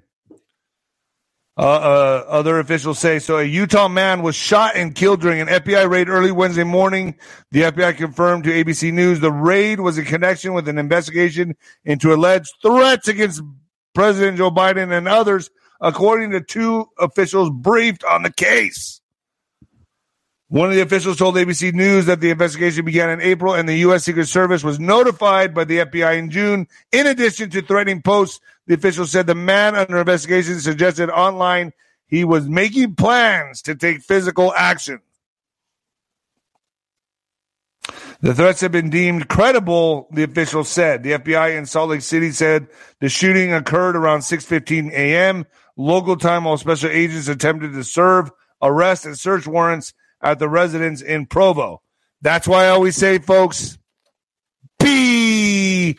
uh, 1.59 1.61
uh, 1.61 2.25
other 2.29 2.57
officials 2.59 2.99
say 2.99 3.19
so. 3.19 3.37
A 3.37 3.43
Utah 3.43 3.89
man 3.89 4.21
was 4.21 4.33
shot 4.33 4.77
and 4.77 4.95
killed 4.95 5.19
during 5.19 5.41
an 5.41 5.49
FBI 5.49 5.89
raid 5.89 6.07
early 6.07 6.31
Wednesday 6.31 6.63
morning. 6.63 7.15
The 7.51 7.63
FBI 7.63 7.97
confirmed 7.97 8.45
to 8.45 8.49
ABC 8.49 8.93
News 8.93 9.19
the 9.19 9.29
raid 9.29 9.81
was 9.81 9.97
in 9.97 10.05
connection 10.05 10.53
with 10.53 10.69
an 10.69 10.77
investigation 10.77 11.57
into 11.83 12.13
alleged 12.13 12.49
threats 12.61 13.09
against 13.09 13.41
President 13.93 14.37
Joe 14.37 14.51
Biden 14.51 14.97
and 14.97 15.09
others, 15.09 15.49
according 15.81 16.31
to 16.31 16.39
two 16.39 16.85
officials 16.97 17.49
briefed 17.49 18.05
on 18.05 18.23
the 18.23 18.31
case. 18.31 19.01
One 20.47 20.69
of 20.69 20.75
the 20.75 20.81
officials 20.81 21.17
told 21.17 21.35
ABC 21.35 21.73
News 21.73 22.05
that 22.05 22.21
the 22.21 22.31
investigation 22.31 22.85
began 22.85 23.09
in 23.09 23.19
April 23.19 23.53
and 23.53 23.67
the 23.67 23.75
U.S. 23.79 24.05
Secret 24.05 24.27
Service 24.27 24.63
was 24.63 24.79
notified 24.79 25.53
by 25.53 25.65
the 25.65 25.79
FBI 25.79 26.17
in 26.17 26.31
June. 26.31 26.67
In 26.93 27.05
addition 27.05 27.49
to 27.49 27.61
threatening 27.61 28.01
posts, 28.01 28.39
the 28.69 28.75
official 28.75 29.07
said 29.07 29.25
the 29.25 29.33
man 29.33 29.75
under 29.75 29.97
investigation 29.97 30.59
suggested 30.59 31.09
online 31.09 31.73
he 32.05 32.23
was 32.23 32.47
making 32.47 32.93
plans 32.93 33.63
to 33.63 33.73
take 33.73 34.03
physical 34.03 34.53
action. 34.53 34.99
The 38.21 38.35
threats 38.35 38.61
have 38.61 38.71
been 38.71 38.91
deemed 38.91 39.27
credible, 39.27 40.07
the 40.11 40.21
official 40.21 40.63
said. 40.63 41.01
The 41.01 41.13
FBI 41.13 41.57
in 41.57 41.65
Salt 41.65 41.89
Lake 41.89 42.03
City 42.03 42.29
said 42.29 42.67
the 42.99 43.09
shooting 43.09 43.53
occurred 43.53 43.95
around 43.95 44.19
6:15 44.19 44.91
a.m. 44.91 45.47
local 45.75 46.15
time 46.15 46.43
while 46.43 46.57
special 46.57 46.91
agents 46.91 47.27
attempted 47.27 47.73
to 47.73 47.83
serve 47.83 48.29
arrest 48.61 49.03
and 49.03 49.17
search 49.17 49.47
warrants 49.47 49.95
at 50.21 50.37
the 50.37 50.47
residence 50.47 51.01
in 51.01 51.25
Provo. 51.25 51.81
That's 52.21 52.47
why 52.47 52.65
I 52.65 52.69
always 52.69 52.97
say, 52.97 53.17
folks, 53.17 53.79
be 54.77 55.97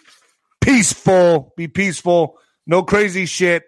peaceful, 0.61 1.53
be 1.57 1.67
peaceful, 1.67 2.39
no 2.67 2.83
crazy 2.83 3.27
shit. 3.27 3.65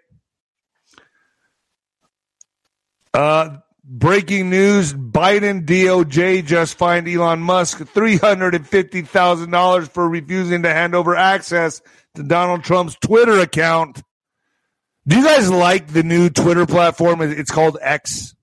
Uh, 3.13 3.57
breaking 3.83 4.49
news 4.49 4.93
Biden 4.93 5.65
DOJ 5.65 6.45
just 6.45 6.77
fined 6.77 7.07
Elon 7.07 7.41
Musk 7.41 7.79
$350,000 7.79 9.89
for 9.89 10.09
refusing 10.09 10.63
to 10.63 10.69
hand 10.69 10.95
over 10.95 11.15
access 11.15 11.81
to 12.15 12.23
Donald 12.23 12.63
Trump's 12.63 12.95
Twitter 12.95 13.39
account. 13.39 14.01
Do 15.05 15.17
you 15.17 15.23
guys 15.23 15.51
like 15.51 15.87
the 15.87 16.03
new 16.03 16.29
Twitter 16.29 16.65
platform? 16.65 17.21
It's 17.21 17.51
called 17.51 17.77
X. 17.81 18.35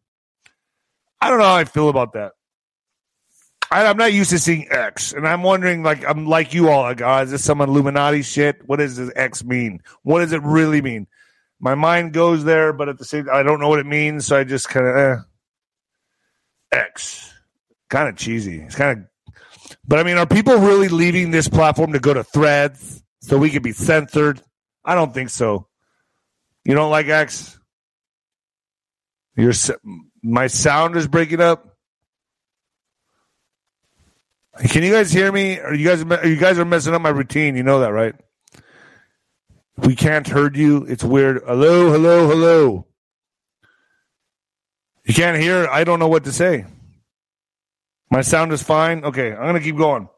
I 1.20 1.30
don't 1.30 1.38
know 1.38 1.44
how 1.44 1.56
I 1.56 1.64
feel 1.64 1.88
about 1.88 2.12
that. 2.12 2.32
I, 3.70 3.84
am 3.84 3.96
not 3.96 4.12
used 4.12 4.30
to 4.30 4.38
seeing 4.38 4.66
X, 4.70 5.12
and 5.12 5.26
I'm 5.26 5.42
wondering, 5.42 5.82
like, 5.82 6.04
I'm 6.04 6.26
like 6.26 6.52
you 6.52 6.68
all, 6.68 6.82
like, 6.82 7.00
oh, 7.00 7.22
is 7.22 7.30
this 7.30 7.44
some 7.44 7.60
Illuminati 7.60 8.22
shit? 8.22 8.66
What 8.66 8.80
does 8.80 8.96
this 8.96 9.12
X 9.14 9.44
mean? 9.44 9.80
What 10.02 10.20
does 10.20 10.32
it 10.32 10.42
really 10.42 10.82
mean? 10.82 11.06
My 11.60 11.74
mind 11.74 12.12
goes 12.12 12.44
there, 12.44 12.72
but 12.72 12.88
at 12.88 12.98
the 12.98 13.04
same, 13.04 13.28
I 13.32 13.42
don't 13.42 13.60
know 13.60 13.68
what 13.68 13.78
it 13.78 13.86
means, 13.86 14.26
so 14.26 14.36
I 14.36 14.44
just 14.44 14.68
kind 14.68 14.86
of 14.86 14.96
eh. 14.96 15.16
X, 16.72 17.32
kind 17.88 18.08
of 18.08 18.16
cheesy. 18.16 18.60
It's 18.60 18.74
kind 18.74 19.06
of 19.28 19.34
But 19.86 19.98
I 19.98 20.02
mean, 20.02 20.16
are 20.16 20.26
people 20.26 20.56
really 20.56 20.88
leaving 20.88 21.30
this 21.30 21.48
platform 21.48 21.92
to 21.92 22.00
go 22.00 22.14
to 22.14 22.24
threads 22.24 23.02
so 23.20 23.38
we 23.38 23.50
can 23.50 23.62
be 23.62 23.72
censored? 23.72 24.42
I 24.84 24.94
don't 24.94 25.12
think 25.12 25.30
so. 25.30 25.68
You 26.64 26.74
don't 26.74 26.90
like 26.90 27.06
X? 27.06 27.58
Your 29.36 29.52
my 30.22 30.46
sound 30.48 30.96
is 30.96 31.08
breaking 31.08 31.40
up. 31.40 31.69
Can 34.68 34.82
you 34.82 34.92
guys 34.92 35.10
hear 35.12 35.32
me? 35.32 35.58
Are 35.58 35.74
you 35.74 35.88
guys 35.88 36.00
you 36.24 36.36
guys 36.36 36.58
are 36.58 36.64
messing 36.64 36.94
up 36.94 37.00
my 37.00 37.08
routine? 37.08 37.56
You 37.56 37.62
know 37.62 37.80
that, 37.80 37.92
right? 37.92 38.14
We 39.78 39.96
can't 39.96 40.26
heard 40.26 40.56
you. 40.56 40.84
It's 40.84 41.02
weird. 41.02 41.42
Hello, 41.46 41.90
hello, 41.90 42.28
hello. 42.28 42.86
You 45.04 45.14
can't 45.14 45.40
hear. 45.40 45.66
I 45.66 45.84
don't 45.84 45.98
know 45.98 46.08
what 46.08 46.24
to 46.24 46.32
say. 46.32 46.66
My 48.10 48.20
sound 48.20 48.52
is 48.52 48.62
fine. 48.62 49.04
Okay, 49.04 49.32
I'm 49.32 49.54
to 49.54 49.60
keep 49.60 49.76
going. 49.76 50.08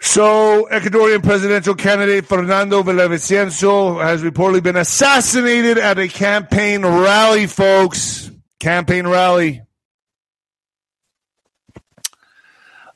So, 0.00 0.68
Ecuadorian 0.70 1.22
presidential 1.22 1.74
candidate 1.74 2.26
Fernando 2.26 2.82
Villavicencio 2.82 4.02
has 4.02 4.22
reportedly 4.22 4.62
been 4.62 4.76
assassinated 4.76 5.78
at 5.78 5.98
a 5.98 6.08
campaign 6.08 6.82
rally, 6.82 7.46
folks. 7.46 8.30
Campaign 8.60 9.06
rally. 9.06 9.62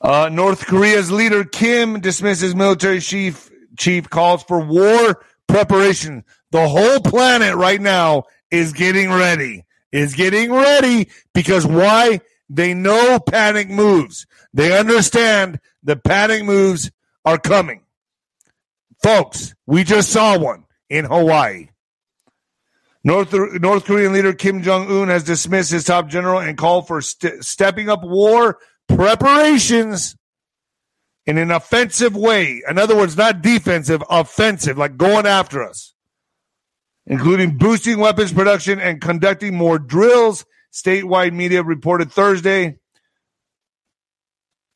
Uh, 0.00 0.28
North 0.30 0.66
Korea's 0.66 1.10
leader 1.10 1.44
Kim 1.44 2.00
dismisses 2.00 2.54
military 2.54 3.00
chief 3.00 3.50
chief 3.78 4.08
calls 4.08 4.42
for 4.44 4.60
war 4.60 5.24
preparation. 5.46 6.24
The 6.50 6.68
whole 6.68 7.00
planet 7.00 7.56
right 7.56 7.80
now 7.80 8.24
is 8.50 8.72
getting 8.72 9.10
ready. 9.10 9.64
Is 9.90 10.14
getting 10.14 10.52
ready 10.52 11.08
because 11.34 11.66
why? 11.66 12.20
They 12.50 12.74
know 12.74 13.18
panic 13.18 13.68
moves. 13.68 14.26
They 14.54 14.78
understand 14.78 15.60
the 15.82 15.96
panic 15.96 16.44
moves 16.44 16.90
are 17.24 17.38
coming. 17.38 17.82
Folks, 19.02 19.54
we 19.66 19.84
just 19.84 20.10
saw 20.10 20.38
one 20.38 20.64
in 20.88 21.04
Hawaii. 21.04 21.68
North, 23.04 23.32
North 23.32 23.84
Korean 23.84 24.12
leader 24.12 24.32
Kim 24.32 24.62
Jong 24.62 24.90
un 24.90 25.08
has 25.08 25.24
dismissed 25.24 25.70
his 25.70 25.84
top 25.84 26.08
general 26.08 26.40
and 26.40 26.58
called 26.58 26.86
for 26.86 27.00
st- 27.00 27.44
stepping 27.44 27.88
up 27.88 28.02
war 28.02 28.58
preparations 28.88 30.16
in 31.26 31.38
an 31.38 31.50
offensive 31.50 32.16
way. 32.16 32.62
In 32.68 32.78
other 32.78 32.96
words, 32.96 33.16
not 33.16 33.42
defensive, 33.42 34.02
offensive, 34.08 34.78
like 34.78 34.96
going 34.96 35.26
after 35.26 35.62
us, 35.62 35.94
including 37.06 37.58
boosting 37.58 37.98
weapons 37.98 38.32
production 38.32 38.80
and 38.80 39.00
conducting 39.00 39.54
more 39.54 39.78
drills. 39.78 40.44
Statewide 40.72 41.32
media 41.32 41.62
reported 41.62 42.12
Thursday. 42.12 42.78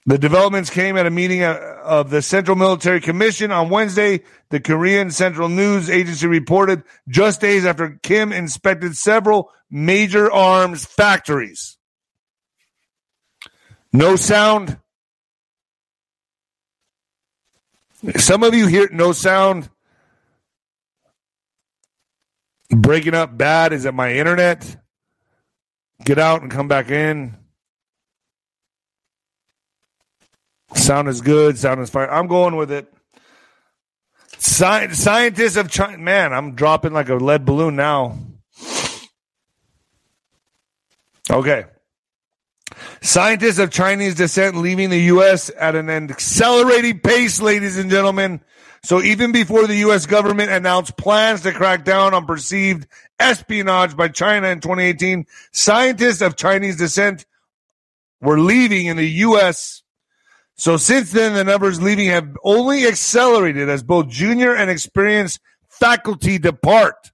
The 0.05 0.19
developments 0.19 0.69
came 0.69 0.97
at 0.97 1.07
a 1.07 1.11
meeting 1.11 1.45
of 1.45 2.11
the 2.11 2.23
Central 2.23 2.57
Military 2.57 3.01
Commission 3.01 3.53
on 3.53 3.69
Wednesday. 3.69 4.23
The 4.51 4.59
Korean 4.59 5.11
Central 5.13 5.49
News 5.49 5.89
Agency 5.89 6.27
reported 6.27 6.83
just 7.09 7.41
days 7.41 7.65
after 7.65 8.01
Kim 8.03 8.33
inspected 8.33 8.97
several 8.97 9.51
major 9.71 10.31
arms 10.31 10.85
factories. 10.85 11.79
No 13.93 14.17
sound. 14.17 14.79
Some 18.17 18.43
of 18.43 18.55
you 18.55 18.67
hear 18.67 18.89
no 18.91 19.13
sound. 19.13 19.69
Breaking 22.71 23.15
up 23.15 23.37
bad. 23.37 23.73
Is 23.73 23.85
it 23.85 23.95
my 23.95 24.15
internet? 24.15 24.77
Get 26.05 26.19
out 26.19 26.43
and 26.43 26.51
come 26.51 26.69
back 26.69 26.91
in. 26.91 27.37
Sound 30.75 31.09
is 31.09 31.21
good. 31.21 31.59
Sound 31.59 31.81
is 31.81 31.91
fine. 31.91 32.09
I'm 32.11 32.27
going 32.27 32.57
with 32.57 32.73
it. 32.73 32.93
Sci- 34.39 34.93
scientists 34.93 35.57
of 35.57 35.71
China. 35.71 35.99
Man, 35.99 36.33
I'm 36.33 36.55
dropping 36.55 36.93
like 36.93 37.09
a 37.09 37.15
lead 37.15 37.45
balloon 37.45 37.77
now. 37.77 38.19
Okay. 41.31 41.67
Scientists 43.03 43.59
of 43.59 43.71
Chinese 43.71 44.15
descent 44.15 44.57
leaving 44.57 44.89
the 44.89 45.01
U.S. 45.01 45.51
at 45.59 45.75
an 45.75 45.91
accelerating 45.91 47.01
pace, 47.01 47.41
ladies 47.41 47.77
and 47.77 47.91
gentlemen. 47.91 48.41
So 48.85 49.03
even 49.03 49.33
before 49.33 49.67
the 49.67 49.77
U.S. 49.79 50.07
government 50.07 50.53
announced 50.53 50.97
plans 50.97 51.43
to 51.43 51.53
crack 51.53 51.85
down 51.85 52.15
on 52.15 52.27
perceived 52.27 52.87
espionage 53.19 53.97
by 53.97 54.07
China 54.09 54.49
in 54.49 54.61
2018, 54.61 55.27
scientists 55.53 56.21
of 56.21 56.37
Chinese 56.37 56.77
descent 56.77 57.27
were 58.21 58.39
leaving 58.39 58.87
in 58.87 58.97
the 58.97 59.09
U.S. 59.09 59.83
So 60.57 60.77
since 60.77 61.11
then, 61.11 61.35
the 61.35 61.45
numbers 61.45 61.83
leaving 61.83 62.07
have 62.07 62.37
only 62.45 62.87
accelerated 62.87 63.69
as 63.69 63.83
both 63.83 64.09
junior 64.09 64.55
and 64.55 64.71
experienced 64.71 65.41
faculty 65.69 66.39
depart. 66.39 67.12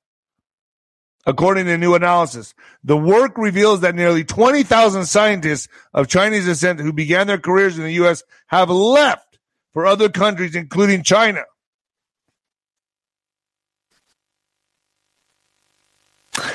According 1.29 1.67
to 1.67 1.73
a 1.73 1.79
new 1.79 1.95
analysis, 1.95 2.55
the 2.83 2.97
work 2.97 3.37
reveals 3.37 3.81
that 3.81 3.95
nearly 3.95 4.25
20,000 4.25 5.05
scientists 5.05 5.69
of 5.93 6.09
Chinese 6.09 6.47
descent 6.47 6.81
who 6.81 6.91
began 6.91 7.27
their 7.27 7.37
careers 7.37 7.77
in 7.77 7.85
the 7.85 7.93
U.S. 7.93 8.23
have 8.47 8.71
left 8.71 9.39
for 9.75 9.85
other 9.85 10.09
countries, 10.09 10.57
including 10.57 11.03
China. 11.03 11.43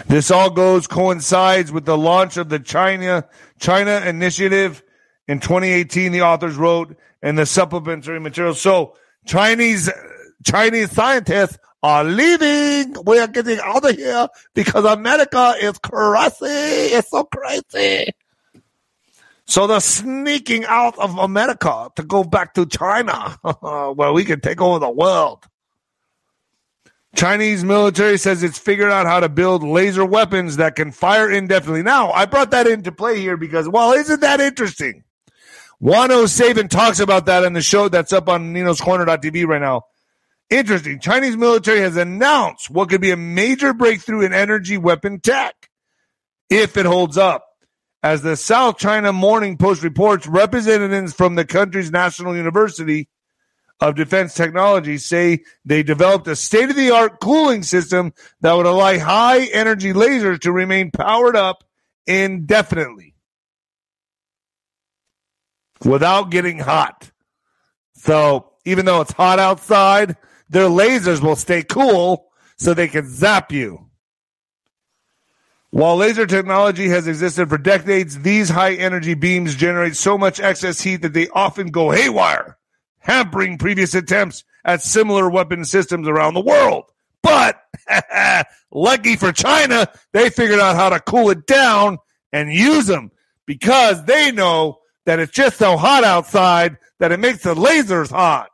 This 0.08 0.32
all 0.32 0.50
goes 0.50 0.88
coincides 0.88 1.72
with 1.72 1.86
the 1.86 1.98
launch 1.98 2.38
of 2.38 2.50
the 2.50 2.58
China 2.58 3.28
China 3.60 4.02
Initiative 4.04 4.82
in 5.28 5.40
2018. 5.40 6.12
The 6.12 6.24
authors 6.24 6.56
wrote 6.56 6.98
in 7.22 7.36
the 7.36 7.46
supplementary 7.46 8.20
material. 8.20 8.56
So 8.56 8.96
Chinese 9.28 9.92
Chinese 10.44 10.90
scientists 10.90 11.60
are 11.84 12.04
leaving. 12.06 12.96
We 13.06 13.20
are 13.20 13.28
getting 13.28 13.60
out 13.62 13.88
of 13.88 13.96
here 13.96 14.28
because 14.56 14.86
America 14.86 15.54
is 15.62 15.78
crazy. 15.80 16.96
It's 16.96 17.12
so 17.12 17.26
crazy. 17.26 18.12
So 19.46 19.68
they're 19.68 19.82
sneaking 19.82 20.64
out 20.66 20.98
of 20.98 21.18
America 21.18 21.90
to 21.98 22.04
go 22.04 22.24
back 22.24 22.54
to 22.54 22.66
China, 22.66 23.38
where 23.94 24.14
we 24.14 24.24
can 24.24 24.40
take 24.40 24.62
over 24.62 24.80
the 24.80 24.90
world. 24.90 25.46
Chinese 27.16 27.64
military 27.64 28.18
says 28.18 28.42
it's 28.42 28.58
figured 28.58 28.92
out 28.92 29.06
how 29.06 29.20
to 29.20 29.30
build 29.30 29.62
laser 29.62 30.06
weapons 30.06 30.58
that 30.58 30.76
can 30.76 30.92
fire 30.92 31.30
indefinitely. 31.30 31.84
Now, 31.84 32.12
I 32.12 32.26
brought 32.26 32.52
that 32.52 32.66
into 32.66 32.92
play 32.92 33.20
here 33.20 33.38
because, 33.38 33.70
well, 33.70 33.92
isn't 33.92 34.22
that 34.22 34.40
interesting? 34.40 35.04
Juan 35.80 36.12
O 36.12 36.26
Savin 36.26 36.70
talks 36.70 37.00
about 37.00 37.26
that 37.26 37.44
in 37.44 37.54
the 37.54 37.62
show 37.62 37.90
that's 37.90 38.14
up 38.14 38.30
on 38.30 38.54
Nino's 38.54 38.82
Corner.tv 38.82 39.46
right 39.46 39.62
now. 39.62 39.84
Interesting. 40.54 41.00
Chinese 41.00 41.36
military 41.36 41.80
has 41.80 41.98
announced 41.98 42.70
what 42.70 42.88
could 42.88 43.02
be 43.02 43.10
a 43.10 43.18
major 43.18 43.74
breakthrough 43.74 44.22
in 44.22 44.34
energy 44.34 44.78
weapon 44.78 45.20
tech 45.20 45.56
if 46.48 46.78
it 46.78 46.86
holds 46.86 47.18
up. 47.18 47.44
As 48.04 48.22
the 48.22 48.38
South 48.38 48.78
China 48.78 49.12
Morning 49.12 49.58
Post 49.58 49.82
reports, 49.82 50.28
representatives 50.28 51.12
from 51.12 51.34
the 51.34 51.44
country's 51.44 51.90
national 51.90 52.36
university 52.36 53.10
of 53.80 53.96
Defense 53.96 54.36
Technology 54.36 55.00
say 55.00 55.40
they 55.66 55.82
developed 55.82 56.28
a 56.28 56.36
state 56.36 56.70
of 56.70 56.76
the 56.76 56.92
art 56.92 57.20
cooling 57.20 57.64
system 57.64 58.14
that 58.42 58.54
would 58.54 58.68
allow 58.68 59.00
high 59.00 59.46
energy 59.46 59.92
lasers 59.92 60.40
to 60.42 60.52
remain 60.52 60.92
powered 60.92 61.36
up 61.36 61.64
indefinitely 62.06 63.16
without 65.84 66.30
getting 66.30 66.60
hot. 66.60 67.10
So 67.96 68.52
even 68.66 68.86
though 68.86 69.02
it's 69.02 69.14
hot 69.14 69.40
outside, 69.40 70.16
their 70.54 70.70
lasers 70.70 71.22
will 71.22 71.36
stay 71.36 71.64
cool 71.64 72.28
so 72.58 72.74
they 72.74 72.88
can 72.88 73.10
zap 73.10 73.52
you. 73.52 73.90
While 75.72 75.98
laser 75.98 76.28
technology 76.28 76.88
has 76.90 77.08
existed 77.08 77.50
for 77.50 77.58
decades, 77.58 78.20
these 78.20 78.50
high 78.50 78.76
energy 78.76 79.16
beams 79.16 79.56
generate 79.56 79.96
so 79.96 80.18
much 80.18 80.40
excess 80.40 80.80
heat 80.82 80.98
that 80.98 81.14
they 81.14 81.28
often 81.30 81.72
go 81.72 81.90
haywire 81.90 82.58
hampering 83.04 83.58
previous 83.58 83.94
attempts 83.94 84.44
at 84.66 84.82
similar 84.82 85.30
weapon 85.30 85.66
systems 85.66 86.08
around 86.08 86.34
the 86.34 86.42
world. 86.42 86.86
But 87.22 87.62
lucky 88.72 89.16
for 89.16 89.32
China, 89.32 89.88
they 90.12 90.30
figured 90.30 90.60
out 90.60 90.76
how 90.76 90.90
to 90.90 91.00
cool 91.00 91.30
it 91.30 91.46
down 91.46 91.98
and 92.32 92.52
use 92.52 92.88
them 92.88 93.12
because 93.46 94.04
they 94.06 94.32
know 94.32 94.80
that 95.06 95.20
it's 95.20 95.34
just 95.34 95.58
so 95.58 95.78
hot 95.78 96.04
outside 96.04 96.78
that 97.00 97.12
it 97.12 97.20
makes 97.20 97.44
the 97.44 97.54
lasers 97.54 98.10
hot. 98.10 98.50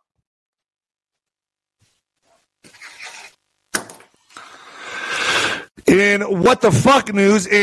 In 5.89 6.21
what 6.43 6.61
the 6.61 6.71
fuck 6.71 7.11
news, 7.11 7.47
in 7.47 7.57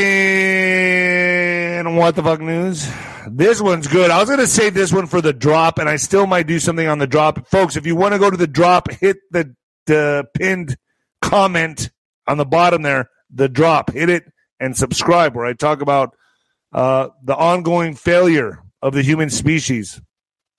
what 1.95 2.17
the 2.17 2.25
fuck 2.25 2.41
news, 2.41 2.91
this 3.31 3.61
one's 3.61 3.87
good. 3.87 4.11
I 4.11 4.19
was 4.19 4.29
going 4.29 4.41
to 4.41 4.49
save 4.49 4.75
this 4.75 4.93
one 4.93 5.07
for 5.07 5.21
the 5.21 5.33
drop, 5.33 5.79
and 5.79 5.89
I 5.89 5.95
still 5.95 6.27
might 6.27 6.49
do 6.49 6.59
something 6.59 6.89
on 6.89 6.99
the 6.99 7.07
drop. 7.07 7.47
Folks, 7.47 7.77
if 7.77 7.87
you 7.87 7.95
want 7.95 8.15
to 8.15 8.19
go 8.19 8.29
to 8.29 8.37
the 8.37 8.49
drop, 8.49 8.91
hit 8.91 9.19
the, 9.31 9.55
the 9.87 10.25
pinned 10.35 10.77
comment 11.23 11.91
on 12.27 12.37
the 12.37 12.45
bottom 12.45 12.83
there, 12.83 13.11
the 13.33 13.49
drop. 13.49 13.93
Hit 13.93 14.11
it 14.11 14.25
and 14.59 14.77
subscribe, 14.77 15.37
where 15.37 15.47
I 15.47 15.53
talk 15.53 15.81
about 15.81 16.17
uh, 16.73 17.11
the 17.23 17.37
ongoing 17.37 17.95
failure 17.95 18.61
of 18.83 18.93
the 18.93 19.03
human 19.03 19.31
species. 19.31 20.01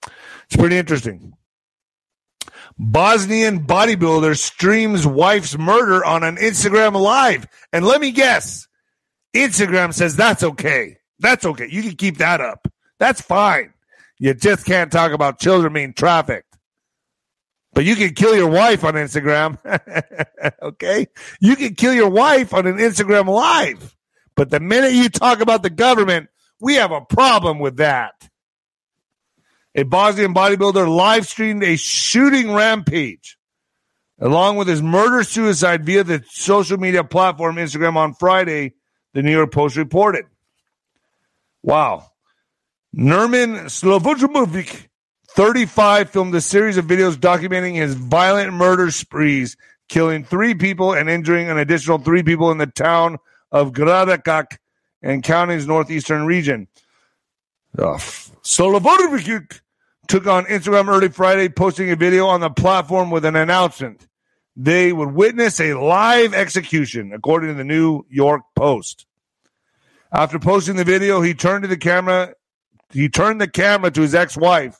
It's 0.04 0.56
pretty 0.56 0.78
interesting. 0.78 1.34
Bosnian 2.80 3.66
bodybuilder 3.66 4.38
streams 4.38 5.06
wife's 5.06 5.58
murder 5.58 6.06
on 6.06 6.24
an 6.24 6.36
Instagram 6.38 7.00
live. 7.00 7.48
And 7.74 7.86
let 7.86 8.00
me 8.00 8.12
guess, 8.12 8.68
Instagram 9.36 9.94
says 9.94 10.16
that's 10.16 10.44
okay. 10.44 10.98
That's 11.20 11.46
okay. 11.46 11.68
You 11.70 11.82
can 11.82 11.96
keep 11.96 12.18
that 12.18 12.42
up. 12.42 12.68
That's 13.00 13.22
fine. 13.22 13.74
You 14.20 14.34
just 14.34 14.66
can't 14.66 14.92
talk 14.92 15.12
about 15.12 15.40
children 15.40 15.74
being 15.74 15.94
trafficked. 15.94 16.46
But 17.74 17.86
you 17.86 17.96
can 17.96 18.14
kill 18.14 18.36
your 18.36 18.50
wife 18.50 18.84
on 18.84 18.94
Instagram. 18.94 19.58
okay? 20.62 21.08
You 21.40 21.56
can 21.56 21.76
kill 21.76 21.94
your 21.94 22.10
wife 22.10 22.54
on 22.54 22.66
an 22.66 22.78
Instagram 22.78 23.28
live. 23.28 23.96
But 24.36 24.50
the 24.50 24.60
minute 24.60 24.94
you 24.94 25.10
talk 25.10 25.42
about 25.42 25.64
the 25.64 25.70
government, 25.70 26.30
we 26.60 26.76
have 26.76 26.92
a 26.92 27.02
problem 27.02 27.60
with 27.60 27.78
that. 27.78 28.30
A 29.78 29.84
Bosnian 29.84 30.34
bodybuilder 30.34 30.94
live 30.94 31.28
streamed 31.28 31.64
a 31.64 31.76
shooting 31.76 32.52
rampage 32.52 33.38
along 34.20 34.58
with 34.58 34.68
his 34.68 34.82
murder 34.82 35.24
suicide 35.24 35.86
via 35.86 36.04
the 36.04 36.24
social 36.30 36.78
media 36.78 37.04
platform 37.04 37.58
Instagram 37.58 37.96
on 37.96 38.16
Friday, 38.16 38.74
the 39.14 39.22
New 39.22 39.32
York 39.32 39.52
Post 39.52 39.76
reported. 39.76 40.26
Wow. 41.62 42.10
Nerman 42.96 43.66
Slobodomovic, 43.66 44.88
35, 45.30 46.10
filmed 46.10 46.34
a 46.34 46.42
series 46.42 46.78
of 46.78 46.86
videos 46.86 47.16
documenting 47.16 47.76
his 47.76 47.94
violent 47.94 48.54
murder 48.54 48.90
sprees, 48.90 49.56
killing 49.90 50.24
three 50.24 50.56
people 50.56 50.94
and 50.94 51.08
injuring 51.08 51.50
an 51.50 51.60
additional 51.60 52.00
three 52.00 52.24
people 52.24 52.50
in 52.50 52.58
the 52.58 52.66
town 52.66 53.18
of 53.52 53.74
Gradačak 53.74 54.58
and 55.04 55.24
county's 55.24 55.68
northeastern 55.68 56.26
region. 56.26 56.68
Uh, 57.78 58.00
took 60.08 60.28
on 60.28 60.46
Instagram 60.46 60.88
early 60.88 61.10
Friday, 61.10 61.50
posting 61.50 61.92
a 61.92 61.96
video 61.96 62.28
on 62.28 62.42
the 62.42 62.50
platform 62.50 63.12
with 63.12 63.26
an 63.26 63.36
announcement. 63.36 64.08
They 64.56 64.92
would 64.92 65.12
witness 65.12 65.60
a 65.60 65.76
live 65.76 66.34
execution, 66.34 67.12
according 67.14 67.50
to 67.50 67.56
the 67.56 67.64
New 67.64 68.06
York 68.10 68.42
Post. 68.56 69.06
After 70.12 70.40
posting 70.40 70.78
the 70.78 70.84
video, 70.84 71.22
he 71.22 71.34
turned 71.34 71.64
to 71.64 71.68
the 71.68 71.78
camera. 71.78 72.34
He 72.92 73.10
turned 73.10 73.42
the 73.42 73.48
camera 73.48 73.92
to 73.92 74.02
his 74.02 74.16
ex-wife, 74.16 74.78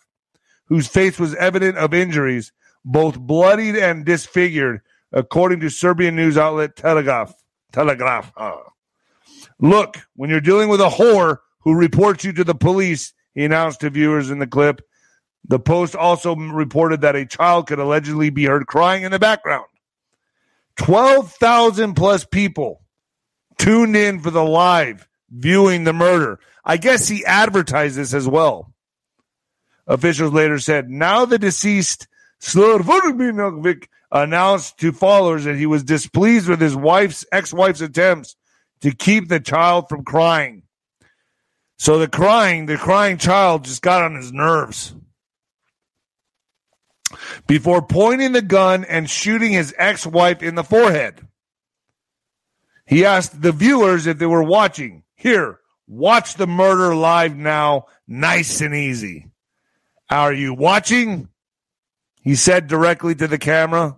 whose 0.66 0.88
face 0.88 1.20
was 1.20 1.36
evident 1.36 1.78
of 1.78 1.94
injuries, 1.94 2.54
both 2.86 3.20
bloodied 3.20 3.76
and 3.76 4.06
disfigured, 4.06 4.82
according 5.12 5.60
to 5.60 5.70
Serbian 5.70 6.16
news 6.16 6.38
outlet 6.38 6.76
Telegraph. 6.76 7.34
Telegraph. 7.72 8.32
Uh. 8.36 8.56
Look, 9.60 9.98
when 10.16 10.30
you're 10.30 10.42
dealing 10.42 10.70
with 10.70 10.82
a 10.82 10.90
whore 10.90 11.40
who 11.60 11.76
reports 11.76 12.24
you 12.24 12.32
to 12.34 12.44
the 12.44 12.56
police, 12.56 13.14
he 13.34 13.44
announced 13.44 13.82
to 13.82 13.90
viewers 13.90 14.32
in 14.32 14.40
the 14.40 14.48
clip. 14.48 14.82
The 15.48 15.60
Post 15.60 15.96
also 15.96 16.36
reported 16.36 17.02
that 17.02 17.16
a 17.16 17.26
child 17.26 17.68
could 17.68 17.80
allegedly 17.80 18.30
be 18.30 18.46
heard 18.46 18.68
crying 18.68 19.04
in 19.04 19.12
the 19.12 19.20
background. 19.20 19.66
12,000 20.76 21.96
plus 21.96 22.26
people 22.26 22.82
tuned 23.58 23.96
in 23.96 24.20
for 24.20 24.30
the 24.30 24.44
live 24.44 25.08
viewing 25.30 25.84
the 25.84 25.94
murder. 25.94 26.40
I 26.64 26.78
guess 26.78 27.08
he 27.08 27.26
advertised 27.26 27.98
this 27.98 28.14
as 28.14 28.28
well. 28.28 28.74
Officials 29.88 30.34
later 30.34 30.60
said, 30.60 30.90
now 30.90 31.26
the 31.26 31.40
deceased 31.40 32.08
Slurvurminovic 32.42 33.88
announced 34.12 34.78
to 34.80 34.92
followers 34.92 35.46
that 35.46 35.56
he 35.56 35.66
was 35.66 35.84
displeased 35.84 36.48
with 36.48 36.62
his 36.62 36.76
wife's 36.76 37.26
ex-wife's 37.32 37.82
attempts 37.82 38.36
to 38.82 38.92
keep 38.92 39.28
the 39.28 39.40
child 39.40 39.90
from 39.90 40.04
crying. 40.04 40.64
So 41.78 42.00
the 42.00 42.08
crying, 42.08 42.66
the 42.66 42.78
crying 42.78 43.18
child 43.18 43.64
just 43.64 43.82
got 43.82 44.04
on 44.04 44.16
his 44.16 44.32
nerves 44.32 44.94
before 47.48 47.82
pointing 47.82 48.34
the 48.34 48.42
gun 48.42 48.86
and 48.86 49.10
shooting 49.10 49.52
his 49.52 49.74
ex 49.78 50.06
wife 50.06 50.44
in 50.44 50.56
the 50.56 50.64
forehead. 50.64 51.28
He 52.86 53.06
asked 53.06 53.42
the 53.42 53.52
viewers 53.52 54.08
if 54.08 54.18
they 54.18 54.26
were 54.26 54.44
watching. 54.44 55.04
Here, 55.16 55.60
watch 55.88 56.36
the 56.36 56.48
murder 56.48 56.96
live 56.96 57.36
now, 57.36 57.88
nice 58.08 58.62
and 58.62 58.76
easy. 58.76 59.32
Are 60.10 60.34
you 60.34 60.54
watching? 60.54 61.30
He 62.22 62.36
said 62.36 62.68
directly 62.68 63.16
to 63.16 63.28
the 63.28 63.38
camera. 63.38 63.98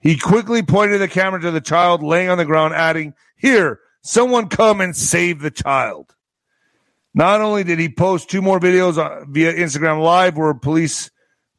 He 0.00 0.16
quickly 0.16 0.62
pointed 0.62 1.00
the 1.00 1.08
camera 1.08 1.40
to 1.42 1.50
the 1.50 1.60
child 1.60 2.02
laying 2.02 2.30
on 2.30 2.38
the 2.38 2.46
ground, 2.46 2.74
adding, 2.74 3.14
Here, 3.36 3.80
someone 4.02 4.48
come 4.48 4.80
and 4.80 4.96
save 4.96 5.40
the 5.40 5.50
child. 5.50 6.14
Not 7.12 7.40
only 7.40 7.64
did 7.64 7.78
he 7.78 7.88
post 7.88 8.30
two 8.30 8.40
more 8.40 8.60
videos 8.60 8.96
uh, 8.96 9.24
via 9.28 9.52
Instagram 9.52 10.02
Live 10.02 10.36
where 10.36 10.54
police 10.54 11.10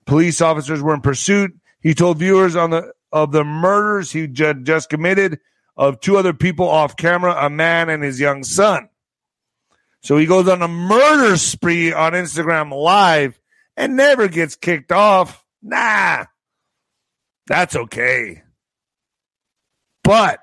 Police 0.06 0.41
officers 0.41 0.82
were 0.82 0.93
in 0.93 1.02
pursuit. 1.02 1.54
He 1.82 1.93
told 1.93 2.18
viewers 2.18 2.56
on 2.56 2.70
the 2.72 2.91
of 3.12 3.32
the 3.32 3.43
murders 3.43 4.12
he 4.12 4.28
ju- 4.28 4.64
just 4.64 4.89
committed 4.89 5.39
of 5.76 5.99
two 5.99 6.18
other 6.18 6.34
people 6.34 6.68
off 6.68 6.95
camera, 6.95 7.36
a 7.45 7.49
man 7.49 7.89
and 7.89 8.04
his 8.04 8.20
young 8.20 8.43
son. 8.43 8.89
So 10.02 10.18
he 10.18 10.26
goes 10.26 10.47
on 10.47 10.62
a 10.62 10.68
murder 10.68 11.38
spree 11.38 11.93
on 11.93 12.14
Instagram 12.14 12.74
Live 12.74 13.39
and 13.78 13.95
never 13.95 14.28
gets 14.28 14.56
kicked 14.56 14.91
off. 14.91 15.45
Nah, 15.62 16.26
that's 17.47 17.76
okay. 17.76 18.43
But, 20.04 20.39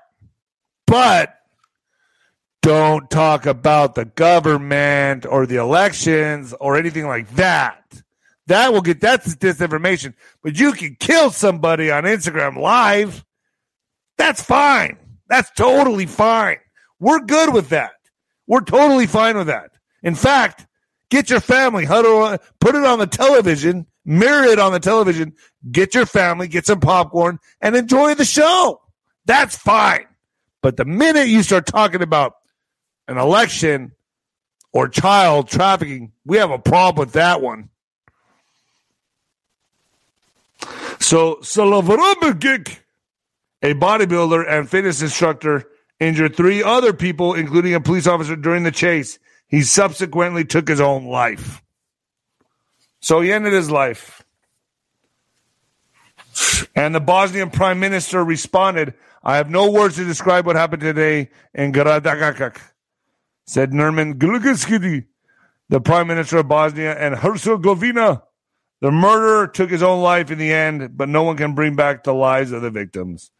but, 0.87 1.35
don't 2.61 3.09
talk 3.09 3.45
about 3.45 3.95
the 3.95 4.05
government 4.05 5.25
or 5.25 5.45
the 5.45 5.57
elections 5.57 6.53
or 6.59 6.75
anything 6.77 7.07
like 7.07 7.29
that. 7.35 8.01
That 8.49 8.73
will 8.73 8.81
get 8.81 8.99
that's 8.99 9.35
disinformation. 9.35 10.15
But 10.41 10.59
you 10.59 10.71
can 10.71 10.97
kill 10.99 11.29
somebody 11.29 11.91
on 11.91 12.03
Instagram 12.03 12.57
live. 12.57 13.23
That's 14.17 14.41
fine. 14.41 14.97
That's 15.27 15.51
totally 15.51 16.07
fine. 16.07 16.57
We're 16.99 17.19
good 17.19 17.53
with 17.53 17.69
that. 17.69 17.91
We're 18.47 18.61
totally 18.61 19.05
fine 19.05 19.37
with 19.37 19.47
that. 19.47 19.69
In 20.01 20.15
fact, 20.15 20.65
get 21.11 21.29
your 21.29 21.41
family, 21.41 21.85
huddle, 21.85 22.39
put 22.59 22.73
it 22.73 22.83
on 22.83 22.97
the 22.97 23.05
television, 23.05 23.85
mirror 24.03 24.45
it 24.45 24.57
on 24.57 24.71
the 24.71 24.79
television, 24.79 25.33
get 25.71 25.93
your 25.93 26.07
family, 26.07 26.47
get 26.47 26.65
some 26.65 26.79
popcorn, 26.79 27.37
and 27.61 27.75
enjoy 27.75 28.15
the 28.15 28.25
show. 28.25 28.81
That's 29.25 29.55
fine. 29.55 30.07
But 30.63 30.75
the 30.75 30.85
minute 30.85 31.27
you 31.27 31.43
start 31.43 31.67
talking 31.67 32.01
about 32.01 32.33
an 33.07 33.19
election 33.19 33.91
or 34.73 34.87
child 34.87 35.49
trafficking, 35.49 36.13
we 36.25 36.37
have 36.37 36.49
a 36.49 36.57
problem 36.57 37.05
with 37.05 37.13
that 37.13 37.43
one. 37.43 37.69
So 40.99 41.35
Solovarovic, 41.37 42.79
a 43.61 43.73
bodybuilder 43.73 44.45
and 44.47 44.69
fitness 44.69 45.01
instructor, 45.01 45.65
injured 45.99 46.35
three 46.35 46.63
other 46.63 46.93
people, 46.93 47.33
including 47.33 47.73
a 47.73 47.81
police 47.81 48.07
officer, 48.07 48.35
during 48.35 48.63
the 48.63 48.71
chase. 48.71 49.19
He 49.47 49.61
subsequently 49.61 50.45
took 50.45 50.67
his 50.67 50.79
own 50.79 51.05
life. 51.05 51.63
So 53.01 53.21
he 53.21 53.31
ended 53.31 53.53
his 53.53 53.71
life. 53.71 54.23
And 56.75 56.93
the 56.93 56.99
Bosnian 56.99 57.49
prime 57.49 57.79
minister 57.79 58.23
responded, 58.23 58.93
I 59.23 59.37
have 59.37 59.49
no 59.49 59.71
words 59.71 59.95
to 59.95 60.05
describe 60.05 60.45
what 60.45 60.55
happened 60.55 60.81
today 60.81 61.31
in 61.53 61.73
Gradačac, 61.73 62.61
said 63.45 63.71
Nerman 63.71 64.13
Glugaskidi, 64.15 65.05
the 65.67 65.81
prime 65.81 66.07
minister 66.07 66.37
of 66.37 66.47
Bosnia 66.47 66.95
and 66.97 67.15
Herzegovina. 67.15 68.23
The 68.81 68.91
murderer 68.91 69.47
took 69.47 69.69
his 69.69 69.83
own 69.83 70.01
life 70.01 70.31
in 70.31 70.37
the 70.37 70.53
end, 70.53 70.97
but 70.97 71.09
no 71.09 71.23
one 71.23 71.35
can 71.35 71.53
bring 71.53 71.75
back 71.75 72.03
the 72.03 72.13
lives 72.13 72.51
of 72.51 72.61
the 72.61 72.69
victims. 72.69 73.31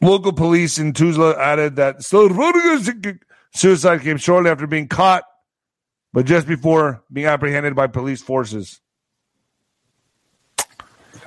Local 0.00 0.32
police 0.32 0.78
in 0.78 0.92
Tuzla 0.92 1.36
added 1.38 1.76
that 1.76 2.02
suicide 3.54 4.02
came 4.02 4.16
shortly 4.16 4.50
after 4.50 4.66
being 4.66 4.88
caught, 4.88 5.24
but 6.12 6.26
just 6.26 6.46
before 6.46 7.02
being 7.12 7.26
apprehended 7.26 7.76
by 7.76 7.86
police 7.86 8.20
forces. 8.20 8.80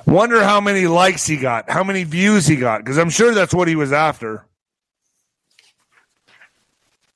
Wonder 0.06 0.42
how 0.42 0.60
many 0.60 0.86
likes 0.86 1.26
he 1.26 1.36
got, 1.36 1.68
how 1.70 1.84
many 1.84 2.04
views 2.04 2.46
he 2.46 2.56
got, 2.56 2.82
because 2.82 2.98
I'm 2.98 3.10
sure 3.10 3.34
that's 3.34 3.52
what 3.52 3.68
he 3.68 3.76
was 3.76 3.92
after. 3.92 4.47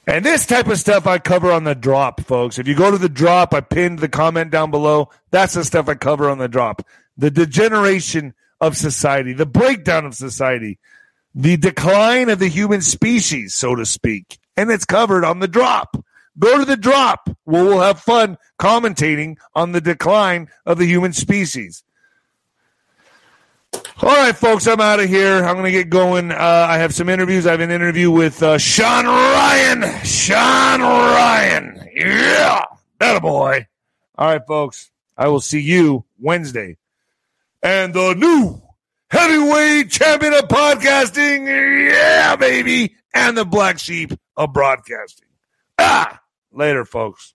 And 0.07 0.25
this 0.25 0.47
type 0.47 0.67
of 0.67 0.79
stuff 0.79 1.07
I 1.07 1.19
cover 1.19 1.53
on 1.53 1.65
the 1.65 1.77
drop, 1.77 2.23
folks. 2.23 2.59
If 2.59 2.67
you 2.67 2.75
go 2.75 2.91
to 2.91 2.99
the 2.99 3.09
drop, 3.09 3.55
I 3.55 3.61
pinned 3.61 4.01
the 4.01 4.09
comment 4.09 4.51
down 4.51 4.71
below. 4.71 5.11
That's 5.31 5.55
the 5.55 5.65
stuff 5.65 5.89
I 5.89 5.95
cover 5.95 6.29
on 6.29 6.39
the 6.39 6.49
drop. 6.49 6.85
The 7.17 7.31
degeneration 7.31 8.35
of 8.61 8.77
society, 8.77 9.33
the 9.33 9.47
breakdown 9.47 10.05
of 10.05 10.15
society, 10.15 10.79
the 11.35 11.57
decline 11.57 12.29
of 12.31 12.41
the 12.41 12.49
human 12.49 12.83
species, 12.83 13.55
so 13.55 13.77
to 13.77 13.87
speak. 13.87 14.39
And 14.57 14.71
it's 14.71 14.85
covered 14.85 15.25
on 15.25 15.39
the 15.39 15.49
drop. 15.49 15.97
Go 16.39 16.59
to 16.59 16.65
the 16.65 16.77
drop 16.77 17.31
where 17.45 17.65
we'll 17.65 17.81
have 17.81 18.01
fun 18.01 18.39
commentating 18.59 19.37
on 19.55 19.73
the 19.73 19.81
decline 19.81 20.49
of 20.67 20.79
the 20.79 20.87
human 20.87 21.13
species. 21.13 21.85
All 23.75 24.09
right, 24.09 24.35
folks, 24.37 24.67
I'm 24.67 24.81
out 24.81 24.99
of 25.01 25.09
here. 25.09 25.45
I'm 25.45 25.55
going 25.55 25.67
to 25.67 25.71
get 25.71 25.89
going. 25.89 26.33
Uh, 26.33 26.37
I 26.69 26.79
have 26.79 26.93
some 26.95 27.09
interviews. 27.09 27.47
I 27.47 27.53
have 27.53 27.61
an 27.61 27.71
interview 27.71 28.11
with 28.11 28.43
uh, 28.43 28.59
Sean 28.59 29.07
Ryan. 29.07 29.83
Sean 30.05 30.81
Ryan. 30.81 31.89
Yeah. 31.95 32.65
Attaboy. 33.01 33.67
All 34.19 34.27
right, 34.27 34.47
folks. 34.47 34.91
I 35.17 35.29
will 35.29 35.41
see 35.41 35.61
you 35.61 36.05
Wednesday. 36.19 36.79
And 37.63 37.95
the 37.95 38.15
new 38.15 38.61
heavyweight 39.09 39.91
champion 39.91 40.35
of 40.35 40.49
podcasting. 40.49 41.47
Yeah, 41.47 42.35
baby. 42.37 42.97
And 43.15 43.39
the 43.39 43.45
black 43.45 43.79
sheep 43.79 44.13
of 44.37 44.53
broadcasting. 44.53 45.29
Ah, 45.79 46.21
later, 46.51 46.85
folks. 46.85 47.35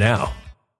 now. 0.00 0.32